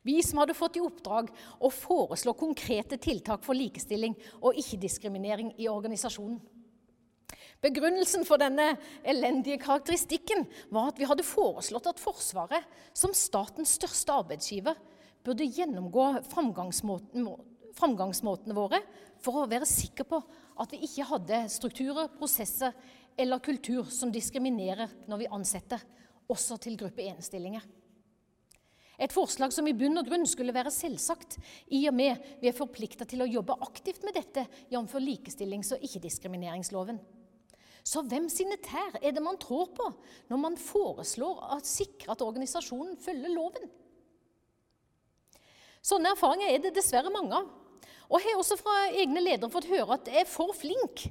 Vi 0.06 0.20
som 0.24 0.40
hadde 0.40 0.56
fått 0.56 0.78
i 0.78 0.84
oppdrag 0.84 1.32
å 1.60 1.72
foreslå 1.74 2.36
konkrete 2.38 3.00
tiltak 3.02 3.42
for 3.44 3.58
likestilling 3.58 4.14
og 4.38 4.60
ikke-diskriminering 4.60 5.56
i 5.58 5.68
organisasjonen. 5.72 6.38
Begrunnelsen 7.64 8.26
for 8.28 8.38
denne 8.38 8.78
elendige 9.08 9.58
karakteristikken 9.62 10.46
var 10.74 10.92
at 10.92 11.00
vi 11.02 11.08
hadde 11.10 11.24
foreslått 11.26 11.88
at 11.90 12.02
Forsvaret, 12.02 12.64
som 12.94 13.14
statens 13.18 13.72
største 13.80 14.14
arbeidsgiver, 14.14 14.76
burde 15.26 15.50
gjennomgå 15.50 16.06
framgangsmåtene 16.30 18.58
våre 18.58 18.80
for 19.24 19.34
å 19.42 19.50
være 19.50 19.66
sikker 19.68 20.06
på 20.08 20.18
at 20.62 20.72
vi 20.74 20.78
ikke 20.86 21.10
hadde 21.10 21.50
strukturer, 21.52 22.12
prosesser 22.14 22.72
eller 23.18 23.44
kultur 23.44 23.84
som 23.90 24.12
diskriminerer 24.14 24.90
når 25.10 25.18
vi 25.24 25.34
ansetter, 25.34 25.82
også 26.30 26.58
til 26.62 26.78
gruppe 26.78 27.02
1-stillinger. 27.10 27.66
Et 28.98 29.14
forslag 29.14 29.54
som 29.54 29.68
i 29.70 29.76
bunn 29.78 30.00
og 30.00 30.08
grunn 30.10 30.26
skulle 30.30 30.54
være 30.54 30.72
selvsagt, 30.74 31.38
i 31.74 31.88
og 31.90 31.96
med 31.98 32.18
vi 32.42 32.48
er 32.50 32.58
forplikta 32.58 33.06
til 33.10 33.22
å 33.22 33.30
jobbe 33.30 33.60
aktivt 33.66 34.02
med 34.06 34.14
dette, 34.18 34.46
jf. 34.74 34.94
likestillings- 35.02 35.74
og 35.76 35.84
ikke-diskrimineringsloven. 35.86 36.98
Så 37.88 38.02
hvem 38.04 38.26
sine 38.32 38.58
tær 38.60 38.98
er 39.00 39.14
det 39.16 39.24
man 39.24 39.38
trår 39.40 39.70
på 39.78 39.86
når 40.28 40.40
man 40.42 40.58
foreslår 40.60 41.40
å 41.56 41.60
sikre 41.64 42.12
at 42.12 42.24
organisasjonen 42.26 42.98
følger 43.00 43.32
loven? 43.32 43.70
Sånne 45.88 46.12
erfaringer 46.12 46.52
er 46.52 46.60
det 46.66 46.74
dessverre 46.76 47.14
mange 47.14 47.38
av. 47.38 47.48
Og 48.08 48.20
jeg 48.20 48.34
har 48.34 48.42
også 48.42 48.58
fra 48.60 48.74
egne 48.90 49.24
ledere 49.24 49.52
fått 49.52 49.70
høre 49.72 49.96
at 49.96 50.10
jeg 50.12 50.26
er 50.26 50.30
for 50.30 50.52
flink, 50.56 51.06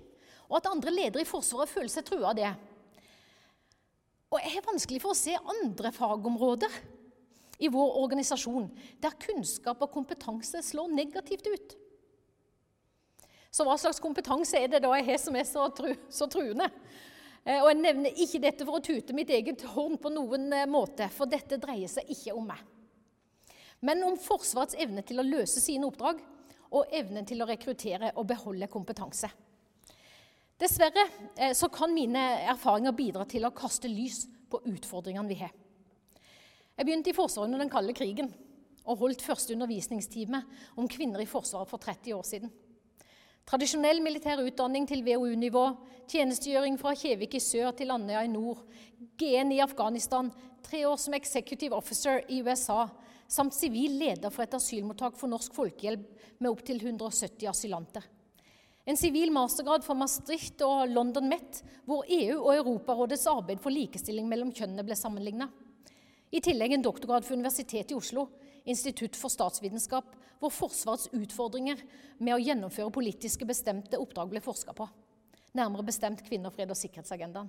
og 0.48 0.58
at 0.58 0.68
andre 0.68 0.92
ledere 0.92 1.24
i 1.24 1.28
Forsvaret 1.28 1.70
føler 1.70 1.92
seg 1.92 2.06
trua 2.08 2.30
av 2.32 2.36
det. 2.36 2.52
Og 4.32 4.38
jeg 4.42 4.52
har 4.56 4.68
vanskelig 4.68 5.00
for 5.00 5.14
å 5.14 5.18
se 5.18 5.36
andre 5.36 5.92
fagområder 5.96 6.76
i 7.62 7.70
vår 7.72 7.98
organisasjon 8.02 8.68
der 9.00 9.16
kunnskap 9.22 9.80
og 9.84 9.92
kompetanse 9.94 10.60
slår 10.64 10.92
negativt 10.92 11.48
ut. 11.48 11.76
Så 13.56 13.64
hva 13.64 13.78
slags 13.80 14.02
kompetanse 14.04 14.58
er 14.60 14.68
det 14.68 14.82
da 14.84 14.90
jeg 14.98 15.06
har 15.06 15.20
som 15.20 15.36
er 15.38 15.46
så, 15.48 15.64
tru, 15.72 15.94
så 16.12 16.28
truende? 16.28 16.68
Eh, 17.40 17.62
og 17.62 17.70
Jeg 17.70 17.78
nevner 17.80 18.18
ikke 18.20 18.40
dette 18.42 18.66
for 18.68 18.76
å 18.76 18.84
tute 18.84 19.16
mitt 19.16 19.30
eget 19.32 19.64
horn 19.72 19.96
på 20.02 20.12
noen 20.12 20.50
eh, 20.52 20.68
måte, 20.68 21.08
for 21.14 21.30
dette 21.30 21.56
dreier 21.62 21.88
seg 21.88 22.10
ikke 22.12 22.34
om 22.36 22.50
meg. 22.50 22.60
Men 23.86 24.02
om 24.04 24.18
Forsvarets 24.20 24.76
evne 24.80 25.04
til 25.06 25.22
å 25.22 25.24
løse 25.24 25.62
sine 25.62 25.88
oppdrag 25.88 26.20
og 26.76 26.92
evnen 26.96 27.24
til 27.28 27.40
å 27.40 27.48
rekruttere 27.48 28.10
og 28.18 28.26
beholde 28.28 28.68
kompetanse. 28.68 29.30
Dessverre 30.60 31.06
eh, 31.36 31.54
så 31.56 31.70
kan 31.72 31.96
mine 31.96 32.26
erfaringer 32.52 32.96
bidra 32.96 33.24
til 33.30 33.48
å 33.48 33.54
kaste 33.56 33.88
lys 33.88 34.26
på 34.52 34.60
utfordringene 34.68 35.32
vi 35.32 35.40
har. 35.40 35.56
Jeg 36.76 36.84
begynte 36.84 37.14
i 37.14 37.16
Forsvaret 37.16 37.48
under 37.48 37.64
den 37.64 37.72
kalde 37.72 37.96
krigen 37.96 38.28
og 38.84 39.00
holdt 39.00 39.24
første 39.24 39.56
undervisningstime 39.56 40.44
om 40.76 40.92
kvinner 40.92 41.24
i 41.24 41.30
Forsvaret 41.30 41.72
for 41.72 41.80
30 41.80 42.18
år 42.20 42.26
siden. 42.34 42.52
Tradisjonell 43.46 44.00
militær 44.02 44.40
utdanning 44.42 44.88
til 44.90 45.04
VOU-nivå, 45.06 45.60
tjenestegjøring 46.10 46.74
fra 46.80 46.96
Kjevik 46.98 47.36
i 47.38 47.40
sør 47.42 47.68
til 47.78 47.92
Andøya 47.94 48.24
i 48.26 48.30
nord, 48.32 48.64
GN 49.14 49.52
i 49.54 49.60
Afghanistan, 49.62 50.32
tre 50.66 50.80
år 50.88 50.96
som 50.98 51.14
executive 51.14 51.76
officer 51.78 52.24
i 52.26 52.40
USA, 52.42 52.88
samt 53.30 53.54
sivil 53.54 53.94
leder 54.00 54.34
for 54.34 54.42
et 54.42 54.56
asylmottak 54.58 55.14
for 55.20 55.30
Norsk 55.30 55.54
Folkehjelp 55.54 56.08
med 56.40 56.50
opptil 56.50 56.82
170 56.82 57.46
asylanter. 57.52 58.08
En 58.82 58.98
sivil 58.98 59.30
mastergrad 59.34 59.86
fra 59.86 59.94
Maastricht 59.94 60.66
og 60.66 60.90
London 60.90 61.30
Met, 61.30 61.62
hvor 61.86 62.02
EU 62.02 62.40
og 62.40 62.50
Europarådets 62.56 63.28
arbeid 63.30 63.62
for 63.62 63.70
likestilling 63.70 64.26
mellom 64.26 64.50
kjønnene 64.50 64.82
ble 64.86 64.98
sammenligna. 64.98 65.46
I 66.34 66.42
tillegg 66.42 66.74
en 66.74 66.82
doktorgrad 66.82 67.22
fra 67.22 67.38
Universitetet 67.38 67.94
i 67.94 67.98
Oslo, 67.98 68.26
Institutt 68.66 69.14
for 69.16 69.30
statsvitenskap, 69.30 70.08
hvor 70.40 70.52
Forsvarets 70.52 71.08
utfordringer 71.14 71.80
med 72.18 72.34
å 72.34 72.40
gjennomføre 72.42 72.92
politiske 72.92 73.46
bestemte 73.48 73.98
oppdrag 74.00 74.32
ble 74.32 74.42
forska 74.42 74.74
på. 74.76 74.88
Nærmere 75.56 75.86
bestemt 75.86 76.24
kvinner, 76.26 76.52
fred 76.52 76.72
og 76.72 76.78
sikkerhetsagendaen. 76.78 77.48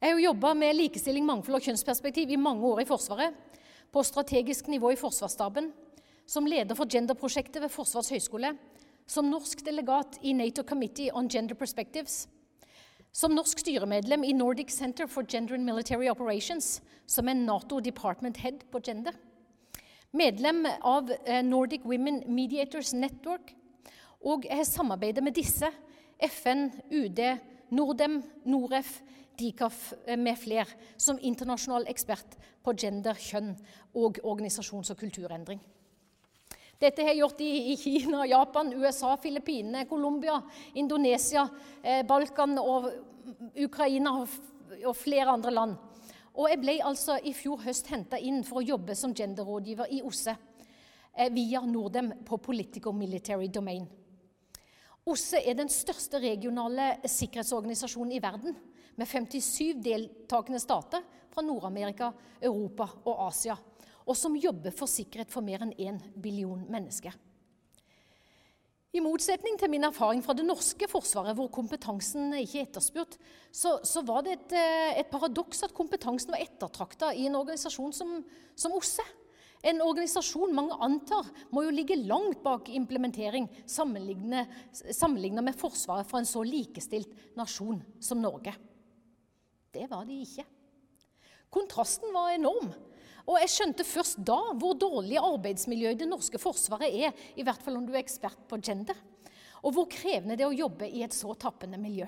Jeg 0.00 0.12
har 0.12 0.20
jobba 0.20 0.52
med 0.58 0.76
likestilling, 0.76 1.24
mangfold 1.24 1.60
og 1.60 1.66
kjønnsperspektiv 1.68 2.32
i 2.32 2.40
mange 2.40 2.66
år 2.66 2.82
i 2.82 2.88
Forsvaret. 2.88 3.36
På 3.92 4.02
strategisk 4.04 4.66
nivå 4.72 4.90
i 4.92 4.98
Forsvarsstaben, 4.98 5.70
som 6.26 6.48
leder 6.48 6.76
for 6.76 6.90
genderprosjektet 6.90 7.62
ved 7.62 7.72
Forsvarets 7.72 8.10
høgskole, 8.12 8.54
som 9.06 9.28
norsk 9.28 9.60
delegat 9.64 10.18
i 10.24 10.32
NATO 10.36 10.64
Committee 10.66 11.12
on 11.14 11.28
Gender 11.30 11.54
Perspectives, 11.54 12.24
som 13.14 13.36
norsk 13.36 13.60
styremedlem 13.62 14.24
i 14.26 14.32
Nordic 14.34 14.72
Center 14.74 15.06
for 15.06 15.28
Gender 15.28 15.54
and 15.54 15.68
Military 15.68 16.08
Operations, 16.10 16.80
som 17.06 17.28
er 17.28 17.38
Nato 17.38 17.78
Department 17.84 18.40
Head 18.42 18.64
på 18.72 18.80
gender 18.82 19.14
medlem 20.14 20.64
av 20.80 21.10
eh, 21.24 21.42
Nordic 21.44 21.84
Women 21.84 22.22
Mediators 22.30 22.92
Network, 22.94 23.54
og 24.24 24.46
har 24.48 24.64
samarbeidet 24.64 25.24
med 25.24 25.36
disse, 25.36 25.68
FN, 26.22 26.70
UD, 26.88 27.20
Nordem, 27.74 28.22
Noref, 28.48 29.00
Dicaf 29.38 29.92
eh, 30.06 30.16
med 30.16 30.38
flere, 30.38 30.66
som 30.96 31.18
internasjonal 31.20 31.88
ekspert 31.90 32.38
på 32.64 32.74
gender, 32.78 33.18
kjønn 33.18 33.54
og 33.98 34.20
organisasjons- 34.22 34.94
og 34.94 35.00
kulturendring. 35.00 35.60
Dette 36.80 37.04
har 37.04 37.14
jeg 37.14 37.22
gjort 37.22 37.40
i, 37.44 37.74
Kina, 37.78 38.24
Japan, 38.28 38.72
USA, 38.76 39.14
Filippinene, 39.20 39.86
Colombia, 39.90 40.40
Indonesia, 40.74 41.46
eh, 41.82 42.02
Balkan 42.06 42.58
og 42.58 42.90
Ukraina 43.64 44.16
og 44.20 44.96
flere 44.98 45.32
andre 45.32 45.52
land. 45.54 45.76
Og 46.34 46.48
jeg 46.50 46.58
ble 46.62 46.78
altså 46.82 47.20
i 47.22 47.32
fjor 47.36 47.62
høst 47.62 47.90
henta 47.92 48.18
inn 48.18 48.42
for 48.46 48.58
å 48.58 48.66
jobbe 48.66 48.96
som 48.98 49.14
genderrådgiver 49.14 49.92
i 49.94 50.00
OSSE 50.02 50.34
eh, 50.34 51.30
via 51.30 51.60
Nordem 51.62 52.10
på 52.26 52.40
Politico 52.42 52.92
Military 52.92 53.46
Domain. 53.54 53.86
OSSE 55.06 55.42
er 55.44 55.54
den 55.58 55.70
største 55.70 56.18
regionale 56.18 56.96
sikkerhetsorganisasjonen 57.04 58.16
i 58.16 58.22
verden, 58.24 58.56
med 58.94 59.10
57 59.10 59.82
deltakende 59.82 60.60
stater 60.62 61.02
fra 61.34 61.42
Nord-Amerika, 61.42 62.12
Europa 62.40 62.86
og 63.04 63.24
Asia, 63.28 63.56
og 64.06 64.16
som 64.18 64.36
jobber 64.38 64.74
for 64.74 64.90
sikkerhet 64.90 65.30
for 65.34 65.42
mer 65.44 65.64
enn 65.66 65.74
1 65.74 66.02
billion 66.22 66.62
mennesker. 66.70 67.14
I 68.94 69.02
motsetning 69.02 69.56
til 69.58 69.72
min 69.72 69.82
erfaring 69.88 70.20
fra 70.22 70.36
det 70.38 70.44
norske 70.46 70.86
forsvaret, 70.86 71.34
hvor 71.34 71.48
kompetansen 71.50 72.30
ikke 72.38 72.60
er 72.60 72.68
etterspurt, 72.68 73.16
så, 73.50 73.80
så 73.82 74.04
var 74.06 74.22
det 74.22 74.36
et, 74.36 74.54
eh, 74.54 75.00
et, 75.00 75.10
paradoks 75.10 75.64
at 75.66 75.74
kompetansen 75.74 76.30
var 76.30 76.44
ettertrakta 76.44 77.10
i 77.10 77.26
en 77.26 77.34
organisasjon 77.40 77.90
som, 77.96 78.20
som 78.54 78.76
OSSE. 78.78 79.06
En 79.66 79.80
organisasjon 79.82 80.54
mange 80.54 80.76
antar 80.84 81.26
må 81.50 81.64
jo 81.64 81.72
ligge 81.74 81.96
langt 82.04 82.42
bak 82.44 82.68
implementering 82.70 83.48
sammenlignet 83.66 85.42
med 85.42 85.58
Forsvaret 85.58 86.06
fra 86.06 86.20
en 86.20 86.28
så 86.28 86.44
likestilt 86.44 87.34
nasjon 87.34 87.80
som 87.98 88.20
Norge. 88.22 88.52
Det 89.74 89.88
var 89.90 90.04
de 90.06 90.20
ikke. 90.22 90.44
Kontrasten 91.50 92.12
var 92.14 92.34
enorm. 92.36 92.70
Og 93.24 93.38
jeg 93.40 93.52
skjønte 93.54 93.86
først 93.88 94.20
da 94.26 94.36
hvor 94.60 94.76
dårlig 94.76 95.16
arbeidsmiljø 95.20 95.94
i 95.94 95.98
det 96.00 96.08
norske 96.10 96.40
forsvaret 96.40 96.92
er, 96.92 97.14
i 97.36 97.44
hvert 97.46 97.62
fall 97.64 97.78
om 97.78 97.86
du 97.86 97.94
er 97.94 98.02
ekspert 98.02 98.42
på 98.50 98.60
gender, 98.60 98.98
og 99.64 99.72
hvor 99.76 99.88
krevende 99.88 100.36
det 100.36 100.44
er 100.44 100.52
å 100.52 100.62
jobbe 100.66 100.88
i 100.90 101.00
et 101.06 101.16
så 101.16 101.32
tappende 101.40 101.80
miljø. 101.80 102.06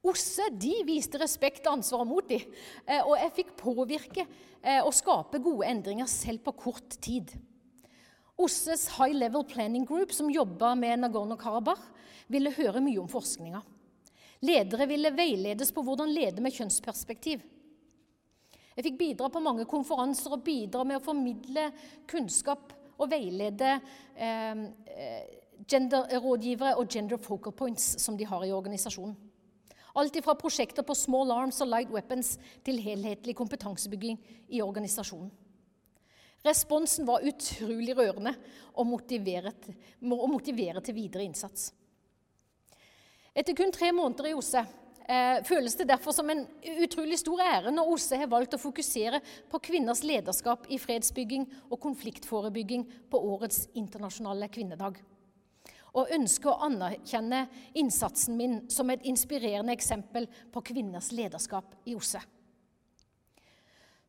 OSSE 0.00 0.46
de 0.56 0.74
viste 0.88 1.20
respekt, 1.20 1.66
ansvar 1.68 2.04
og 2.04 2.08
mot 2.08 2.28
dem, 2.28 2.44
eh, 2.86 3.02
og 3.04 3.18
jeg 3.20 3.34
fikk 3.36 3.56
påvirke 3.60 4.24
eh, 4.24 4.80
og 4.80 4.94
skape 4.96 5.40
gode 5.44 5.68
endringer 5.68 6.08
selv 6.08 6.44
på 6.44 6.54
kort 6.56 6.96
tid. 7.04 7.34
OSSEs 8.40 8.86
High 8.96 9.16
Level 9.16 9.44
Planning 9.44 9.84
Group, 9.88 10.14
som 10.16 10.32
jobba 10.32 10.72
med 10.78 11.02
Nagorno-Karabakh, 11.02 11.82
ville 12.32 12.52
høre 12.56 12.80
mye 12.80 13.00
om 13.02 13.10
forskninga. 13.12 13.60
Ledere 14.48 14.86
ville 14.88 15.12
veiledes 15.12 15.72
på 15.76 15.84
hvordan 15.84 16.12
lede 16.14 16.40
med 16.40 16.54
kjønnsperspektiv. 16.56 17.42
Jeg 18.76 18.86
fikk 18.86 18.98
bidra 19.00 19.28
på 19.32 19.42
mange 19.42 19.66
konferanser 19.68 20.36
og 20.36 20.44
bidra 20.46 20.84
med 20.86 21.00
å 21.00 21.04
formidle 21.04 21.70
kunnskap 22.10 22.72
og 23.00 23.10
veilede 23.10 23.76
eh, 24.16 24.64
eh 24.96 25.36
genderrådgivere 25.70 26.78
og 26.80 26.88
gender 26.88 27.20
focal 27.20 27.52
points 27.52 27.84
som 28.02 28.16
de 28.16 28.24
har 28.24 28.44
i 28.46 28.52
organisasjonen. 28.52 29.12
Alt 30.00 30.16
fra 30.24 30.34
prosjekter 30.38 30.86
på 30.86 30.94
small 30.94 31.32
arms 31.34 31.60
og 31.60 31.68
light 31.68 31.90
weapons 31.92 32.36
til 32.64 32.78
helhetlig 32.82 33.34
kompetansebygging 33.36 34.18
i 34.48 34.62
organisasjonen. 34.62 35.30
Responsen 36.46 37.04
var 37.04 37.26
utrolig 37.26 37.96
rørende 37.98 38.32
og 38.72 38.86
motivert, 38.88 39.66
og 40.00 40.30
motivere 40.32 40.80
til 40.80 40.96
videre 40.96 41.26
innsats. 41.26 41.72
Etter 43.36 43.54
kun 43.54 43.72
tre 43.74 43.90
måneder 43.92 44.30
i 44.30 44.36
OSSE 44.38 44.62
eh, 45.10 45.42
føles 45.46 45.76
det 45.76 45.88
derfor 45.90 46.14
som 46.14 46.30
en 46.30 46.44
utrolig 46.84 47.18
stor 47.20 47.42
ære 47.42 47.72
når 47.74 47.92
OSSE 47.94 48.20
har 48.22 48.30
valgt 48.30 48.56
å 48.56 48.60
fokusere 48.62 49.20
på 49.50 49.60
kvinners 49.70 50.04
lederskap 50.06 50.68
i 50.70 50.78
fredsbygging 50.80 51.46
og 51.68 51.80
konfliktforebygging 51.82 52.86
på 53.10 53.22
årets 53.34 53.66
internasjonale 53.74 54.48
kvinnedag. 54.52 55.00
Og 55.98 56.12
ønsker 56.14 56.52
å 56.52 56.68
anerkjenne 56.68 57.46
innsatsen 57.74 58.36
min 58.38 58.60
som 58.70 58.90
et 58.94 59.04
inspirerende 59.10 59.74
eksempel 59.74 60.28
på 60.54 60.62
kvinners 60.70 61.10
lederskap 61.10 61.74
i 61.84 61.96
OSSE. 61.98 62.22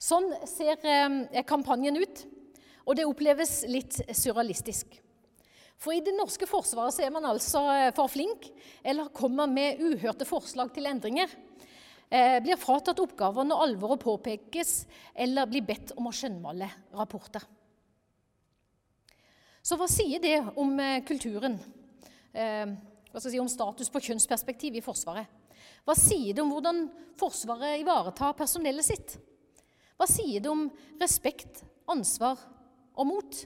Sånn 0.01 0.31
ser 0.49 0.81
eh, 0.85 1.41
kampanjen 1.45 1.97
ut, 2.01 2.25
og 2.85 2.97
det 2.97 3.05
oppleves 3.05 3.61
litt 3.69 3.99
surrealistisk. 4.17 5.01
For 5.81 5.95
i 5.95 6.01
det 6.05 6.13
norske 6.13 6.45
forsvaret 6.45 6.93
så 6.93 7.07
er 7.07 7.13
man 7.13 7.25
altså 7.25 7.63
eh, 7.73 7.93
for 7.97 8.11
flink, 8.11 8.45
eller 8.85 9.09
kommer 9.17 9.49
med 9.49 9.81
uhørte 9.81 10.27
forslag 10.29 10.69
til 10.75 10.85
endringer. 10.85 11.31
Eh, 12.11 12.37
blir 12.43 12.59
fratatt 12.61 12.99
oppgaver 13.01 13.47
når 13.47 13.63
alvoret 13.65 14.03
påpekes, 14.03 14.83
eller 15.15 15.49
blir 15.49 15.65
bedt 15.65 15.95
om 15.97 16.09
å 16.09 16.13
skjønnmale 16.13 16.67
rapporter. 16.99 17.47
Så 19.65 19.77
hva 19.77 19.87
sier 19.89 20.21
det 20.21 20.35
om 20.59 20.77
eh, 20.81 21.01
kulturen? 21.07 21.57
Hva 22.31 23.19
skal 23.19 23.25
jeg 23.27 23.33
si, 23.33 23.39
om 23.41 23.49
status 23.51 23.89
på 23.91 23.99
kjønnsperspektiv 24.05 24.77
i 24.79 24.83
Forsvaret? 24.85 25.27
Hva 25.83 25.95
sier 25.99 26.31
det 26.37 26.39
om 26.39 26.53
hvordan 26.53 26.85
Forsvaret 27.19 27.81
ivaretar 27.81 28.37
personellet 28.37 28.87
sitt? 28.87 29.17
Hva 29.99 30.07
sier 30.07 30.39
det 30.39 30.47
om 30.47 30.69
respekt, 31.01 31.65
ansvar 31.91 32.39
og 32.95 33.09
mot? 33.09 33.41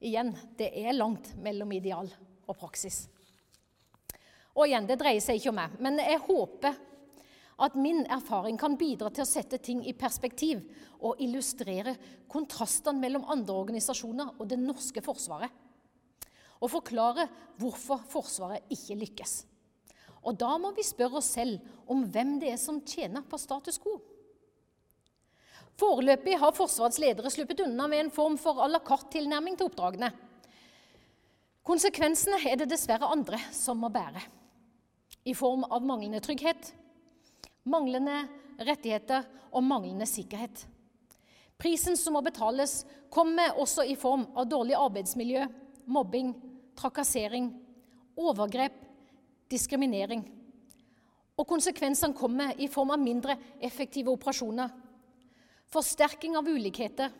Igjen, 0.00 0.32
det 0.56 0.70
er 0.80 0.96
langt 0.96 1.34
mellom 1.44 1.72
ideal 1.76 2.08
og 2.48 2.56
praksis. 2.56 3.04
Og 4.56 4.64
igjen, 4.66 4.86
det 4.88 4.96
dreier 5.00 5.20
seg 5.22 5.38
ikke 5.38 5.52
om 5.52 5.58
meg, 5.60 5.74
men 5.82 6.00
jeg 6.00 6.22
håper 6.24 6.78
at 7.60 7.76
min 7.76 8.06
erfaring 8.08 8.56
kan 8.60 8.78
bidra 8.80 9.10
til 9.12 9.26
å 9.26 9.28
sette 9.28 9.60
ting 9.60 9.82
i 9.84 9.92
perspektiv 9.92 10.62
og 11.04 11.20
illustrere 11.20 11.92
kontrastene 12.30 13.02
mellom 13.02 13.26
andre 13.28 13.58
organisasjoner 13.60 14.38
og 14.38 14.48
det 14.48 14.58
norske 14.60 15.02
forsvaret. 15.04 15.52
Og 16.60 16.72
forklare 16.72 17.26
hvorfor 17.60 18.00
Forsvaret 18.08 18.72
ikke 18.72 18.96
lykkes. 19.00 19.34
Og 20.28 20.36
da 20.40 20.54
må 20.60 20.72
vi 20.76 20.84
spørre 20.84 21.20
oss 21.20 21.30
selv 21.36 21.60
om 21.88 22.02
hvem 22.08 22.38
det 22.40 22.54
er 22.54 22.60
som 22.60 22.82
tjener 22.84 23.24
på 23.28 23.40
status 23.40 23.80
quo. 23.80 23.98
Foreløpig 25.80 26.34
har 26.36 26.52
Forsvarets 26.52 26.98
ledere 27.00 27.30
sluppet 27.32 27.62
unna 27.64 27.86
med 27.88 28.04
en 28.04 28.12
form 28.12 28.36
for 28.40 28.60
à 28.60 28.68
la 28.68 28.82
carte-tilnærming 28.84 29.56
til 29.56 29.70
oppdragene. 29.70 30.10
Konsekvensene 31.64 32.40
er 32.50 32.58
det 32.60 32.68
dessverre 32.68 33.08
andre 33.08 33.38
som 33.54 33.80
må 33.80 33.88
bære. 33.92 34.20
I 35.24 35.32
form 35.36 35.64
av 35.64 35.84
manglende 35.84 36.20
trygghet, 36.24 36.72
manglende 37.64 38.26
rettigheter 38.60 39.24
og 39.52 39.64
manglende 39.64 40.08
sikkerhet. 40.08 40.66
Prisen 41.60 41.96
som 41.96 42.16
må 42.16 42.22
betales, 42.24 42.84
kommer 43.12 43.56
også 43.60 43.84
i 43.84 43.96
form 44.00 44.26
av 44.36 44.48
dårlig 44.48 44.76
arbeidsmiljø, 44.76 45.46
mobbing, 45.88 46.34
trakassering, 46.76 47.50
overgrep, 48.20 48.76
diskriminering. 49.52 50.24
Og 51.36 51.48
konsekvensene 51.48 52.16
kommer 52.16 52.56
i 52.60 52.68
form 52.68 52.92
av 52.94 53.00
mindre 53.00 53.36
effektive 53.60 54.12
operasjoner, 54.12 54.72
forsterking 55.70 56.36
av 56.38 56.48
ulikheter, 56.48 57.12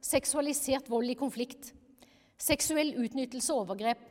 seksualisert 0.00 0.88
vold 0.88 1.10
i 1.12 1.18
konflikt, 1.18 1.72
seksuell 2.38 2.94
utnyttelse 3.02 3.52
og 3.52 3.66
overgrep 3.66 4.04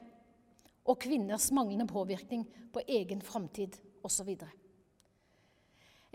og 0.88 1.00
kvinners 1.04 1.50
manglende 1.56 1.88
påvirkning 1.90 2.46
på 2.74 2.84
egen 2.88 3.22
framtid 3.24 3.78
osv. 4.06 4.36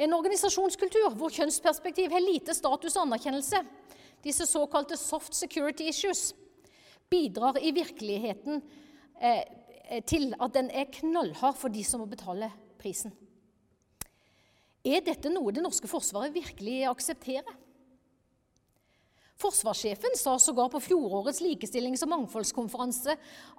En 0.01 0.14
organisasjonskultur 0.16 1.16
hvor 1.18 1.33
kjønnsperspektiv 1.35 2.12
har 2.14 2.24
lite 2.24 2.55
status 2.57 2.97
og 2.97 3.07
anerkjennelse, 3.07 3.61
disse 4.22 4.47
såkalte 4.49 4.97
soft 4.97 5.35
security 5.35 5.89
issues, 5.91 6.30
bidrar 7.12 7.59
i 7.61 7.72
virkeligheten 7.76 8.62
eh, 9.20 9.43
til 10.09 10.30
at 10.41 10.55
den 10.55 10.70
er 10.70 10.89
knallhard 10.95 11.59
for 11.61 11.72
de 11.72 11.83
som 11.85 12.01
må 12.01 12.07
betale 12.09 12.49
prisen. 12.80 13.12
Er 14.83 15.03
dette 15.05 15.30
noe 15.30 15.53
det 15.55 15.62
norske 15.62 15.91
forsvaret 15.91 16.35
virkelig 16.35 16.80
aksepterer? 16.91 17.59
Forsvarssjefen 19.43 20.14
sa 20.18 20.36
sågar 20.38 20.70
på 20.72 20.80
fjorårets 20.82 21.43
likestillings- 21.43 22.05
og 22.07 22.12
mangfoldskonferanse 22.12 23.16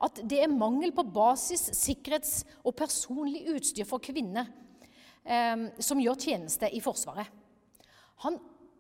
at 0.07 0.21
det 0.23 0.39
er 0.45 0.51
mangel 0.51 0.93
på 0.95 1.03
basis, 1.03 1.69
sikkerhets- 1.75 2.43
og 2.63 2.75
personlig 2.79 3.45
utstyr 3.51 3.88
for 3.88 4.03
kvinner 4.03 4.47
eh, 5.25 5.69
som 5.84 6.01
gjør 6.01 6.19
tjeneste 6.23 6.69
i 6.71 6.81
Forsvaret. 6.84 7.27
Han 8.23 8.39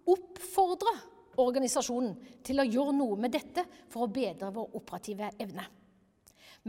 oppfordra 0.09 0.93
organisasjonen 1.41 2.15
til 2.45 2.61
å 2.61 2.67
gjøre 2.67 2.95
noe 2.95 3.17
med 3.19 3.33
dette 3.33 3.65
for 3.91 4.05
å 4.05 4.11
bedre 4.13 4.51
vår 4.53 4.75
operative 4.79 5.31
evne. 5.41 5.65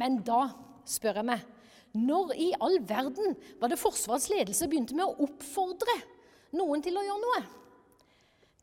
Men 0.01 0.23
da 0.27 0.47
spør 0.89 1.21
jeg 1.21 1.31
meg 1.31 1.51
når 1.95 2.33
i 2.43 2.49
all 2.59 2.81
verden 2.83 3.37
var 3.61 3.71
det 3.71 3.79
Forsvarets 3.79 4.31
ledelse 4.33 4.67
begynte 4.71 4.97
med 4.99 5.07
å 5.07 5.29
oppfordre 5.29 5.95
noen 6.59 6.83
til 6.83 6.99
å 6.99 7.05
gjøre 7.07 7.23
noe? 7.23 7.43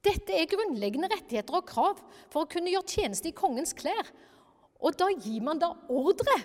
Dette 0.01 0.33
er 0.33 0.49
grunnleggende 0.49 1.11
rettigheter 1.11 1.59
og 1.59 1.67
krav 1.69 1.99
for 2.31 2.43
å 2.43 2.49
kunne 2.49 2.71
gjøre 2.73 2.89
tjeneste 2.89 3.29
i 3.29 3.37
kongens 3.37 3.75
klær. 3.77 4.07
Og 4.81 4.97
da 4.97 5.11
gir 5.13 5.43
man 5.45 5.61
da 5.61 5.75
ordre 5.93 6.39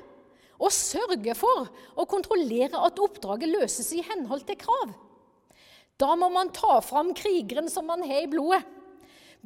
og 0.56 0.72
sørger 0.72 1.36
for 1.36 1.68
å 1.96 2.06
kontrollere 2.08 2.80
at 2.84 3.00
oppdraget 3.00 3.52
løses 3.52 3.90
i 3.96 4.04
henhold 4.04 4.44
til 4.48 4.58
krav. 4.60 4.92
Da 5.96 6.12
må 6.16 6.28
man 6.32 6.52
ta 6.52 6.78
fram 6.84 7.14
krigeren 7.16 7.70
som 7.72 7.88
man 7.88 8.04
har 8.04 8.24
i 8.24 8.30
blodet. 8.30 8.64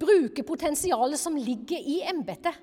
Bruke 0.00 0.42
potensialet 0.46 1.20
som 1.20 1.36
ligger 1.38 1.78
i 1.78 2.00
embetet. 2.10 2.54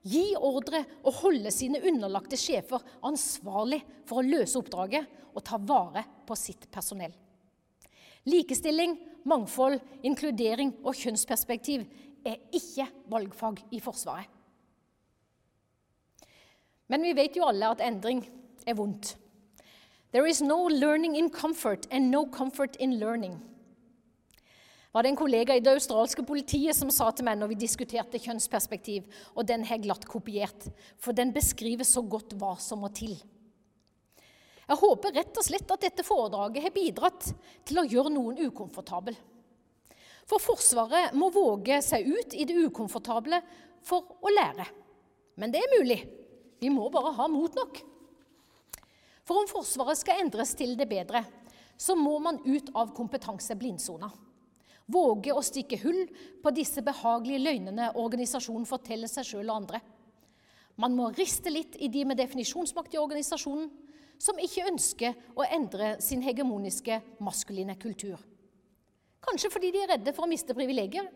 Gi 0.00 0.32
ordre 0.36 0.80
og 1.04 1.16
holde 1.20 1.52
sine 1.52 1.80
underlagte 1.84 2.38
sjefer 2.40 2.80
ansvarlig 3.04 3.82
for 4.08 4.20
å 4.20 4.26
løse 4.26 4.56
oppdraget 4.60 5.36
og 5.36 5.44
ta 5.44 5.60
vare 5.60 6.04
på 6.26 6.36
sitt 6.36 6.66
personell. 6.72 7.12
Likestilling, 8.28 8.96
mangfold, 9.28 9.80
inkludering 10.02 10.74
og 10.84 10.94
kjønnsperspektiv 10.96 11.84
er 12.26 12.40
ikke 12.54 12.86
valgfag 13.10 13.62
i 13.72 13.80
Forsvaret. 13.80 14.28
Men 16.90 17.06
vi 17.06 17.14
vet 17.14 17.36
jo 17.38 17.46
alle 17.46 17.68
at 17.70 17.82
endring 17.86 18.24
er 18.66 18.74
vondt. 18.74 19.14
There 20.10 20.26
is 20.26 20.42
no 20.42 20.66
learning 20.68 21.16
in 21.16 21.30
comfort 21.30 21.86
and 21.90 22.10
no 22.10 22.24
comfort 22.32 22.76
in 22.80 22.98
learning. 22.98 23.38
Var 24.92 25.02
det 25.02 25.10
en 25.12 25.18
kollega 25.20 25.54
i 25.54 25.62
det 25.62 25.70
australske 25.70 26.24
politiet 26.26 26.74
som 26.74 26.90
sa 26.90 27.12
til 27.14 27.28
meg 27.28 27.38
når 27.38 27.52
vi 27.52 27.60
diskuterte 27.62 28.18
kjønnsperspektiv, 28.18 29.04
og 29.38 29.46
den 29.46 29.62
har 29.68 29.78
glatt 29.78 30.02
kopiert, 30.10 30.66
for 30.98 31.14
den 31.14 31.30
beskriver 31.34 31.86
så 31.86 32.02
godt 32.02 32.34
hva 32.40 32.56
som 32.58 32.82
må 32.82 32.90
til. 32.90 33.14
Jeg 34.70 34.78
håper 34.78 35.16
rett 35.16 35.38
og 35.40 35.42
slett 35.42 35.72
at 35.74 35.82
dette 35.82 36.06
foredraget 36.06 36.62
har 36.62 36.74
bidratt 36.74 37.32
til 37.66 37.80
å 37.80 37.86
gjøre 37.90 38.12
noen 38.14 38.38
ukomfortabel. 38.38 39.16
For 40.30 40.38
Forsvaret 40.38 41.16
må 41.18 41.26
våge 41.34 41.80
seg 41.82 42.06
ut 42.06 42.36
i 42.38 42.46
det 42.46 42.54
ukomfortable 42.54 43.40
for 43.82 44.14
å 44.22 44.30
lære. 44.30 44.68
Men 45.42 45.50
det 45.50 45.64
er 45.64 45.74
mulig. 45.74 45.98
Vi 46.62 46.70
må 46.70 46.86
bare 46.92 47.10
ha 47.16 47.26
mot 47.32 47.58
nok. 47.58 47.80
For 49.26 49.42
om 49.42 49.50
Forsvaret 49.50 49.98
skal 49.98 50.22
endres 50.22 50.54
til 50.54 50.76
det 50.78 50.86
bedre, 50.90 51.24
så 51.74 51.96
må 51.98 52.20
man 52.22 52.38
ut 52.46 52.70
av 52.76 52.94
kompetanseblindsoner. 52.94 54.14
Våge 54.90 55.34
å 55.34 55.42
stikke 55.42 55.80
hull 55.82 56.04
på 56.42 56.54
disse 56.54 56.82
behagelige 56.86 57.42
løgnene 57.42 57.90
organisasjonen 57.98 58.70
forteller 58.70 59.10
seg 59.10 59.26
sjøl 59.26 59.48
og 59.48 59.56
andre. 59.64 59.82
Man 60.78 60.94
må 60.94 61.10
riste 61.16 61.50
litt 61.50 61.74
i 61.82 61.90
de 61.90 62.06
med 62.06 62.22
definisjonsmakt 62.22 62.94
i 62.94 63.02
organisasjonen 63.02 63.70
som 64.20 64.38
ikke 64.40 64.66
ønsker 64.68 65.16
å 65.38 65.46
endre 65.48 65.94
sin 66.04 66.22
hegemoniske 66.24 67.00
maskuline 67.24 67.76
kultur. 67.80 68.20
Kanskje 69.24 69.50
fordi 69.52 69.72
de 69.72 69.82
er 69.84 69.94
redde 69.94 70.14
for 70.16 70.26
å 70.26 70.30
miste 70.30 70.56
privilegier, 70.56 71.08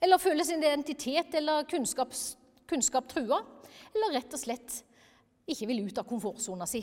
eller 0.00 0.20
føler 0.20 0.44
sin 0.44 0.60
identitet 0.60 1.34
eller 1.40 1.64
kunnskap, 1.68 2.12
kunnskap 2.68 3.08
trua, 3.08 3.40
eller 3.94 4.18
rett 4.18 4.36
og 4.36 4.40
slett 4.40 4.82
ikke 5.48 5.68
vil 5.70 5.84
ut 5.86 5.98
av 6.00 6.08
komfortsona 6.08 6.68
si. 6.68 6.82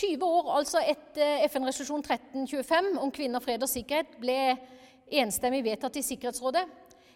20 0.00 0.22
år 0.24 0.52
altså 0.56 0.80
etter 0.86 1.44
FN-resolusjon 1.50 2.02
1325 2.06 2.94
om 3.02 3.10
kvinner, 3.14 3.42
fred 3.44 3.62
og 3.62 3.70
sikkerhet 3.70 4.14
ble 4.22 4.38
enstemmig 5.20 5.64
vedtatt 5.66 5.98
i 5.98 6.04
Sikkerhetsrådet, 6.06 6.62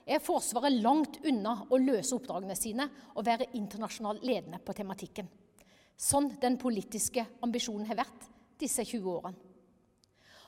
er 0.05 0.21
Forsvaret 0.21 0.83
langt 0.85 1.17
unna 1.25 1.55
å 1.73 1.79
løse 1.81 2.13
oppdragene 2.17 2.57
sine 2.59 2.91
og 3.15 3.25
være 3.25 3.49
internasjonalt 3.57 4.27
ledende 4.27 4.61
på 4.61 4.75
tematikken. 4.77 5.31
Sånn 6.01 6.33
den 6.43 6.57
politiske 6.59 7.25
ambisjonen 7.45 7.87
har 7.89 8.03
vært 8.03 8.29
disse 8.61 8.85
20 8.85 9.11
årene. 9.11 9.39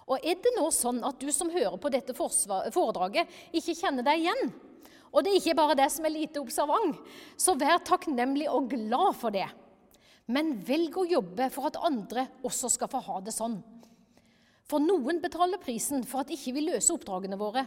Og 0.06 0.22
Er 0.22 0.38
det 0.38 0.52
nå 0.54 0.68
sånn 0.70 1.00
at 1.02 1.18
du 1.18 1.32
som 1.34 1.50
hører 1.50 1.78
på 1.82 1.90
dette 1.90 2.14
foredraget, 2.14 3.26
ikke 3.50 3.74
kjenner 3.74 4.06
deg 4.06 4.22
igjen, 4.22 4.52
og 5.10 5.24
det 5.24 5.32
er 5.32 5.40
ikke 5.40 5.56
bare 5.58 5.74
det 5.78 5.88
som 5.90 6.06
er 6.06 6.14
lite 6.14 6.38
observant, 6.42 6.98
så 7.34 7.56
vær 7.58 7.82
takknemlig 7.82 8.46
og 8.52 8.68
glad 8.70 9.16
for 9.18 9.34
det. 9.34 9.48
Men 10.30 10.54
velg 10.66 10.94
å 10.98 11.06
jobbe 11.08 11.48
for 11.54 11.70
at 11.70 11.80
andre 11.86 12.26
også 12.46 12.70
skal 12.70 12.90
få 12.92 13.02
ha 13.06 13.18
det 13.24 13.34
sånn. 13.34 13.56
For 14.66 14.82
noen 14.82 15.20
betaler 15.22 15.62
prisen 15.62 16.02
for 16.06 16.22
at 16.22 16.32
ikke 16.34 16.54
vi 16.56 16.66
løser 16.66 16.96
oppdragene 16.96 17.38
våre. 17.38 17.62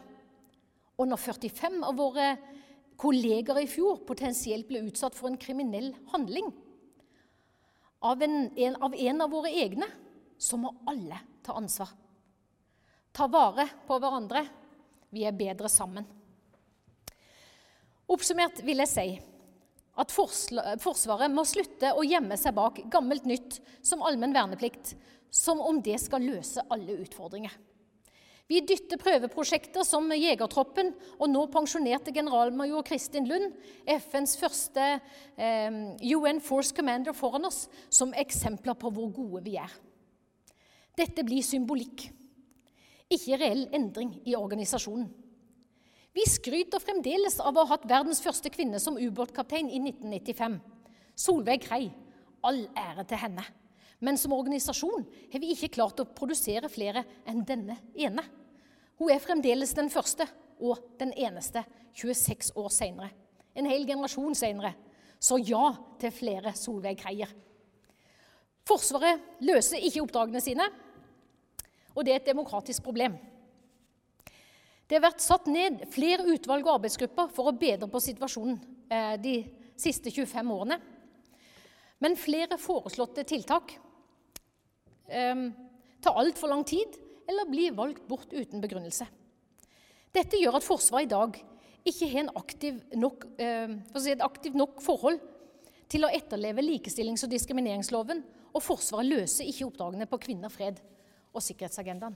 Og 0.99 1.07
når 1.07 1.21
45 1.23 1.79
av 1.87 1.95
våre 1.95 2.31
kolleger 2.99 3.61
i 3.61 3.69
fjor 3.71 4.01
potensielt 4.07 4.67
ble 4.67 4.83
utsatt 4.89 5.15
for 5.15 5.31
en 5.31 5.39
kriminell 5.39 5.93
handling 6.11 6.51
av 7.99 8.21
en, 8.23 8.37
en, 8.55 8.75
av 8.75 8.95
en 8.95 9.21
av 9.21 9.31
våre 9.31 9.51
egne, 9.51 9.87
så 10.37 10.57
må 10.57 10.71
alle 10.87 11.19
ta 11.43 11.55
ansvar. 11.59 11.89
Ta 13.11 13.27
vare 13.27 13.67
på 13.87 13.97
hverandre. 13.99 14.45
Vi 15.09 15.25
er 15.25 15.35
bedre 15.35 15.69
sammen. 15.71 16.05
Oppsummert 18.09 18.61
vil 18.65 18.81
jeg 18.81 18.89
si 18.89 19.07
at 19.99 20.13
Forsvaret 20.13 21.33
må 21.33 21.43
slutte 21.47 21.91
å 21.91 22.05
gjemme 22.05 22.37
seg 22.39 22.55
bak 22.55 22.79
gammelt 22.91 23.25
nytt 23.27 23.59
som 23.85 24.03
allmenn 24.05 24.33
verneplikt, 24.33 24.93
som 25.29 25.59
om 25.61 25.81
det 25.83 25.97
skal 26.01 26.23
løse 26.23 26.63
alle 26.71 27.01
utfordringer. 27.03 27.51
Vi 28.49 28.63
dytter 28.65 28.97
prøveprosjekter 28.97 29.85
som 29.85 30.07
Jegertroppen 30.09 30.89
og 31.19 31.27
nå 31.29 31.43
pensjonerte 31.53 32.09
generalmajor 32.15 32.81
Kristin 32.87 33.27
Lund, 33.29 33.51
FNs 33.85 34.33
første 34.41 34.85
eh, 35.37 35.77
UN 36.17 36.41
Force 36.41 36.73
Commander, 36.73 37.13
foran 37.13 37.45
oss 37.45 37.67
som 37.93 38.15
eksempler 38.17 38.73
på 38.79 38.89
hvor 38.95 39.11
gode 39.13 39.43
vi 39.45 39.53
er. 39.61 39.69
Dette 40.97 41.23
blir 41.23 41.45
symbolikk, 41.45 42.07
ikke 43.13 43.37
reell 43.37 43.67
endring 43.75 44.17
i 44.25 44.33
organisasjonen. 44.37 45.11
Vi 46.17 46.25
skryter 46.25 46.81
fremdeles 46.81 47.37
av 47.39 47.53
å 47.53 47.67
ha 47.67 47.75
hatt 47.75 47.85
verdens 47.87 48.21
første 48.23 48.49
kvinne 48.49 48.81
som 48.81 48.97
ubåtkaptein 48.97 49.69
i 49.69 49.77
1995. 49.91 50.57
Solveig 51.13 51.67
Krei. 51.67 51.85
All 52.49 52.63
ære 52.73 53.05
til 53.05 53.19
henne. 53.21 53.43
Men 53.99 54.17
som 54.17 54.33
organisasjon 54.33 55.03
har 55.31 55.41
vi 55.41 55.51
ikke 55.53 55.73
klart 55.75 55.99
å 55.99 56.07
produsere 56.15 56.71
flere 56.71 57.03
enn 57.27 57.43
denne 57.47 57.75
ene. 57.99 58.23
Hun 58.99 59.11
er 59.11 59.23
fremdeles 59.23 59.73
den 59.75 59.91
første 59.91 60.27
og 60.59 60.79
den 60.99 61.11
eneste 61.19 61.63
26 61.99 62.53
år 62.59 62.71
seinere. 62.71 63.09
En 63.55 63.67
hel 63.67 63.85
generasjon 63.87 64.37
seinere. 64.37 64.73
Så 65.19 65.39
ja 65.43 65.73
til 65.99 66.13
flere 66.15 66.53
Solveig 66.55 67.01
Kreier. 67.01 67.31
Forsvaret 68.67 69.41
løser 69.43 69.81
ikke 69.83 70.03
oppdragene 70.05 70.39
sine, 70.43 70.67
og 71.95 72.05
det 72.05 72.13
er 72.13 72.21
et 72.21 72.29
demokratisk 72.29 72.85
problem. 72.85 73.17
Det 74.87 74.97
har 74.97 75.03
vært 75.03 75.21
satt 75.21 75.49
ned 75.51 75.83
flere 75.93 76.25
utvalg 76.31 76.65
og 76.65 76.77
arbeidsgrupper 76.77 77.33
for 77.33 77.49
å 77.49 77.57
bedre 77.57 77.89
på 77.91 78.01
situasjonen 78.01 78.55
eh, 78.89 79.15
de 79.21 79.35
siste 79.77 80.13
25 80.13 80.53
årene. 80.55 80.79
Men 81.99 82.17
flere 82.17 82.57
foreslåtte 82.61 83.25
tiltak 83.27 83.75
eh, 85.09 85.45
tar 86.01 86.19
altfor 86.21 86.51
lang 86.51 86.65
tid 86.67 86.97
eller 87.29 87.49
blir 87.49 87.75
valgt 87.77 88.07
bort 88.09 88.33
uten 88.33 88.61
begrunnelse. 88.61 89.07
Dette 90.13 90.39
gjør 90.41 90.57
at 90.57 90.65
Forsvaret 90.65 91.05
i 91.05 91.13
dag 91.13 91.35
ikke 91.89 92.09
har 92.11 92.31
aktiv 92.37 92.79
nok, 92.97 93.25
eh, 93.37 93.75
si 93.95 94.11
et 94.11 94.25
aktivt 94.25 94.55
nok 94.57 94.81
forhold 94.81 95.19
til 95.89 96.05
å 96.05 96.13
etterleve 96.13 96.61
likestillings- 96.61 97.23
og 97.25 97.31
diskrimineringsloven, 97.33 98.23
og 98.53 98.63
Forsvaret 98.63 99.09
løser 99.09 99.45
ikke 99.45 99.67
oppdragene 99.69 100.09
på 100.09 100.19
kvinner, 100.21 100.49
fred 100.49 100.81
og 101.33 101.41
sikkerhetsagendaen. 101.41 102.15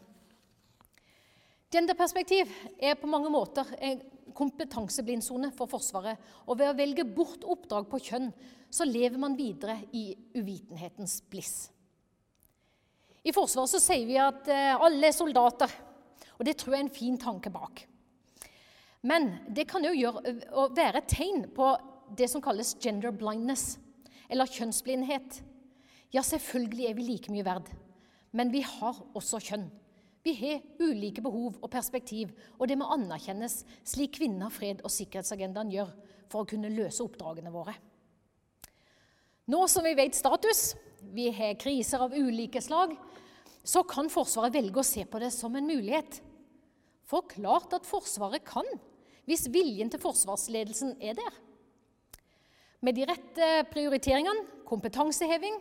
Genderperspektiv 1.74 2.50
er 2.80 2.94
på 2.96 3.10
mange 3.10 3.32
måter 3.34 3.66
en 3.82 4.02
kompetanseblindsone 4.38 5.52
for 5.58 5.70
Forsvaret. 5.72 6.20
Og 6.48 6.60
ved 6.60 6.70
å 6.70 6.78
velge 6.78 7.06
bort 7.06 7.46
oppdrag 7.50 7.88
på 7.90 8.02
kjønn, 8.10 8.30
så 8.74 8.86
lever 8.86 9.18
man 9.22 9.38
videre 9.38 9.80
i 9.94 10.12
uvitenhetens 10.36 11.20
bliss. 11.30 11.72
I 13.24 13.32
Forsvaret 13.32 13.72
så 13.72 13.80
sier 13.80 14.06
vi 14.08 14.20
at 14.20 14.50
eh, 14.52 14.76
alle 14.76 15.08
er 15.08 15.16
soldater, 15.16 15.72
og 16.36 16.44
det 16.48 16.58
tror 16.60 16.76
jeg 16.76 16.82
er 16.82 16.88
en 16.88 16.98
fin 16.98 17.20
tanke 17.20 17.52
bak. 17.54 17.86
Men 19.04 19.30
det 19.52 19.68
kan 19.68 19.84
jo 19.84 20.14
være 20.76 21.02
et 21.02 21.10
tegn 21.12 21.46
på 21.56 21.74
det 22.16 22.30
som 22.32 22.44
kalles 22.44 22.76
gender 22.84 23.16
blindness, 23.16 23.78
eller 24.32 24.48
kjønnsblindhet. 24.48 25.42
Ja, 26.16 26.24
selvfølgelig 26.24 26.88
er 26.88 26.98
vi 26.98 27.08
like 27.08 27.32
mye 27.34 27.46
verd, 27.46 27.72
men 28.32 28.52
vi 28.54 28.64
har 28.64 29.00
også 29.16 29.42
kjønn. 29.44 29.68
Vi 30.24 30.36
har 30.40 30.62
ulike 30.80 31.24
behov 31.24 31.58
og 31.60 31.72
perspektiv, 31.72 32.32
og 32.56 32.70
det 32.72 32.78
må 32.80 32.88
anerkjennes 32.96 33.64
slik 33.84 34.16
kvinner, 34.20 34.52
fred 34.54 34.80
og 34.84 34.92
sikkerhetsagendaen 34.94 35.72
gjør 35.74 35.92
for 36.32 36.44
å 36.44 36.48
kunne 36.48 36.72
løse 36.72 37.04
oppdragene 37.04 37.52
våre. 37.52 37.76
Nå 39.52 39.66
som 39.68 39.84
vi 39.84 39.98
vet 40.00 40.16
status, 40.16 40.72
vi 41.12 41.30
har 41.36 41.58
kriser 41.60 42.04
av 42.06 42.16
ulike 42.16 42.62
slag, 42.64 42.96
så 43.64 43.84
kan 43.88 44.12
Forsvaret 44.12 44.56
velge 44.56 44.82
å 44.82 44.88
se 44.88 45.06
på 45.08 45.20
det 45.22 45.32
som 45.36 45.56
en 45.56 45.68
mulighet. 45.68 46.20
For 47.08 47.26
klart 47.30 47.76
at 47.76 47.88
Forsvaret 47.88 48.44
kan, 48.48 48.68
hvis 49.28 49.48
viljen 49.52 49.92
til 49.92 50.02
forsvarsledelsen 50.04 50.98
er 51.04 51.16
der. 51.16 51.36
Med 52.84 52.98
de 52.98 53.06
rette 53.08 53.52
prioriteringene, 53.72 54.44
kompetanseheving, 54.68 55.56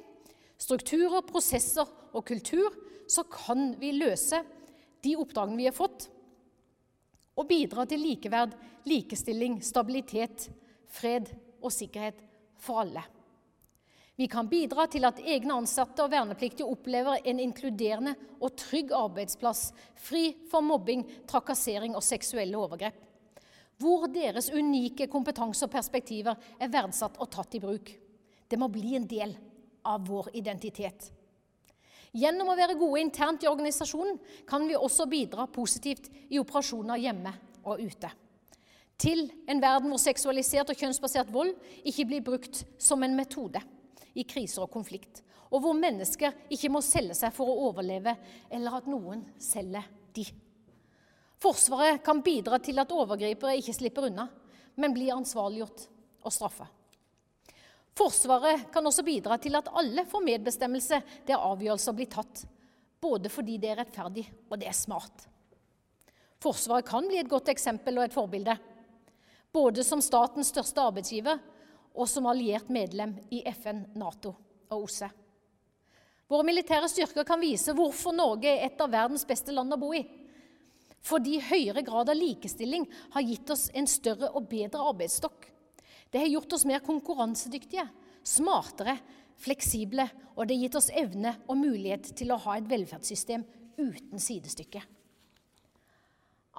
strukturer, 0.58 1.22
prosesser 1.26 1.86
og 2.12 2.24
kultur, 2.26 2.74
så 3.06 3.22
kan 3.30 3.72
vi 3.78 3.92
løse 3.94 4.40
de 5.02 5.14
oppdragene 5.18 5.58
vi 5.60 5.68
har 5.68 5.76
fått, 5.76 6.08
og 7.38 7.48
bidra 7.48 7.86
til 7.88 8.02
likeverd, 8.02 8.54
likestilling, 8.88 9.60
stabilitet, 9.64 10.48
fred 10.92 11.30
og 11.62 11.72
sikkerhet 11.72 12.18
for 12.60 12.82
alle. 12.82 13.04
Vi 14.22 14.28
kan 14.30 14.46
bidra 14.46 14.84
til 14.86 15.02
at 15.02 15.18
egne 15.18 15.56
ansatte 15.58 16.04
og 16.04 16.12
vernepliktige 16.12 16.68
opplever 16.70 17.24
en 17.26 17.40
inkluderende 17.42 18.12
og 18.38 18.52
trygg 18.54 18.92
arbeidsplass, 18.94 19.72
fri 19.98 20.28
for 20.50 20.62
mobbing, 20.62 21.02
trakassering 21.26 21.96
og 21.98 22.04
seksuelle 22.06 22.54
overgrep. 22.54 23.00
Hvor 23.82 24.06
deres 24.14 24.52
unike 24.54 25.08
kompetanse 25.10 25.66
og 25.66 25.72
perspektiver 25.72 26.38
er 26.54 26.70
verdsatt 26.70 27.18
og 27.18 27.32
tatt 27.34 27.58
i 27.58 27.62
bruk. 27.66 27.90
Det 28.46 28.60
må 28.62 28.70
bli 28.70 28.94
en 28.94 29.10
del 29.10 29.34
av 29.90 30.06
vår 30.06 30.30
identitet. 30.38 31.10
Gjennom 32.14 32.54
å 32.54 32.58
være 32.62 32.78
gode 32.78 33.02
internt 33.02 33.42
i 33.42 33.50
organisasjonen 33.50 34.22
kan 34.46 34.70
vi 34.70 34.78
også 34.78 35.10
bidra 35.10 35.50
positivt 35.50 36.06
i 36.30 36.38
operasjoner 36.38 37.02
hjemme 37.08 37.34
og 37.66 37.82
ute. 37.82 38.14
Til 39.02 39.26
en 39.50 39.66
verden 39.66 39.90
hvor 39.90 40.06
seksualisert 40.06 40.70
og 40.70 40.78
kjønnsbasert 40.78 41.34
vold 41.34 41.56
ikke 41.82 42.06
blir 42.06 42.28
brukt 42.30 42.62
som 42.78 43.02
en 43.02 43.18
metode 43.18 43.66
i 44.14 44.24
kriser 44.28 44.64
og 44.64 44.72
konflikt, 44.72 45.22
og 45.52 45.64
hvor 45.64 45.76
mennesker 45.76 46.34
ikke 46.52 46.70
må 46.72 46.80
selge 46.84 47.16
seg 47.18 47.34
for 47.36 47.50
å 47.50 47.68
overleve, 47.68 48.14
eller 48.50 48.78
at 48.78 48.88
noen 48.88 49.24
selger 49.40 49.84
de. 50.16 50.26
Forsvaret 51.42 52.02
kan 52.04 52.22
bidra 52.22 52.60
til 52.62 52.78
at 52.78 52.92
overgripere 52.94 53.56
ikke 53.58 53.74
slipper 53.74 54.08
unna, 54.08 54.28
men 54.78 54.94
blir 54.94 55.16
ansvarliggjort 55.16 55.88
og 56.22 56.32
straffa. 56.32 56.68
Forsvaret 57.98 58.70
kan 58.72 58.86
også 58.88 59.04
bidra 59.04 59.36
til 59.42 59.58
at 59.58 59.68
alle 59.76 60.06
får 60.08 60.24
medbestemmelse 60.24 61.00
der 61.28 61.42
avgjørelser 61.42 61.96
blir 61.96 62.08
tatt, 62.12 62.44
både 63.02 63.28
fordi 63.32 63.58
det 63.60 63.72
er 63.72 63.82
rettferdig 63.82 64.24
og 64.48 64.56
det 64.60 64.70
er 64.70 64.76
smart. 64.76 65.26
Forsvaret 66.42 66.88
kan 66.88 67.04
bli 67.06 67.20
et 67.20 67.30
godt 67.30 67.50
eksempel 67.52 67.98
og 67.98 68.06
et 68.06 68.14
forbilde, 68.14 68.54
både 69.52 69.84
som 69.84 70.00
statens 70.02 70.48
største 70.54 70.80
arbeidsgiver 70.80 71.42
og 71.94 72.08
som 72.08 72.26
alliert 72.30 72.70
medlem 72.72 73.14
i 73.30 73.42
FN, 73.52 73.84
Nato 73.98 74.32
og 74.72 74.86
OSSE. 74.86 75.10
Våre 76.32 76.46
militære 76.48 76.88
styrker 76.88 77.26
kan 77.28 77.40
vise 77.42 77.74
hvorfor 77.76 78.14
Norge 78.16 78.48
er 78.48 78.66
et 78.70 78.80
av 78.80 78.92
verdens 78.92 79.26
beste 79.28 79.52
land 79.52 79.74
å 79.74 79.80
bo 79.80 79.90
i. 79.92 80.00
Fordi 81.02 81.40
høyere 81.44 81.82
grad 81.84 82.08
av 82.08 82.16
likestilling 82.16 82.86
har 83.12 83.26
gitt 83.26 83.50
oss 83.52 83.66
en 83.76 83.88
større 83.90 84.30
og 84.32 84.46
bedre 84.48 84.86
arbeidsstokk. 84.92 85.48
Det 86.12 86.22
har 86.22 86.30
gjort 86.30 86.56
oss 86.56 86.64
mer 86.68 86.80
konkurransedyktige, 86.84 87.84
smartere, 88.24 88.96
fleksible, 89.42 90.06
og 90.36 90.46
det 90.46 90.56
har 90.56 90.64
gitt 90.66 90.78
oss 90.80 90.90
evne 90.94 91.34
og 91.50 91.58
mulighet 91.60 92.12
til 92.16 92.32
å 92.32 92.40
ha 92.46 92.56
et 92.56 92.68
velferdssystem 92.70 93.44
uten 93.80 94.22
sidestykke. 94.22 94.82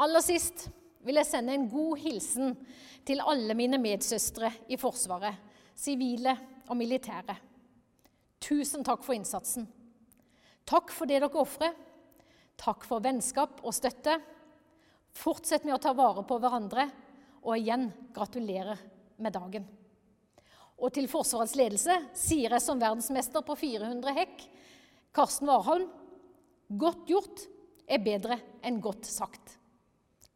Aller 0.04 0.26
sist 0.26 0.68
vil 1.04 1.20
jeg 1.20 1.30
sende 1.30 1.56
en 1.56 1.70
god 1.72 1.98
hilsen 2.02 2.56
til 3.06 3.24
alle 3.24 3.56
mine 3.58 3.80
medsøstre 3.82 4.52
i 4.72 4.80
Forsvaret, 4.80 5.36
sivile 5.76 6.36
og 6.70 6.78
militære. 6.80 7.36
Tusen 8.44 8.84
takk 8.84 9.04
for 9.06 9.16
innsatsen. 9.16 9.68
Takk 10.68 10.92
for 10.96 11.10
det 11.10 11.22
dere 11.24 11.40
ofrer. 11.40 11.74
Takk 12.60 12.86
for 12.88 13.04
vennskap 13.04 13.62
og 13.64 13.76
støtte. 13.76 14.18
Fortsett 15.14 15.66
med 15.68 15.76
å 15.76 15.82
ta 15.82 15.94
vare 15.98 16.24
på 16.28 16.40
hverandre, 16.42 16.88
og 17.44 17.58
igjen 17.60 17.90
gratulerer 18.16 18.80
med 19.20 19.36
dagen. 19.36 19.66
Og 20.80 20.94
til 20.96 21.10
Forsvarets 21.12 21.56
ledelse 21.60 21.96
sier 22.18 22.56
jeg 22.56 22.64
som 22.64 22.80
verdensmester 22.82 23.44
på 23.46 23.56
400 23.60 24.16
hekk, 24.16 24.46
Karsten 25.14 25.52
Warholm, 25.52 25.90
godt 26.68 27.04
gjort 27.12 27.44
er 27.86 28.02
bedre 28.04 28.40
enn 28.66 28.80
godt 28.82 29.06
sagt. 29.10 29.60